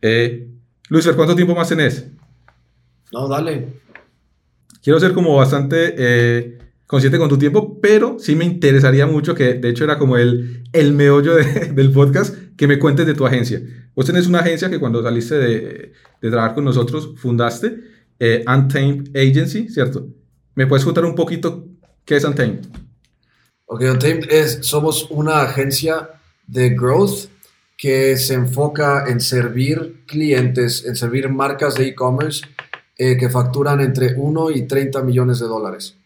[0.02, 0.48] Eh,
[0.90, 2.08] Luis, ¿cuánto tiempo más tenés?
[3.12, 3.82] No, dale.
[4.84, 6.60] Quiero ser como bastante eh,
[6.94, 10.64] consciente con tu tiempo, pero sí me interesaría mucho que, de hecho, era como el,
[10.74, 13.60] el meollo de- del podcast, que me cuentes de tu agencia.
[13.96, 17.80] Vos tenés una agencia que cuando saliste de, de trabajar con nosotros fundaste,
[18.20, 20.08] eh, Untamed Agency, ¿cierto?
[20.54, 21.66] ¿Me puedes contar un poquito
[22.06, 22.60] qué es Untamed?
[23.66, 26.10] Ok, Untamed es, somos una agencia
[26.46, 27.28] de growth
[27.76, 32.46] que se enfoca en servir clientes, en servir marcas de e-commerce
[33.00, 35.98] eh, que facturan entre 1 y 30 millones de dólares.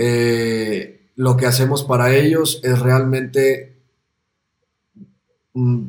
[0.00, 3.76] Eh, lo que hacemos para ellos es realmente
[5.54, 5.86] mm,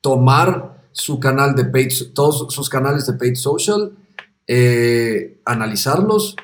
[0.00, 3.96] tomar su canal de paid, todos sus canales de paid social,
[4.46, 6.36] eh, analizarlos,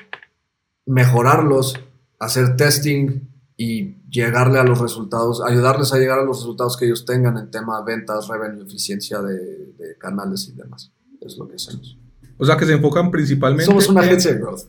[0.85, 1.75] mejorarlos,
[2.19, 3.21] hacer testing,
[3.59, 7.49] y llegarle a los resultados, ayudarles a llegar a los resultados que ellos tengan en
[7.49, 9.33] tema de ventas, revenue, eficiencia de,
[9.77, 10.91] de canales y demás.
[11.21, 11.97] Es lo que hacemos.
[12.37, 14.61] O sea, que se enfocan principalmente Somos una en- agencia de growth.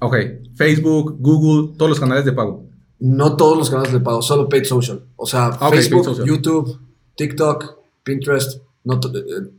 [0.00, 0.16] Ok,
[0.54, 2.64] Facebook, Google, todos los canales de pago.
[2.98, 5.02] No todos los canales de pago, solo paid social.
[5.16, 6.24] O sea, Ah, Facebook.
[6.24, 6.78] YouTube,
[7.16, 8.62] TikTok, Pinterest.
[8.84, 9.50] No, eh,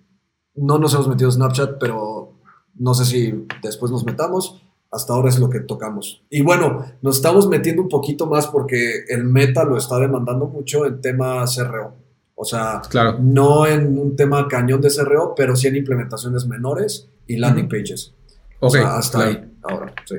[0.56, 2.34] no nos hemos metido Snapchat, pero
[2.76, 4.62] no sé si después nos metamos.
[4.90, 6.24] Hasta ahora es lo que tocamos.
[6.30, 10.86] Y bueno, nos estamos metiendo un poquito más porque el meta lo está demandando mucho
[10.86, 11.94] en tema CRO.
[12.36, 13.18] O sea, Claro.
[13.20, 18.14] no en un tema cañón de CRO, pero sí en implementaciones menores y landing pages.
[18.60, 19.32] Ok, o sea, hasta claro.
[19.32, 20.16] ahí, ahora, sí.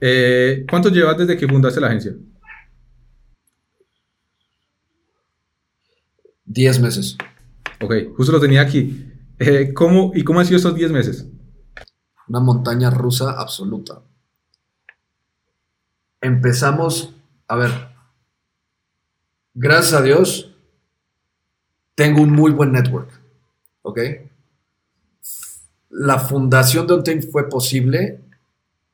[0.00, 2.14] Eh, ¿Cuánto llevas desde que fundaste la agencia?
[6.44, 7.16] 10 meses.
[7.80, 9.12] Ok, justo lo tenía aquí.
[9.38, 11.26] Eh, ¿cómo, ¿Y cómo han sido estos 10 meses?
[12.28, 14.00] Una montaña rusa absoluta.
[16.20, 17.14] Empezamos,
[17.46, 17.70] a ver,
[19.54, 20.54] gracias a Dios,
[21.94, 23.10] tengo un muy buen network,
[23.82, 24.00] ¿ok?
[25.98, 28.20] La fundación de Untamed fue posible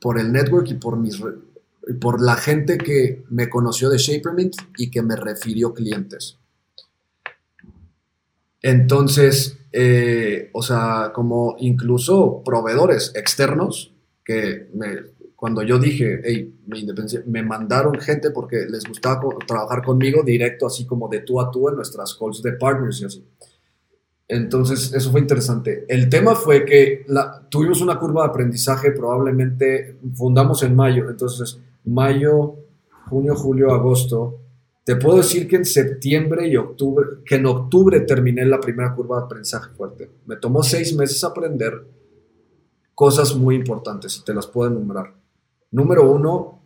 [0.01, 1.21] por el network y por, mis,
[2.01, 6.39] por la gente que me conoció de Shapermint y que me refirió clientes.
[8.61, 13.93] Entonces, eh, o sea, como incluso proveedores externos
[14.25, 14.69] que
[15.35, 20.67] cuando yo dije, hey, me, independencia- me mandaron gente porque les gustaba trabajar conmigo directo,
[20.67, 23.25] así como de tú a tú en nuestras calls de partners y así.
[24.29, 25.85] Entonces, eso fue interesante.
[25.89, 27.05] El tema fue que
[27.51, 32.57] tuvimos una curva de aprendizaje, probablemente fundamos en mayo, entonces mayo,
[33.09, 34.39] junio, julio, agosto.
[34.85, 39.19] Te puedo decir que en septiembre y octubre, que en octubre terminé la primera curva
[39.19, 40.11] de aprendizaje fuerte.
[40.27, 41.87] Me tomó seis meses aprender
[42.95, 45.15] cosas muy importantes y te las puedo enumerar.
[45.71, 46.63] Número uno,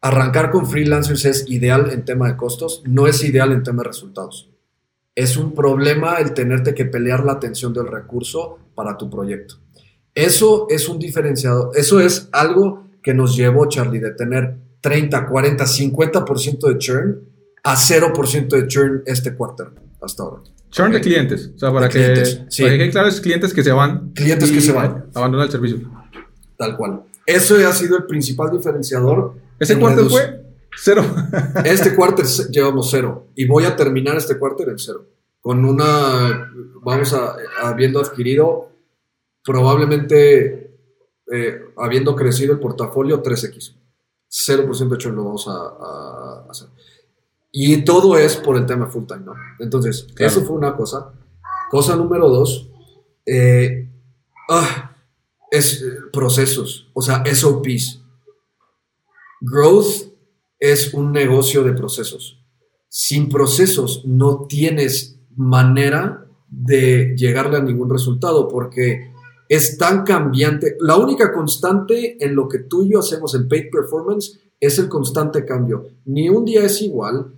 [0.00, 3.88] arrancar con freelancers es ideal en tema de costos, no es ideal en tema de
[3.88, 4.53] resultados.
[5.14, 9.56] Es un problema el tenerte que pelear la atención del recurso para tu proyecto.
[10.14, 15.64] Eso es un diferenciador, eso es algo que nos llevó, Charlie, de tener 30, 40,
[15.64, 17.20] 50% de churn
[17.62, 19.68] a 0% de churn este quarter
[20.00, 20.42] hasta ahora.
[20.70, 21.52] Churn de clientes.
[21.54, 22.62] O sea, para De que, clientes, sí.
[22.62, 24.10] para que claro, es clientes que se van.
[24.12, 25.06] Clientes que se van.
[25.14, 25.78] Abandonan el servicio.
[26.56, 27.02] Tal cual.
[27.26, 29.34] Eso ha sido el principal diferenciador.
[29.58, 30.43] Ese cuarto fue
[30.76, 31.02] cero.
[31.64, 35.06] Este quarter llevamos cero y voy a terminar este quarter en cero.
[35.40, 36.50] Con una,
[36.82, 38.70] vamos a, habiendo adquirido,
[39.42, 40.76] probablemente
[41.32, 43.74] eh, habiendo crecido el portafolio 3X.
[44.30, 46.68] 0% de churn lo vamos a, a hacer.
[47.52, 49.34] Y todo es por el tema full time, ¿no?
[49.60, 50.32] Entonces, Claro.
[50.32, 51.12] eso fue una cosa.
[51.70, 52.68] Cosa número dos,
[53.26, 53.88] eh,
[54.50, 54.96] ah,
[55.50, 58.00] es eh, procesos, o sea, SOPs.
[59.40, 60.13] Growth
[60.72, 62.42] es un negocio de procesos.
[62.88, 69.12] Sin procesos no tienes manera de llegarle a ningún resultado porque
[69.46, 70.76] es tan cambiante.
[70.80, 74.88] La única constante en lo que tú y yo hacemos en paid performance es el
[74.88, 75.84] constante cambio.
[76.06, 77.34] Ni un día es igual.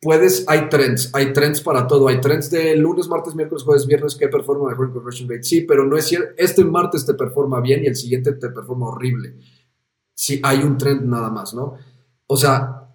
[0.00, 2.08] Puedes, hay trends, hay trends para todo.
[2.08, 5.44] Hay trends de lunes, martes, miércoles, jueves, viernes que performa mejor en conversion rate.
[5.44, 6.34] Sí, pero no es cierto.
[6.36, 9.36] Este martes te performa bien y el siguiente te performa horrible.
[10.12, 11.74] Sí, hay un trend nada más, ¿no?
[12.34, 12.90] O sea,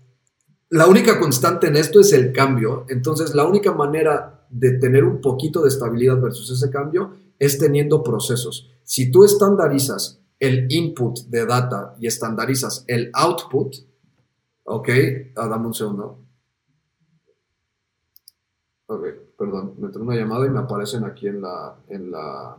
[0.70, 2.86] la única constante en esto es el cambio.
[2.90, 8.04] Entonces, la única manera de tener un poquito de estabilidad versus ese cambio es teniendo
[8.04, 8.70] procesos.
[8.84, 13.76] Si tú estandarizas el input de data y estandarizas el output,
[14.66, 14.90] ok,
[15.38, 16.20] ah, dame un segundo.
[18.88, 19.06] Ok,
[19.38, 22.58] perdón, me entró una llamada y me aparecen aquí en la, en la...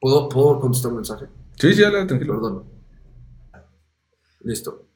[0.00, 1.26] ¿Puedo, ¿Puedo contestar un mensaje?
[1.56, 2.34] Sí, sí, dale, tranquilo.
[2.34, 2.64] Perdón.
[4.42, 4.87] Listo.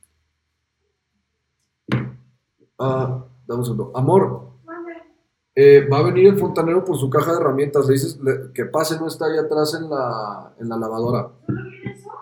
[2.78, 3.92] Ah, dame un segundo.
[3.94, 4.50] Amor,
[5.54, 7.86] eh, va a venir el fontanero por su caja de herramientas.
[7.86, 8.18] Le dices
[8.54, 11.30] que pase, no está ahí atrás en la, en la lavadora.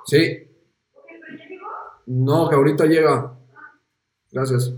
[0.06, 0.46] Sí.
[2.06, 3.32] No, que ahorita llega.
[4.32, 4.72] Gracias.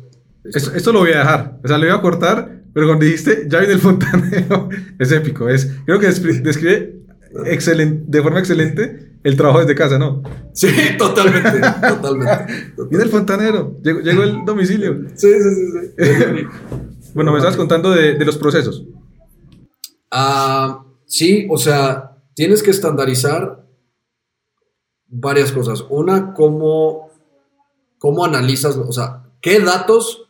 [0.44, 1.60] Esto, lo voy a dejar.
[1.64, 4.68] O sea, lo iba a cortar, pero cuando dijiste, ya viene el fontanero,
[4.98, 5.48] es épico.
[5.48, 7.04] Es, creo que descri- describe
[7.46, 10.22] excelen- de forma excelente el trabajo desde casa, ¿no?
[10.52, 10.68] Sí,
[10.98, 11.60] totalmente.
[11.60, 12.74] totalmente.
[12.90, 15.08] Viene el fontanero, llegó, llegó el domicilio.
[15.14, 15.72] Sí, sí, sí.
[15.98, 16.46] sí.
[17.14, 18.86] Bueno, me estabas contando de, de los procesos.
[20.10, 23.62] Ah, sí, o sea, tienes que estandarizar
[25.08, 25.84] varias cosas.
[25.90, 27.10] Una, cómo,
[27.98, 30.26] cómo analizas, o sea, qué datos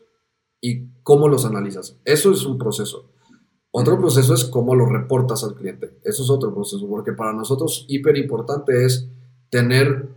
[0.61, 1.99] y cómo los analizas.
[2.05, 3.12] Eso es un proceso.
[3.75, 5.99] Otro proceso es cómo lo reportas al cliente.
[6.05, 9.09] Eso es otro proceso, porque para nosotros hiper importante es
[9.49, 10.11] tener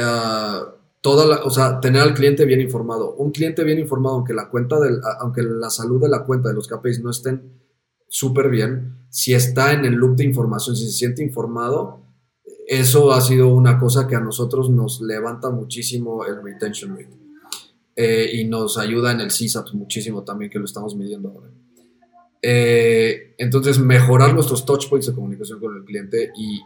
[0.00, 3.16] ah, toda la, o sea, tener al cliente bien informado.
[3.16, 6.54] Un cliente bien informado, aunque la cuenta del, aunque la salud de la cuenta de
[6.54, 7.60] los KPIs no estén
[8.08, 12.02] súper bien, si está en el loop de información, si se siente informado,
[12.68, 17.18] eso ha sido una cosa que a nosotros nos levanta muchísimo el retention rate.
[17.96, 21.48] Eh, y nos ayuda en el CSAT muchísimo también, que lo estamos midiendo ahora.
[22.42, 26.60] Eh, entonces, mejorar nuestros touch points de comunicación con el cliente y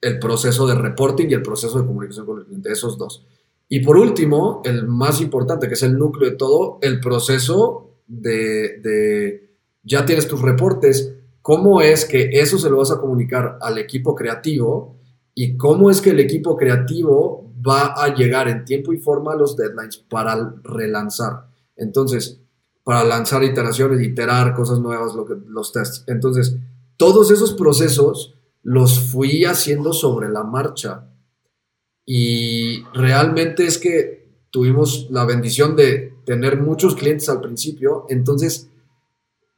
[0.00, 3.24] el proceso de reporting y el proceso de comunicación con el cliente, esos dos.
[3.68, 8.80] Y por último, el más importante, que es el núcleo de todo, el proceso de,
[8.80, 9.50] de
[9.82, 14.14] ya tienes tus reportes, cómo es que eso se lo vas a comunicar al equipo
[14.14, 14.96] creativo
[15.34, 19.36] y cómo es que el equipo creativo va a llegar en tiempo y forma a
[19.36, 21.46] los deadlines para relanzar.
[21.76, 22.41] Entonces,
[22.84, 26.04] para lanzar iteraciones, iterar cosas nuevas, lo que, los tests.
[26.06, 26.56] Entonces,
[26.96, 31.08] todos esos procesos los fui haciendo sobre la marcha.
[32.04, 38.06] Y realmente es que tuvimos la bendición de tener muchos clientes al principio.
[38.08, 38.68] Entonces,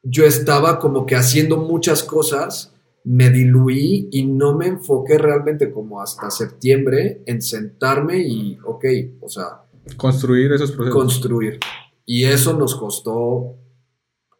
[0.02, 2.72] yo estaba como que haciendo muchas cosas,
[3.05, 8.84] me diluí y no me enfoqué realmente como hasta septiembre en sentarme y, ok,
[9.20, 9.60] o sea,
[9.98, 10.98] Construir esos procesos.
[10.98, 11.60] construir.
[12.06, 13.56] Y eso nos costó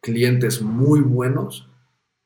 [0.01, 1.69] clientes muy buenos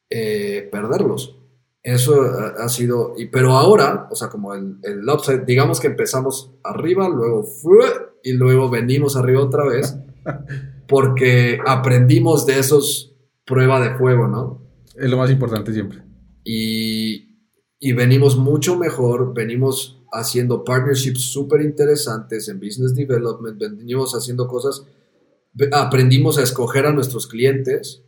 [0.09, 1.37] eh, perderlos.
[1.81, 5.87] Eso ha, ha sido, y, pero ahora, o sea, como el, el upside, digamos que
[5.87, 7.85] empezamos arriba, luego fue,
[8.23, 9.97] y luego venimos arriba otra vez,
[10.87, 14.61] porque aprendimos de esos prueba de fuego, ¿no?
[14.95, 16.03] Es lo más importante siempre.
[16.43, 17.29] y,
[17.79, 24.85] y venimos mucho mejor, venimos haciendo partnerships súper interesantes en business development, venimos haciendo cosas,
[25.71, 28.03] aprendimos a escoger a nuestros clientes,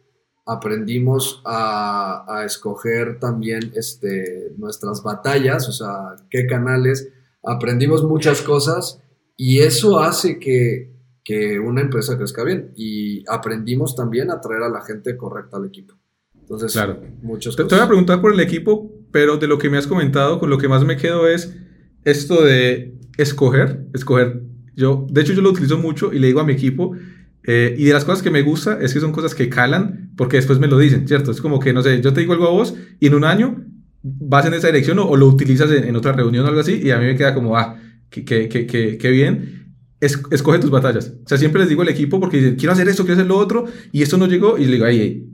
[0.45, 7.09] aprendimos a, a escoger también este, nuestras batallas, o sea, qué canales,
[7.43, 9.01] aprendimos muchas cosas
[9.37, 10.91] y eso hace que,
[11.23, 15.65] que una empresa crezca bien y aprendimos también a traer a la gente correcta al
[15.65, 15.95] equipo.
[16.39, 17.01] Entonces, Claro.
[17.21, 19.87] muchas Te, te voy a preguntar por el equipo, pero de lo que me has
[19.87, 21.55] comentado, con lo que más me quedo es
[22.03, 24.41] esto de escoger, escoger.
[24.75, 26.95] Yo, de hecho, yo lo utilizo mucho y le digo a mi equipo,
[27.43, 30.37] eh, y de las cosas que me gusta es que son cosas que calan, porque
[30.37, 31.31] después me lo dicen, ¿cierto?
[31.31, 33.63] Es como que, no sé, yo te digo algo a vos y en un año
[34.03, 36.79] vas en esa dirección o, o lo utilizas en, en otra reunión o algo así,
[36.83, 37.77] y a mí me queda como, ah,
[38.09, 39.75] qué, qué, qué, qué, qué bien.
[39.99, 41.13] Es- escoge tus batallas.
[41.23, 43.37] O sea, siempre les digo al equipo porque dicen, quiero hacer esto, quiero hacer lo
[43.37, 45.29] otro, y esto no llegó, y le digo, ay, ay,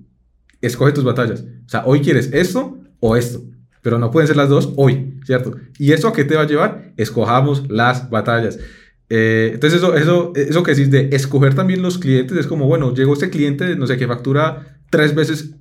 [0.62, 1.42] escoge tus batallas.
[1.66, 3.44] O sea, hoy quieres esto o esto,
[3.82, 5.56] pero no pueden ser las dos hoy, ¿cierto?
[5.80, 6.94] ¿Y eso a qué te va a llevar?
[6.98, 8.60] Escojamos las batallas.
[9.10, 12.94] Eh, entonces, eso, eso, eso que decís de escoger también los clientes es como, bueno,
[12.94, 15.52] llegó este cliente, no sé, que factura tres veces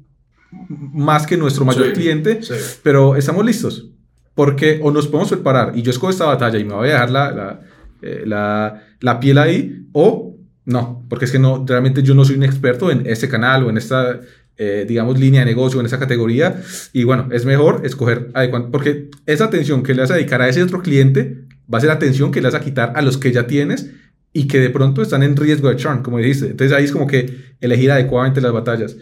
[0.69, 2.55] más que nuestro mayor Sí, cliente, sí.
[2.83, 3.91] pero estamos listos.
[4.35, 7.11] Porque o nos podemos preparar y yo escojo esta batalla y me voy a dejar
[7.11, 7.61] la, la,
[8.03, 10.37] eh, la, la piel ahí, o
[10.67, 13.71] no, porque es que no, realmente yo no soy un experto en este canal o
[13.71, 14.21] en esta,
[14.59, 16.61] eh, digamos, línea de negocio, en esa categoría.
[16.93, 20.49] Y bueno, es mejor escoger adecuado, porque esa atención que le vas a dedicar a
[20.49, 23.33] ese otro cliente va a ser atención que le vas a quitar a los que
[23.33, 23.91] ya tienes
[24.33, 26.47] y que de pronto están en riesgo de churn, como dijiste.
[26.47, 28.97] Entonces ahí es como que elegir adecuadamente las batallas.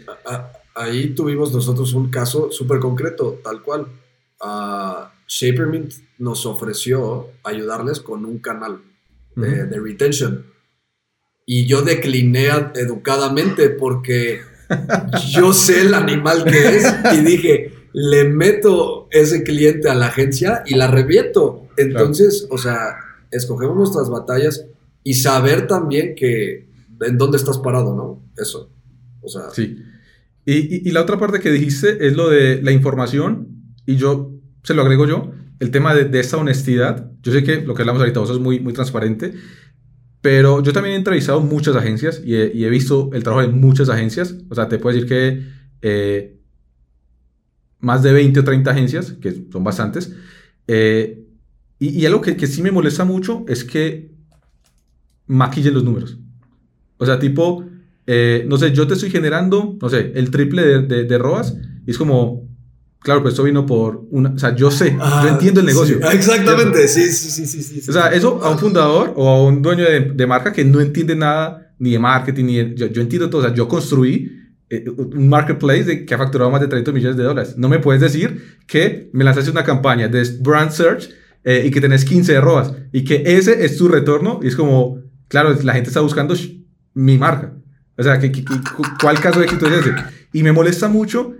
[0.75, 3.87] Ahí tuvimos nosotros un caso súper concreto, tal cual.
[4.41, 8.79] Ah, Shapermint nos ofreció ayudarles con un canal
[9.35, 9.69] de, Ujú.
[9.69, 10.45] de retention.
[11.45, 14.41] Y yo decliné educadamente porque
[15.31, 20.63] yo sé el animal que es y dije, le meto ese cliente a la agencia
[20.65, 21.67] y la reviento.
[21.77, 22.95] Entonces, o sea,
[23.31, 24.65] escogemos nuestras batallas
[25.01, 26.67] y saber también que
[26.99, 28.21] en dónde estás parado, ¿no?
[28.37, 28.69] Eso.
[29.21, 29.77] O sea, Sí.
[30.45, 33.47] Y, y- y la otra parte que dijiste es lo de la información,
[33.85, 34.31] y yo
[34.63, 35.31] se lo agrego yo,
[35.61, 37.09] el tema de, de esta honestidad.
[37.23, 39.33] Yo sé que lo que hablamos ahorita vos es muy, muy transparente,
[40.21, 43.53] pero yo también he entrevistado muchas agencias y he, y he visto el trabajo de
[43.53, 44.35] muchas agencias.
[44.49, 45.43] O sea, te puedo decir que
[45.81, 46.34] eh,
[47.79, 50.13] más de 20 o 30 agencias, que son bastantes.
[50.67, 51.21] eh,
[51.77, 54.09] y, y algo que, que sí me molesta mucho es que
[55.27, 56.17] maquillen los números.
[56.97, 57.65] O sea, tipo,
[58.07, 61.55] eh, no sé, yo te estoy generando, no sé, el triple de, de, de ROAS
[61.85, 62.47] y es como,
[62.99, 65.97] claro, pues esto vino por una, o sea, yo sé, yo Ah, entiendo el negocio.
[66.01, 67.89] sí, exactamente, sí, sí, sí, sí.
[67.89, 70.79] O sea, eso a un fundador o a un dueño de, de marca que no
[70.79, 73.41] entiende nada ni de marketing, ni de- yo, yo entiendo todo.
[73.41, 74.31] O sea, yo construí
[74.69, 77.55] un marketplace que ha facturado más de 30 millones de dólares.
[77.57, 81.09] No me puedes decir que me lanzaste una campaña de brand search
[81.43, 84.39] eh, y que tenés 15 de ROAS y que ese es tu retorno.
[84.41, 86.35] Y es como, claro, la gente está buscando
[86.95, 87.53] mi marca.
[87.97, 89.93] O sea, ¿qué- qué- qué- cu- ¿cuál caso de éxito es ese?
[90.33, 91.35] Y me molesta mucho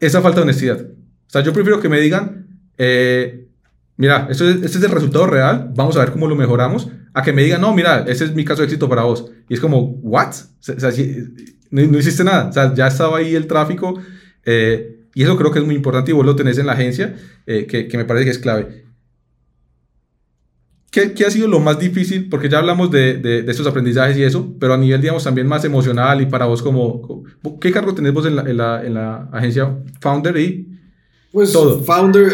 [0.00, 0.80] esa falta de honestidad.
[0.80, 2.46] O sea, yo prefiero que me digan,
[2.76, 3.48] eh,
[3.96, 7.22] mira, esto es, este es el resultado real, vamos a ver cómo lo mejoramos, a
[7.22, 9.30] que me digan, no, mira, ese es mi caso de éxito para vos.
[9.48, 10.28] Y es como, ¿what?
[10.68, 11.16] O sea, si-
[11.70, 14.00] no, no hiciste nada, o sea, ya estaba ahí el tráfico,
[14.44, 17.16] eh, y eso creo que es muy importante y vos lo tenés en la agencia,
[17.46, 18.84] eh, que, que me parece que es clave.
[20.90, 22.30] ¿Qué, qué ha sido lo más difícil?
[22.30, 25.46] Porque ya hablamos de, de, de estos aprendizajes y eso, pero a nivel, digamos, también
[25.46, 27.24] más emocional y para vos como...
[27.60, 30.66] ¿Qué cargo tenés vos en la, en la, en la agencia Founder y
[31.30, 31.82] Pues Todo.
[31.82, 32.32] founder,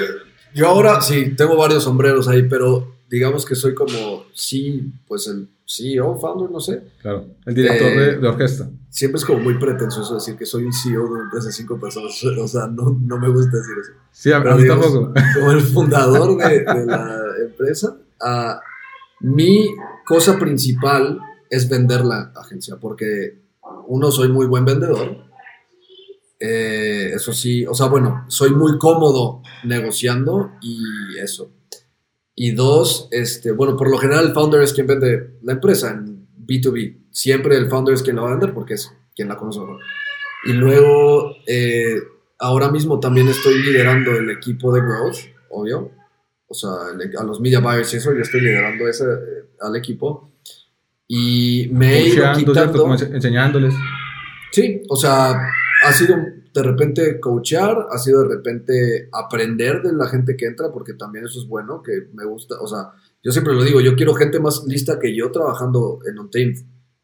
[0.55, 5.49] yo ahora sí, tengo varios sombreros ahí, pero digamos que soy como, sí, pues el
[5.67, 6.83] CEO, founder, no sé.
[7.01, 8.69] Claro, el director Eh, de, de orquesta.
[8.91, 11.79] Siempre es como muy pretencioso decir que soy un CEO de una empresa de cinco
[11.79, 12.13] personas.
[12.39, 13.93] O sea, no, no me gusta decir eso.
[14.13, 15.13] Sí, a, mí tampoco.
[15.35, 18.61] Como el fundador de, de la empresa, ah,
[19.21, 19.69] mi
[20.05, 21.19] cosa principal
[21.49, 23.43] es vender la agencia, porque
[23.87, 25.25] uno, soy muy buen vendedor.
[26.39, 31.51] Eh, eso sí, o sea, bueno, soy muy cómodo negociando y eso.
[32.37, 36.27] Y dos, este, bueno, por lo general el founder es quien vende la empresa en
[36.47, 36.97] B2B.
[37.11, 39.81] Siempre el founder es quien la va a vender porque es quien la conoce mejor.
[40.47, 41.97] Y luego, eh,
[42.41, 45.17] ahora mismo también estoy liderando el equipo de growth,
[45.51, 45.93] obvio.
[46.49, 49.77] O sea, el- a los media buyers y eso, yo estoy liderando ese, eh, al
[49.77, 50.33] equipo.
[51.07, 52.81] Y me he ido quitando...
[52.83, 53.75] Como ense- enseñándoles.
[54.51, 55.49] Sí, o sea,
[55.85, 56.17] ha sido
[56.55, 61.27] de repente coachear, ha sido de repente aprender de la gente que entra, porque también
[61.27, 64.39] eso es bueno, que me gusta, o sea, yo siempre lo digo, yo quiero gente
[64.39, 66.59] más lista que yo trabajando en Untamed,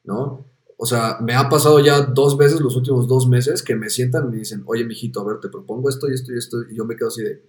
[0.05, 0.47] ¿no?
[0.77, 4.28] O sea, me ha pasado ya dos veces los últimos dos meses que me sientan
[4.28, 6.77] y me dicen, oye, mijito, a ver, te propongo esto y esto y esto, y
[6.77, 7.43] yo me quedo así de,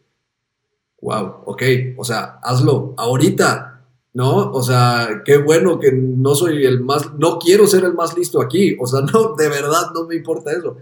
[1.01, 1.61] wow, ok,
[1.97, 4.51] o sea, hazlo ahorita, ¿no?
[4.51, 8.41] O sea, qué bueno que no soy el más, no quiero ser el más listo
[8.41, 10.77] aquí, o sea, no, de verdad no me importa eso.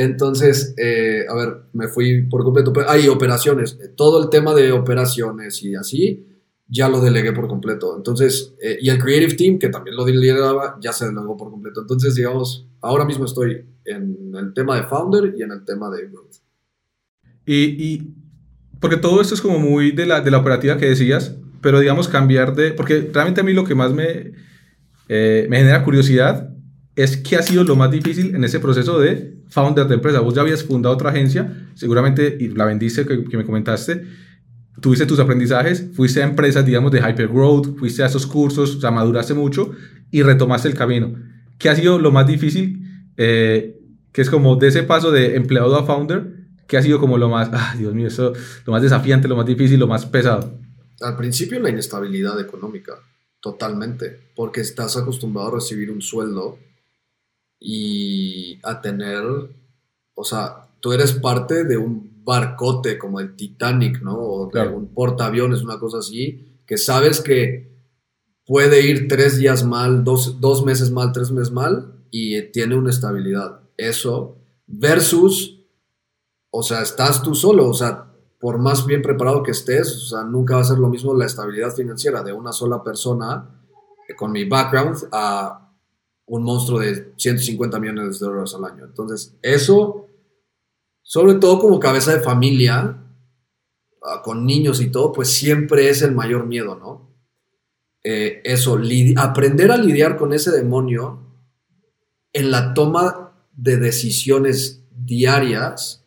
[0.00, 2.72] Entonces, eh, a ver, me fui por completo.
[2.72, 3.76] Pero, ah, y operaciones.
[3.96, 6.24] Todo el tema de operaciones y así,
[6.68, 7.96] ya lo delegué por completo.
[7.96, 11.80] Entonces, eh, y el Creative Team, que también lo lideraba, ya se delegó por completo.
[11.80, 16.06] Entonces, digamos, ahora mismo estoy en el tema de Founder y en el tema de
[16.06, 16.36] Growth.
[17.44, 18.14] Y, y
[18.78, 22.06] porque todo esto es como muy de la, de la operativa que decías, pero digamos
[22.06, 22.70] cambiar de...
[22.70, 24.30] Porque realmente a mí lo que más me,
[25.08, 26.47] eh, me genera curiosidad
[26.98, 30.18] es qué ha sido lo más difícil en ese proceso de founder de empresa.
[30.18, 34.02] Vos ya habías fundado otra agencia, seguramente, y la vendiste, que, me comentaste,
[34.80, 38.90] tuviste tus aprendizajes, fuiste a empresas, digamos, de hypergrowth, fuiste a esos cursos, o sea,
[38.90, 39.70] maduraste mucho
[40.10, 41.14] y retomaste el camino.
[41.56, 42.82] ¿Qué ha sido lo más difícil?
[43.16, 43.78] Eh,
[44.10, 47.28] que es como de ese paso de empleado a founder, ¿qué ha sido como lo
[47.28, 48.32] más, ah, Dios mío, eso,
[48.66, 50.58] lo más desafiante, lo más difícil, lo más pesado?
[51.00, 52.94] Al principio la inestabilidad económica,
[53.40, 56.58] totalmente, porque estás acostumbrado a recibir un sueldo
[57.60, 59.22] y a tener,
[60.14, 64.16] o sea, tú eres parte de un barcote como el Titanic, ¿no?
[64.16, 67.68] O de un portaaviones, una cosa así, que sabes que
[68.46, 72.90] puede ir tres días mal, dos, dos meses mal, tres meses mal, y tiene una
[72.90, 73.60] estabilidad.
[73.76, 74.36] Eso
[74.66, 75.64] versus,
[76.50, 80.22] o sea, estás tú solo, o sea, por más bien preparado que estés, o sea,
[80.22, 83.48] nunca va a ser lo mismo la estabilidad financiera de una sola persona
[84.08, 85.67] eh, con mi background a
[86.28, 88.84] un monstruo de 150 millones de dólares al año.
[88.84, 90.06] Entonces, eso,
[91.02, 93.02] sobre todo como cabeza de familia,
[94.02, 97.08] ah, con niños y todo, pues siempre es el mayor miedo, ¿no?
[98.04, 98.78] Eh, eso,
[99.16, 101.28] aprender a lidiar con ese demonio
[102.32, 106.04] en la toma de decisiones diarias,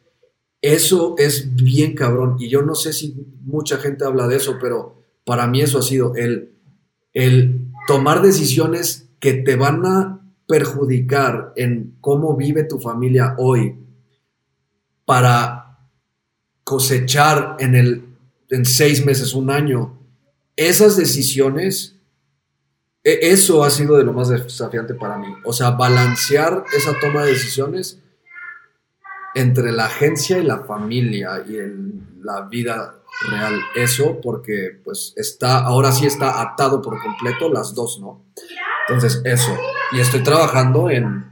[0.62, 2.38] eso es bien cabrón.
[2.40, 5.82] Y yo no sé si mucha gente habla de eso, pero para mí eso ha
[5.82, 6.56] sido el,
[7.14, 13.78] el tomar decisiones que te van a perjudicar en cómo vive tu familia hoy
[15.06, 15.78] para
[16.64, 18.06] cosechar en, el,
[18.50, 19.98] en seis meses, un año.
[20.56, 21.96] Esas decisiones,
[23.04, 25.28] e- eso ha sido de lo más desafiante para mí.
[25.46, 28.00] O sea, balancear esa toma de decisiones
[29.36, 31.94] entre la agencia y la familia y el-
[32.24, 32.96] la vida
[33.30, 33.60] real.
[33.76, 38.26] Eso porque pues está, ahora sí está atado por completo las dos, ¿no?
[38.88, 39.52] Entonces, eso.
[39.92, 41.26] Y estoy trabajando en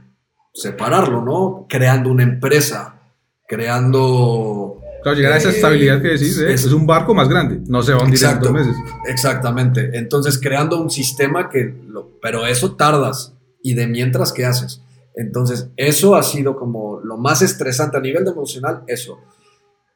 [0.54, 1.66] separarlo, ¿no?
[1.68, 3.00] Creando una empresa,
[3.46, 4.76] creando...
[5.02, 6.52] Claro, llegar a esa Eh, estabilidad que decís, ¿eh?
[6.52, 8.46] es- es un barco más grande, no se va a hundir en Exacto.
[8.48, 8.76] dos meses.
[9.06, 9.90] Exactamente.
[9.94, 11.74] Entonces, creando un sistema que...
[11.88, 13.34] Lo, pero eso tardas.
[13.62, 14.82] ¿Y de mientras qué haces?
[15.14, 19.18] Entonces, eso ha sido como lo más estresante a nivel de emocional, eso.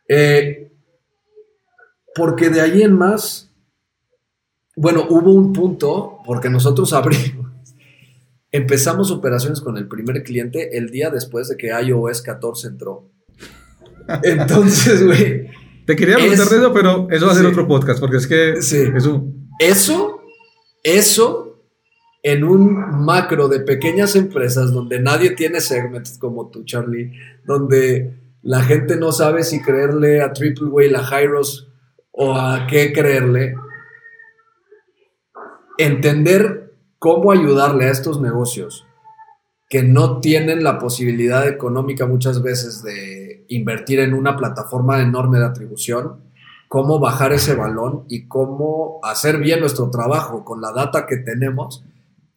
[0.08, 0.70] Eh,
[2.14, 3.50] porque de ahí en más,
[4.76, 7.43] bueno, hubo un punto, porque nosotros abrimos,
[8.56, 13.10] empezamos operaciones con el primer cliente el día después de que iOS 14 entró.
[14.22, 15.48] Entonces, güey,
[15.86, 17.50] Te quería preguntar eso, pero eso va a ser Sí.
[17.50, 18.84] otro podcast, porque es que Sí.
[18.94, 19.50] es un...
[19.58, 20.20] Eso,
[20.84, 21.64] eso
[22.22, 27.10] en un macro de pequeñas empresas donde nadie tiene segments como tú, Charlie,
[27.44, 31.68] donde la gente no sabe si creerle a Triple Whale, a Hyros
[32.12, 33.56] o a qué creerle.
[35.76, 36.63] Entender
[37.04, 38.86] cómo ayudarle a estos negocios
[39.68, 45.44] que no tienen la posibilidad económica muchas veces de invertir en una plataforma enorme de
[45.44, 46.22] atribución,
[46.66, 51.84] cómo bajar ese balón y cómo hacer bien nuestro trabajo con la data que tenemos.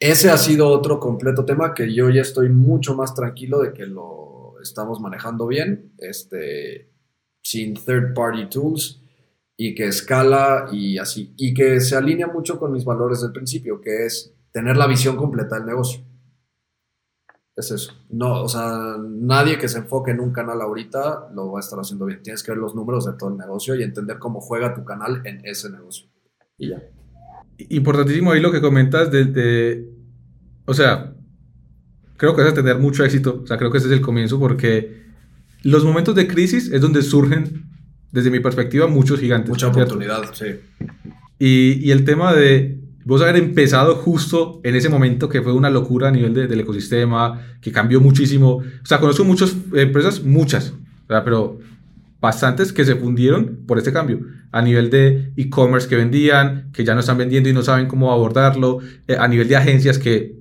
[0.01, 3.85] Ese ha sido otro completo tema que yo ya estoy mucho más tranquilo de que
[3.85, 6.91] lo estamos manejando bien, este,
[7.41, 9.01] sin third party tools
[9.55, 13.79] y que escala y así, y que se alinea mucho con mis valores del principio,
[13.79, 16.01] que es tener la visión completa del negocio.
[17.55, 17.93] Es eso.
[18.09, 21.77] No, o sea, nadie que se enfoque en un canal ahorita lo va a estar
[21.79, 22.23] haciendo bien.
[22.23, 25.21] Tienes que ver los números de todo el negocio y entender cómo juega tu canal
[25.25, 26.07] en ese negocio.
[26.57, 26.81] Y ya.
[27.69, 29.89] Importantísimo ahí lo que comentas de, de-
[30.65, 31.13] O sea,
[32.17, 33.41] creo que vas a tener mucho éxito.
[33.43, 35.03] O sea, creo que ese es el comienzo porque
[35.63, 37.65] los momentos de crisis es donde surgen,
[38.11, 39.49] desde mi perspectiva, muchos gigantes.
[39.49, 39.79] Mucha ¿cierto?
[39.95, 40.47] oportunidad, sí.
[41.39, 45.69] Y, y el tema de vos haber empezado justo en ese momento que fue una
[45.69, 48.49] locura a nivel de- del ecosistema, que cambió muchísimo.
[48.57, 50.73] O sea, conozco muchas empresas, muchas,
[51.07, 51.59] sea, pero
[52.19, 54.19] bastantes que se fundieron por este cambio.
[54.51, 58.11] A nivel de e-commerce que vendían, que ya no están vendiendo y no saben cómo
[58.11, 58.79] abordarlo.
[59.07, 60.35] eh, a nivel de agencias que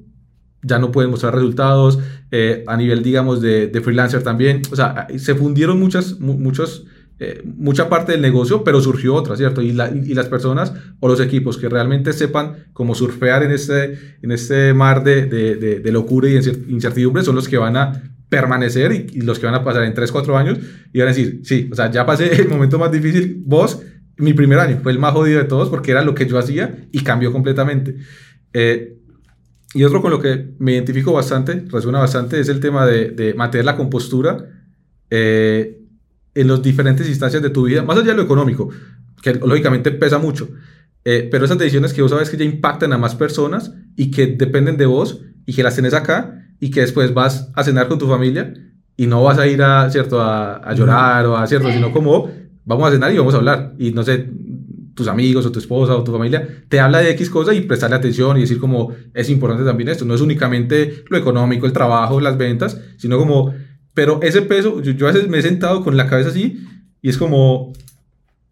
[0.62, 1.98] ya no pueden mostrar resultados.
[2.32, 4.62] eh, a nivel, digamos, de, de freelancer también.
[4.72, 6.84] O sea, se fundieron muchas, mu- muchos
[7.18, 9.62] eh, mucha parte del negocio, pero surgió otra, ¿cierto?
[9.62, 13.98] Y, la- y las personas o los equipos que realmente sepan cómo surfear en este,
[14.22, 17.76] en este mar de, de- de- de locura y incer- incertidumbre son los que van
[17.76, 20.58] a permanecer y, y los que van a pasar en 3, 4 años
[20.92, 23.80] y van a decir, sí, o sea, ya pasé el momento más difícil, vos,
[24.18, 26.86] mi primer año fue el más jodido de todos porque era lo que yo hacía
[26.92, 27.96] y cambió completamente.
[28.52, 28.94] Eh,
[29.74, 33.34] y otro con lo que me identifico bastante, resuena bastante, es el tema de, de
[33.34, 34.38] mantener la compostura
[35.10, 35.78] eh,
[36.36, 38.68] en las diferentes instancias de tu vida, más allá de lo económico,
[39.22, 40.48] que lógicamente pesa mucho,
[41.04, 44.26] eh, pero esas decisiones que vos sabes que ya impactan a más personas y que
[44.26, 47.98] dependen de vos y que las tenés acá y que después vas a cenar con
[47.98, 48.52] tu familia
[48.96, 50.20] y no vas a ir a, ¿cierto?
[50.20, 51.70] a, a llorar o a, ¿cierto?
[51.72, 52.30] sino como
[52.64, 54.28] vamos a cenar y vamos a hablar y no sé,
[54.94, 57.96] tus amigos o tu esposa o tu familia te habla de X cosa y prestarle
[57.96, 62.20] atención y decir como es importante también esto, no es únicamente lo económico, el trabajo,
[62.20, 63.54] las ventas, sino como,
[63.96, 66.64] pero ese peso, yo, yo a veces me he sentado con la cabeza así
[67.02, 67.72] y es como,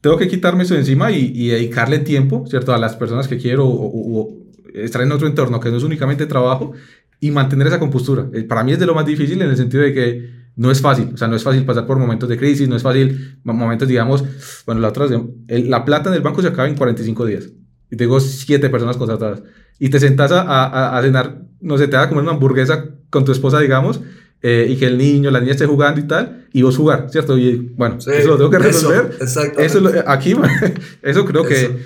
[0.01, 2.75] tengo que quitarme eso de encima y, y dedicarle tiempo, ¿cierto?
[2.75, 4.29] A las personas que quiero o, o- o
[4.75, 6.73] estar en otro entorno que no es únicamente trabajo
[7.21, 8.29] y mantener esa compostura.
[8.35, 10.81] Eh, Para mí es de lo más difícil en el sentido de que no es
[10.81, 13.55] fácil, o sea, no es fácil pasar por momentos de crisis, no es fácil, mo-
[13.55, 14.25] momentos, digamos,
[14.67, 15.07] bueno, la otra,
[15.49, 17.51] el- la plata en el banco se acaba en 45 días
[17.91, 19.43] y tengo siete personas contratadas
[19.79, 22.87] y te sentas a, a, a cenar, no sé, te vas a comer una hamburguesa
[23.11, 24.01] con tu esposa, digamos,
[24.47, 27.39] eh, y que el niño, la niña esté jugando y tal, y vos jugar, ¿cierto?
[27.39, 29.17] Y bueno, Sí, eso lo tengo que eso, resolver.
[29.21, 30.35] Eso, es lo- aquí,
[31.03, 31.49] eso creo Eso.
[31.49, 31.79] que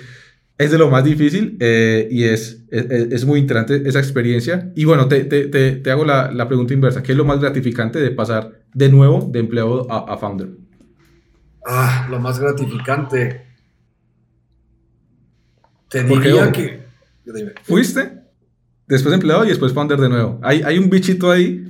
[0.57, 4.73] es de lo más difícil eh, y es, es, es muy interesante esa experiencia.
[4.75, 7.01] Y bueno, te, te, te, te hago la, la pregunta inversa.
[7.01, 10.49] ¿Qué es lo más gratificante de pasar de nuevo de empleado a, a founder?
[11.65, 13.41] Ah, lo más gratificante.
[15.89, 16.79] Te diría que.
[17.63, 18.11] Fuiste,
[18.87, 20.39] después empleado y después founder de nuevo.
[20.43, 21.65] Hay, hay un bichito ahí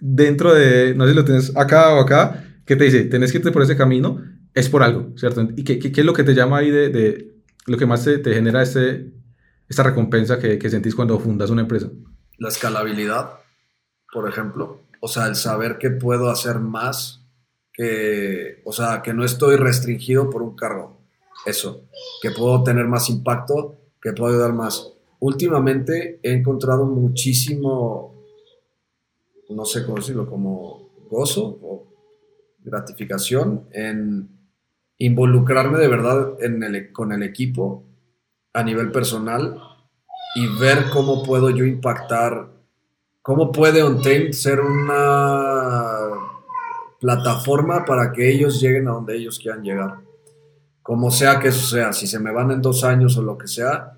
[0.00, 3.38] dentro de, no sé si lo tienes acá o acá, que te dice, tenés que
[3.38, 4.22] irte por ese camino,
[4.54, 5.48] es por algo, ¿cierto?
[5.56, 7.34] ¿Y qué, qué, qué es lo que te llama ahí de, de
[7.66, 9.12] lo que más te, te genera este,
[9.68, 11.90] esta recompensa que, que sentís cuando fundas una empresa?
[12.38, 13.30] La escalabilidad,
[14.12, 14.82] por ejemplo.
[15.00, 17.24] O sea, el saber que puedo hacer más,
[17.72, 21.00] que, o sea, que no estoy restringido por un cargo.
[21.46, 21.84] Eso,
[22.20, 24.92] que puedo tener más impacto, que puedo ayudar más.
[25.20, 28.17] Últimamente he encontrado muchísimo,
[29.50, 31.86] no sé cómo decirlo, como gozo o
[32.60, 34.28] gratificación en
[34.98, 37.84] involucrarme de verdad el- con el equipo
[38.52, 39.60] a nivel personal
[40.34, 42.48] y ver cómo puedo yo impactar,
[43.22, 46.10] cómo puede Untamed ser una
[47.00, 49.98] plataforma para que ellos lleguen a donde ellos quieran llegar.
[50.82, 53.46] Como sea que eso sea, si se me van en dos años o lo que
[53.46, 53.97] sea,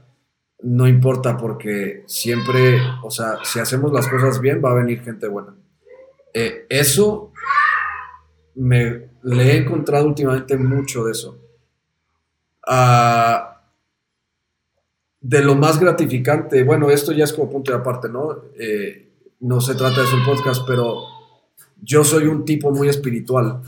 [0.63, 5.27] no importa porque siempre, o sea, si hacemos las cosas bien, va a venir gente
[5.27, 5.55] buena.
[6.35, 7.33] Eh, eso
[8.55, 11.39] me le he encontrado últimamente mucho de eso.
[12.67, 13.63] Ah,
[15.21, 18.45] de lo más gratificante, bueno, esto ya es como punto de aparte, ¿no?
[18.59, 21.03] Eh, no se trata de el podcast, pero
[21.83, 23.63] yo soy un tipo muy espiritual.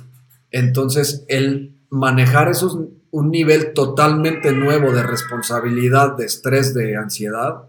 [0.50, 2.78] Entonces, el manejar esos,
[3.12, 7.68] un nivel totalmente nuevo de responsabilidad, de estrés, de ansiedad,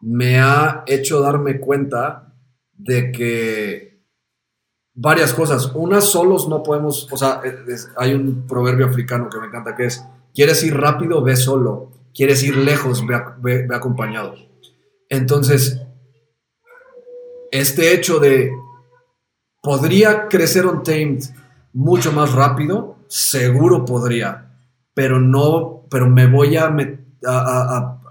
[0.00, 2.34] me ha hecho darme cuenta
[2.72, 4.00] de que
[4.94, 5.70] varias cosas.
[5.74, 7.40] Una, solos no podemos, o sea,
[7.96, 10.04] hay un proverbio africano que me encanta que es,
[10.34, 14.34] quieres ir rápido, ve solo, quieres ir lejos, ve, ac- ve- ve acompañado.
[15.10, 15.80] Entonces,
[17.50, 18.52] este hecho de,
[19.62, 21.22] ¿podría crecer Untamed
[21.72, 22.96] mucho más rápido?
[23.08, 24.47] Seguro podría,
[24.98, 26.66] pero no, pero me voy a,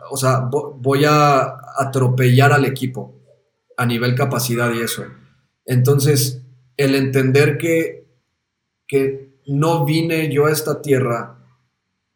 [0.10, 3.20] o sea, vo- voy a atropellar al equipo
[3.76, 5.04] a nivel capacidad y eso.
[5.66, 6.44] Entonces,
[6.78, 8.08] el entender que,
[8.88, 11.36] que no vine yo a esta tierra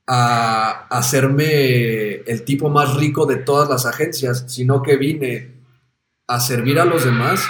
[0.07, 5.51] a hacerme el tipo más rico de todas las agencias, sino que vine
[6.27, 7.43] a servir a los demás,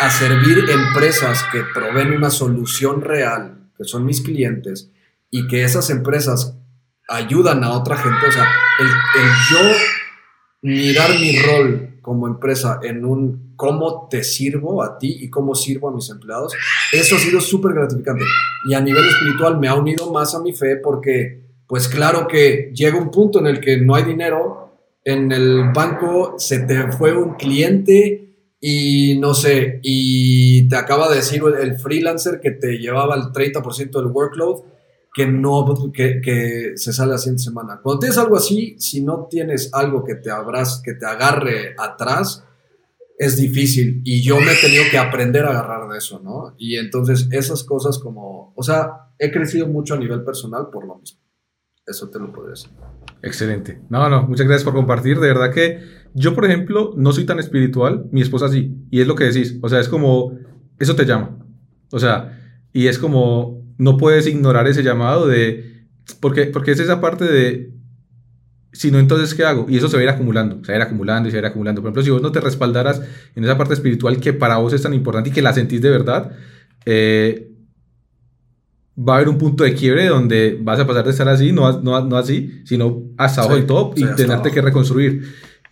[0.00, 4.90] a servir empresas que proveen una solución real, que son mis clientes,
[5.34, 6.56] y que esas empresas
[7.08, 8.24] ayudan a otra gente.
[8.28, 8.46] O sea,
[8.78, 9.76] el, el yo
[10.62, 15.88] mirar mi rol como empresa en un cómo te sirvo a ti y cómo sirvo
[15.88, 16.54] a mis empleados,
[16.92, 18.22] eso ha sido súper gratificante.
[18.70, 22.70] Y a nivel espiritual me ha unido más a mi fe porque, pues claro que
[22.72, 27.12] llega un punto en el que no hay dinero, en el banco se te fue
[27.12, 28.20] un cliente
[28.60, 33.32] y no sé, y te acaba de decir el, el freelancer que te llevaba el
[33.32, 34.73] 30% del workload
[35.14, 37.80] que no que, que se sale la siguiente semana.
[37.80, 42.44] Cuando tienes algo así, si no tienes algo que te abras, que te agarre atrás,
[43.16, 46.56] es difícil y yo me he tenido que aprender a agarrar de eso, ¿no?
[46.58, 50.98] Y entonces esas cosas como, o sea, he crecido mucho a nivel personal por lo
[50.98, 51.20] mismo.
[51.86, 52.70] Eso te lo podría decir.
[53.22, 53.80] Excelente.
[53.90, 55.20] No, no, muchas gracias por compartir.
[55.20, 55.80] De verdad que
[56.14, 58.74] yo, por ejemplo, no soy tan espiritual, mi esposa sí.
[58.90, 59.58] Y es lo que decís.
[59.62, 60.36] O sea, es como,
[60.78, 61.38] eso te llama.
[61.92, 62.40] O sea,
[62.72, 65.84] y es como, no puedes ignorar ese llamado de,
[66.20, 67.70] porque, porque es esa parte de,
[68.72, 69.66] si no, entonces, ¿qué hago?
[69.68, 71.40] Y eso se va a ir acumulando, se va a ir acumulando y se va
[71.40, 71.80] a ir acumulando.
[71.80, 73.00] Por ejemplo, si vos no te respaldaras
[73.36, 75.90] en esa parte espiritual que para vos es tan importante y que la sentís de
[75.90, 76.32] verdad,
[76.84, 77.50] eh,
[78.96, 81.80] va a haber un punto de quiebre donde vas a pasar de estar así, no,
[81.82, 84.50] no, no así, sino hasta abajo Sí, del top sí, y tenerte abajo.
[84.54, 85.22] que reconstruir.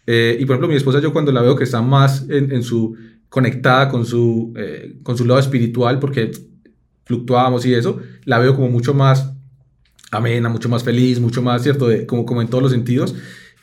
[0.06, 2.62] Eh, y por ejemplo, mi esposa, yo cuando la veo que está más en, en
[2.62, 2.96] su
[3.28, 6.32] conectada con su, eh, con su lado espiritual, porque
[7.04, 9.32] fluctuábamos y eso, la veo como mucho más
[10.12, 11.88] amena, mucho más feliz, mucho más, ¿cierto?
[11.88, 13.14] De, como, en todos los sentidos.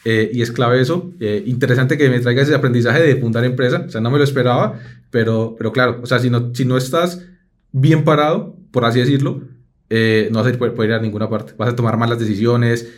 [0.05, 1.13] Eh, y es clave eso.
[1.19, 3.85] Eh, interesante que me traiga ese aprendizaje de fundar empresa.
[3.87, 4.79] O sea, no me lo esperaba,
[5.11, 7.25] pero, pero claro, o sea, si no, si no estás
[7.71, 9.43] bien parado, por así decirlo,
[9.89, 11.53] eh, no vas a poder, poder ir a ninguna parte.
[11.57, 12.89] Vas a tomar malas decisiones,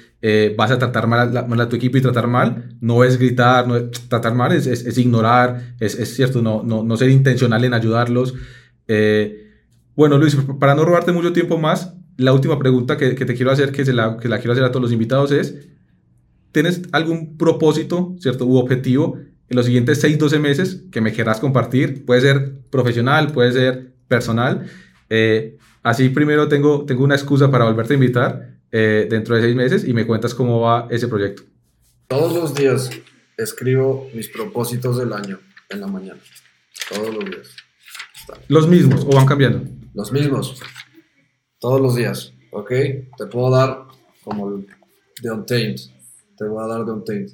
[0.56, 2.76] vas a tratar mal a, mal a tu equipo y tratar mal.
[2.80, 6.96] No es gritar, no es, tratar mal es, es, ignorar, es, cierto, no, no, no
[6.96, 8.36] ser intencional en ayudarlos.
[9.96, 13.52] Bueno, Luis, para no robarte mucho tiempo más, la última pregunta que, que te quiero
[13.52, 15.68] hacer, que, se la, que la quiero hacer a todos los invitados es,
[16.52, 19.18] ¿tienes algún propósito, cierto, u objetivo
[19.50, 22.06] en los siguientes 6, 12 meses que me querrás compartir?
[22.06, 24.68] Puede ser profesional, puede ser personal.
[25.10, 29.56] Eh, así primero tengo, tengo una excusa para volverte a invitar eh, dentro de 6
[29.56, 31.44] meses y me cuentas cómo va ese proyecto.
[32.08, 32.90] Todos los días
[33.38, 35.40] escribo mis propósitos del año
[35.70, 36.20] en la mañana.
[36.90, 37.56] Todos los días.
[38.48, 39.81] Los mismos o van cambiando.
[39.94, 40.62] Los mismos.
[41.60, 42.34] Todos los días.
[42.52, 42.70] ¿Ok?
[42.70, 43.86] Te puedo dar
[44.24, 44.68] como el
[45.22, 45.76] de Untamed.
[46.38, 47.30] Te voy a dar de Untamed.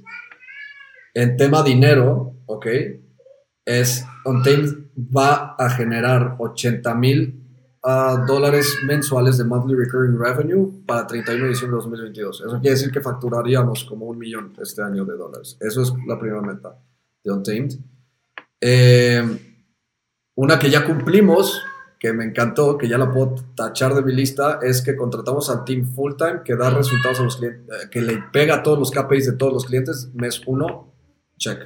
[1.14, 2.68] En tema dinero, ¿ok?
[3.66, 7.44] Es Untamed va a generar 80 mil
[7.84, 12.42] ah, dólares mensuales de monthly recurring revenue para 31 de diciembre de 2022.
[12.42, 15.58] Eso quiere decir que facturaríamos como un millón este año de dólares.
[15.60, 16.78] Eso es la primera meta
[17.24, 17.74] de Untamed.
[18.62, 19.40] Eh,
[20.36, 21.62] una que ya cumplimos,
[21.99, 25.64] que me encantó, que ya la puedo tachar de mi lista, es que contratamos al
[25.64, 28.78] team full time que da resultados a los clientes, eh, que le pega a todos
[28.78, 30.10] los KPIs de todos los clientes.
[30.14, 30.94] Mes uno,
[31.38, 31.60] check.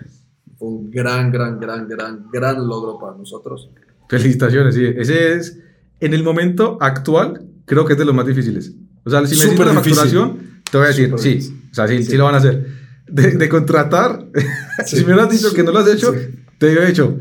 [0.58, 3.70] Fue un gran, gran, gran, gran, gran logro para nosotros.
[4.08, 4.86] Felicitaciones, sí.
[4.86, 5.60] Ese es,
[6.00, 8.74] en el momento actual, creo que es de los más difíciles.
[9.04, 11.62] O sea, si me la facturación, te voy a decir, sí, difícil.
[11.72, 12.12] o sea, sí, sí.
[12.12, 12.18] Sí.
[12.18, 12.68] lo van a hacer.
[13.08, 14.28] De, de contratar,
[14.86, 14.98] Sí.
[14.98, 16.14] si me hubieras dicho que no lo has hecho,
[16.58, 17.20] te hubiera dicho,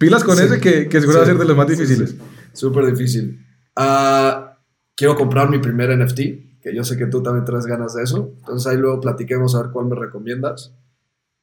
[0.00, 0.44] pilas con Sí.
[0.44, 1.30] ese que, que seguro va a Sí.
[1.32, 2.10] ser de los más Sí, difíciles.
[2.10, 2.18] sí.
[2.54, 3.46] Súper difícil.
[3.76, 4.58] Ah,
[4.96, 8.32] quiero comprar mi primer NFT, que yo sé que tú también traes ganas de eso.
[8.38, 10.74] Entonces ahí luego platiquemos a ver cuál me recomiendas.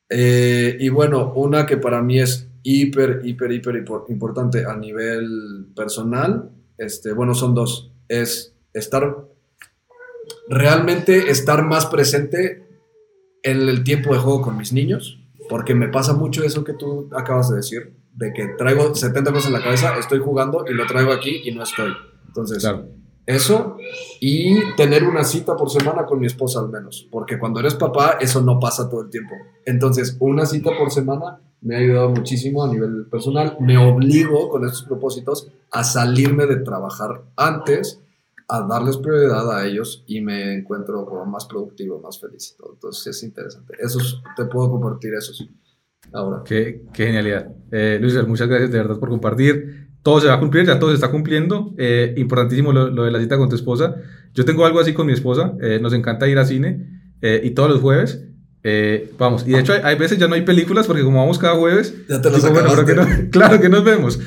[0.09, 5.67] Eh, y bueno, una que para mí es hiper, hiper, hiper impor- importante a nivel
[5.75, 7.91] personal, este, bueno, son dos.
[8.09, 9.15] Es estar,
[10.49, 12.67] realmente estar más presente
[13.43, 15.19] en el tiempo de juego con mis niños,
[15.49, 19.47] porque me pasa mucho eso que tú acabas de decir, de que traigo 70 cosas
[19.47, 21.93] en la cabeza, estoy jugando y lo traigo aquí y no estoy.
[22.27, 22.97] Entonces, Claro.
[23.27, 23.75] Eso
[24.21, 28.17] y tener una cita por semana con mi esposa al menos, porque cuando eres papá
[28.21, 29.35] eso no pasa todo el tiempo.
[29.65, 33.57] Entonces, una cita por semana me ha ayudado muchísimo a nivel personal.
[33.59, 38.01] Me obligo con estos propósitos a salirme de trabajar antes,
[38.47, 42.55] a darles prioridad a ellos y me encuentro como más productivo, más feliz.
[42.73, 43.73] Entonces es interesante.
[43.77, 43.99] Eso
[44.37, 45.41] te puedo compartir esos
[46.13, 46.43] ahora.
[46.45, 47.47] Qué, qué genialidad.
[47.71, 49.87] Eh, Luis, muchas gracias de verdad por compartir.
[50.03, 51.73] Todo se va a cumplir, ya todo se está cumpliendo.
[51.77, 53.95] Eh, importantísimo lo, lo, de la cita con tu esposa.
[54.33, 55.53] Yo tengo algo así con mi esposa.
[55.61, 58.27] Eh, nos encanta ir al cine eh, y todos los jueves
[58.69, 61.55] eh, vamos, y de hecho hay, veces ya no hay películas porque como vamos cada
[61.55, 62.29] jueves, ya te
[63.31, 64.19] claro que nos vemos.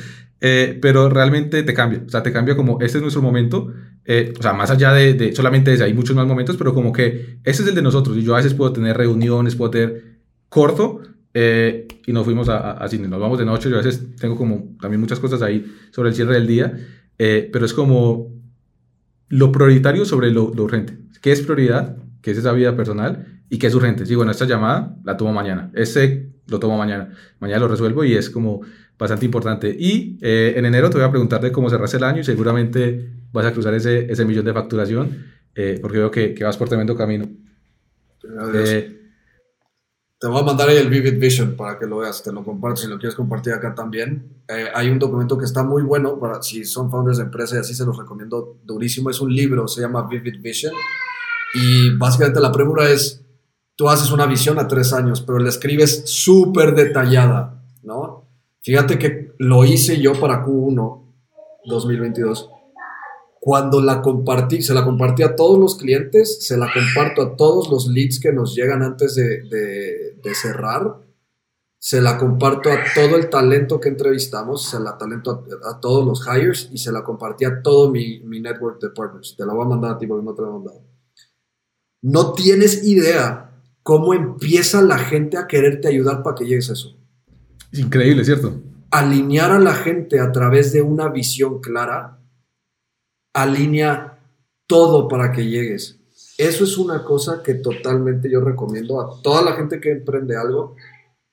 [0.43, 3.71] Eh, pero realmente te cambia, o sea, te cambia como este es nuestro momento,
[4.05, 6.91] eh, o sea, más allá de, de, solamente ese, hay muchos más momentos, pero como
[6.91, 10.21] que ese es el de nosotros y yo a veces puedo tener reuniones, puedo tener
[10.49, 11.01] corto
[11.33, 14.75] y nos fuimos a, a, cine, nos vamos de noche, yo a veces tengo como
[14.81, 16.77] también muchas cosas ahí sobre el cierre del día,
[17.17, 18.27] pero es como
[19.29, 20.97] lo prioritario sobre lo, lo urgente.
[21.21, 21.97] ¿Qué es prioridad?
[22.21, 23.41] ¿Qué es esa vida personal?
[23.51, 24.05] y que es urgente.
[24.05, 27.09] Sí, bueno, esta llamada la tomo mañana, ese lo tomo mañana,
[27.39, 28.61] mañana lo resuelvo y es como
[28.97, 29.75] bastante importante.
[29.77, 33.11] Y eh, en enero te voy a preguntar de cómo cerras el año y seguramente
[33.33, 36.69] vas a cruzar ese, ese millón de facturación eh, porque veo que, que, vas por
[36.69, 37.29] tremendo camino.
[38.53, 39.00] Eh,
[40.21, 42.83] te voy a mandar ahí el Vivid Vision para que lo veas, te lo comparto
[42.83, 44.43] si lo quieres compartir acá también.
[44.75, 47.73] hay un documento que está muy bueno para si son founders de empresa y así
[47.73, 49.09] se los recomiendo durísimo.
[49.09, 50.73] Es un libro, se llama Vivid Vision
[51.55, 53.25] y básicamente la premura es
[53.75, 58.27] tú haces una visión a tres años, pero la escribes súper detallada, ¿no?
[58.61, 61.01] Fíjate que lo hice yo para Q1
[61.65, 62.47] 2022.
[63.39, 67.71] Cuando la compartí, se la compartí a todos los clientes, se la comparto a todos
[67.71, 71.01] los leads que nos llegan antes de, de, cerrar,
[71.77, 76.27] se la comparto a todo el talento que entrevistamos, se la talento a, todos los
[76.27, 79.35] hires y se la compartí a todo mi, mi, network de partners.
[79.35, 80.83] Te la voy a mandar a ti porque no te la he mandado.
[82.03, 83.51] No tienes idea
[83.83, 86.95] cómo empieza la gente a quererte ayudar para que llegues a eso.
[87.71, 88.61] Es increíble, ¿cierto?
[88.91, 92.19] Alinear a la gente a través de una visión clara,
[93.33, 94.19] alinea
[94.67, 96.00] todo para que llegues.
[96.41, 100.75] Eso es una cosa que totalmente yo recomiendo a toda la gente que emprende algo,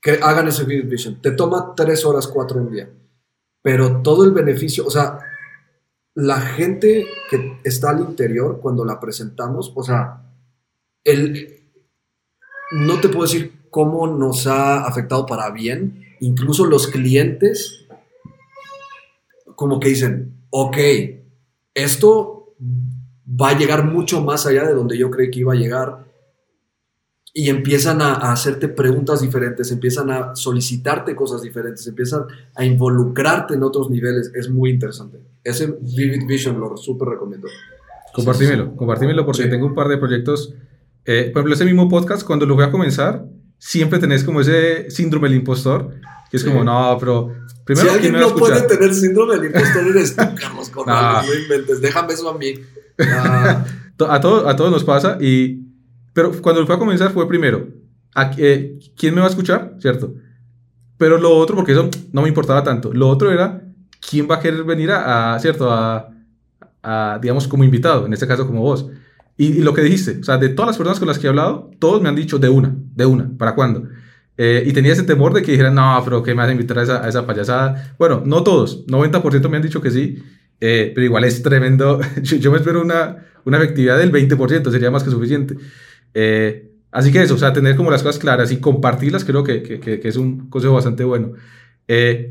[0.02, 1.22] que hagan ese vision.
[1.22, 2.90] Te toma tres horas, cuatro un día,
[3.62, 5.18] pero todo el beneficio, o sea,
[6.14, 10.30] la gente que está al interior, cuando la presentamos, o sea,
[11.04, 11.72] el,
[12.72, 16.04] no te puedo decir cómo nos ha afectado para bien.
[16.20, 17.86] Incluso los clientes,
[19.54, 20.76] como que dicen, ok,
[21.72, 22.56] esto
[23.28, 26.06] va a llegar mucho más allá de donde yo creí que iba a llegar.
[27.34, 32.24] Y empiezan a, hacerte preguntas diferentes, empiezan a solicitarte cosas diferentes, empiezan
[32.54, 34.32] a involucrarte en otros niveles.
[34.34, 35.18] Es muy interesante.
[35.44, 37.48] Ese Vivid Vision lo súper recomiendo.
[38.12, 40.54] Compartímelo, compartímelo porque tengo un par de proyectos
[41.10, 43.24] eh, por ejemplo, ese mismo podcast, cuando lo voy a comenzar,
[43.56, 45.94] siempre tenés como ese síndrome del impostor,
[46.30, 47.32] que es como, no, pero
[47.68, 47.88] primero...
[47.88, 51.42] Si alguien no puede tener síndrome del impostor, eres tú, Carlos Corrales, no.
[51.42, 52.54] inventes, déjame eso a mí.
[52.98, 55.60] a, todo, a todos nos pasa, y,
[56.12, 57.68] pero cuando fui a comenzar fue primero,
[58.14, 59.74] a, eh, ¿quién me va a escuchar?
[59.78, 60.14] ¿Cierto?
[60.96, 63.62] Pero lo otro, porque eso no me importaba tanto, lo otro era,
[64.10, 65.70] ¿quién va a querer venir a, a ¿cierto?
[65.70, 66.08] A,
[66.82, 68.88] a, digamos, como invitado, en este caso como vos.
[69.36, 71.70] Y, lo que dijiste, o sea, de todas las personas con las que he hablado,
[71.78, 73.84] todos me han dicho de una, de una, ¿para cuándo?
[74.40, 76.78] Eh, y tenía ese temor de que dijeran, no, pero ¿qué me vas a invitar
[76.78, 77.94] a esa, a esa payasada?
[77.98, 80.22] Bueno, no todos, 90% me han dicho que sí,
[80.60, 82.00] eh, pero igual es tremendo.
[82.22, 85.56] yo, me espero una, una efectividad del 20%, sería más que suficiente.
[86.14, 89.62] Eh, así que eso, o sea, tener como las cosas claras y compartirlas, creo que,
[89.62, 91.32] que, que es un consejo bastante bueno.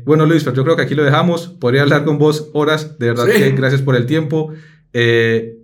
[0.06, 1.48] bueno, Luis, pero yo creo que aquí lo dejamos.
[1.48, 4.54] Podría hablar con vos horas, de verdad que gracias por el tiempo.
[4.94, 5.58] Eh,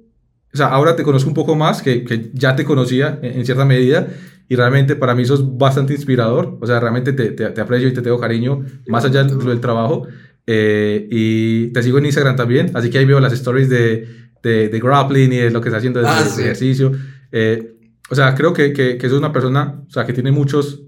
[0.53, 3.65] o sea, ahora te conozco un poco más, que, que ya te conocía en, cierta
[3.65, 4.09] medida,
[4.55, 8.03] y realmente para mí sos bastante inspirador, o sea, realmente te, te, aprecio y te
[8.03, 10.07] tengo cariño, más allá del, trabajo,
[10.47, 14.07] eh, y te sigo en Instagram también, así que ahí veo las stories de,
[14.45, 16.93] de, de grappling y de lo que está haciendo de, ah, ejercicio.
[17.33, 17.79] Eh,
[18.09, 20.83] o sea, creo que, que, que sos una persona, o sea, que tiene muchos,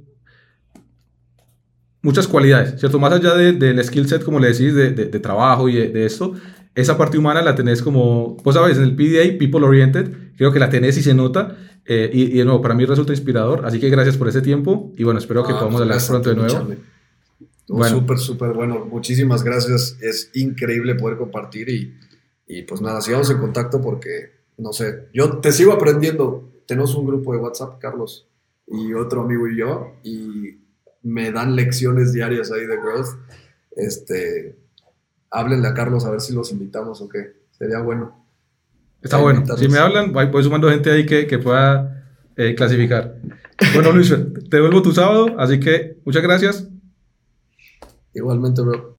[2.03, 3.01] muchas cualidades, ¿cierto?
[3.01, 6.35] Más allá del skill set, como le decís, de, de, de trabajo y de, esto,
[6.77, 10.61] esa parte humana la tenés como, vos sabes, en el PDA, People Oriented, creo que
[10.61, 11.57] la tenés y se nota.
[11.89, 13.65] Eh, y, y, de nuevo, para mí resulta inspirador.
[13.65, 14.93] Así que gracias por ese tiempo.
[14.97, 16.69] Y bueno, espero que ah, podamos hablar pronto de nuevo.
[17.69, 17.97] Bueno.
[17.99, 18.85] Súper, súper bueno.
[18.87, 19.97] Muchísimas gracias.
[20.01, 21.69] Es increíble poder compartir.
[21.69, 21.95] Y,
[22.47, 26.51] y pues nada, sigamos en contacto porque, no sé, yo te sigo aprendiendo.
[26.67, 28.27] Tenemos un grupo de WhatsApp, Carlos,
[28.67, 29.93] y otro amigo y yo.
[30.03, 30.59] Y
[31.03, 33.17] me dan lecciones diarias ahí de growth.
[33.77, 34.57] Este,
[35.31, 37.33] háblenle a Carlos a ver si los invitamos o qué.
[37.53, 38.26] Sería bueno.
[39.03, 39.45] Está bueno.
[39.57, 42.05] Si me hablan, voy, voy sumando gente ahí que, que pueda
[42.37, 43.17] eh, clasificar.
[43.75, 46.69] Bueno, Luis, te devuelvo tu sábado, así que muchas gracias.
[48.13, 48.95] Igualmente, bro.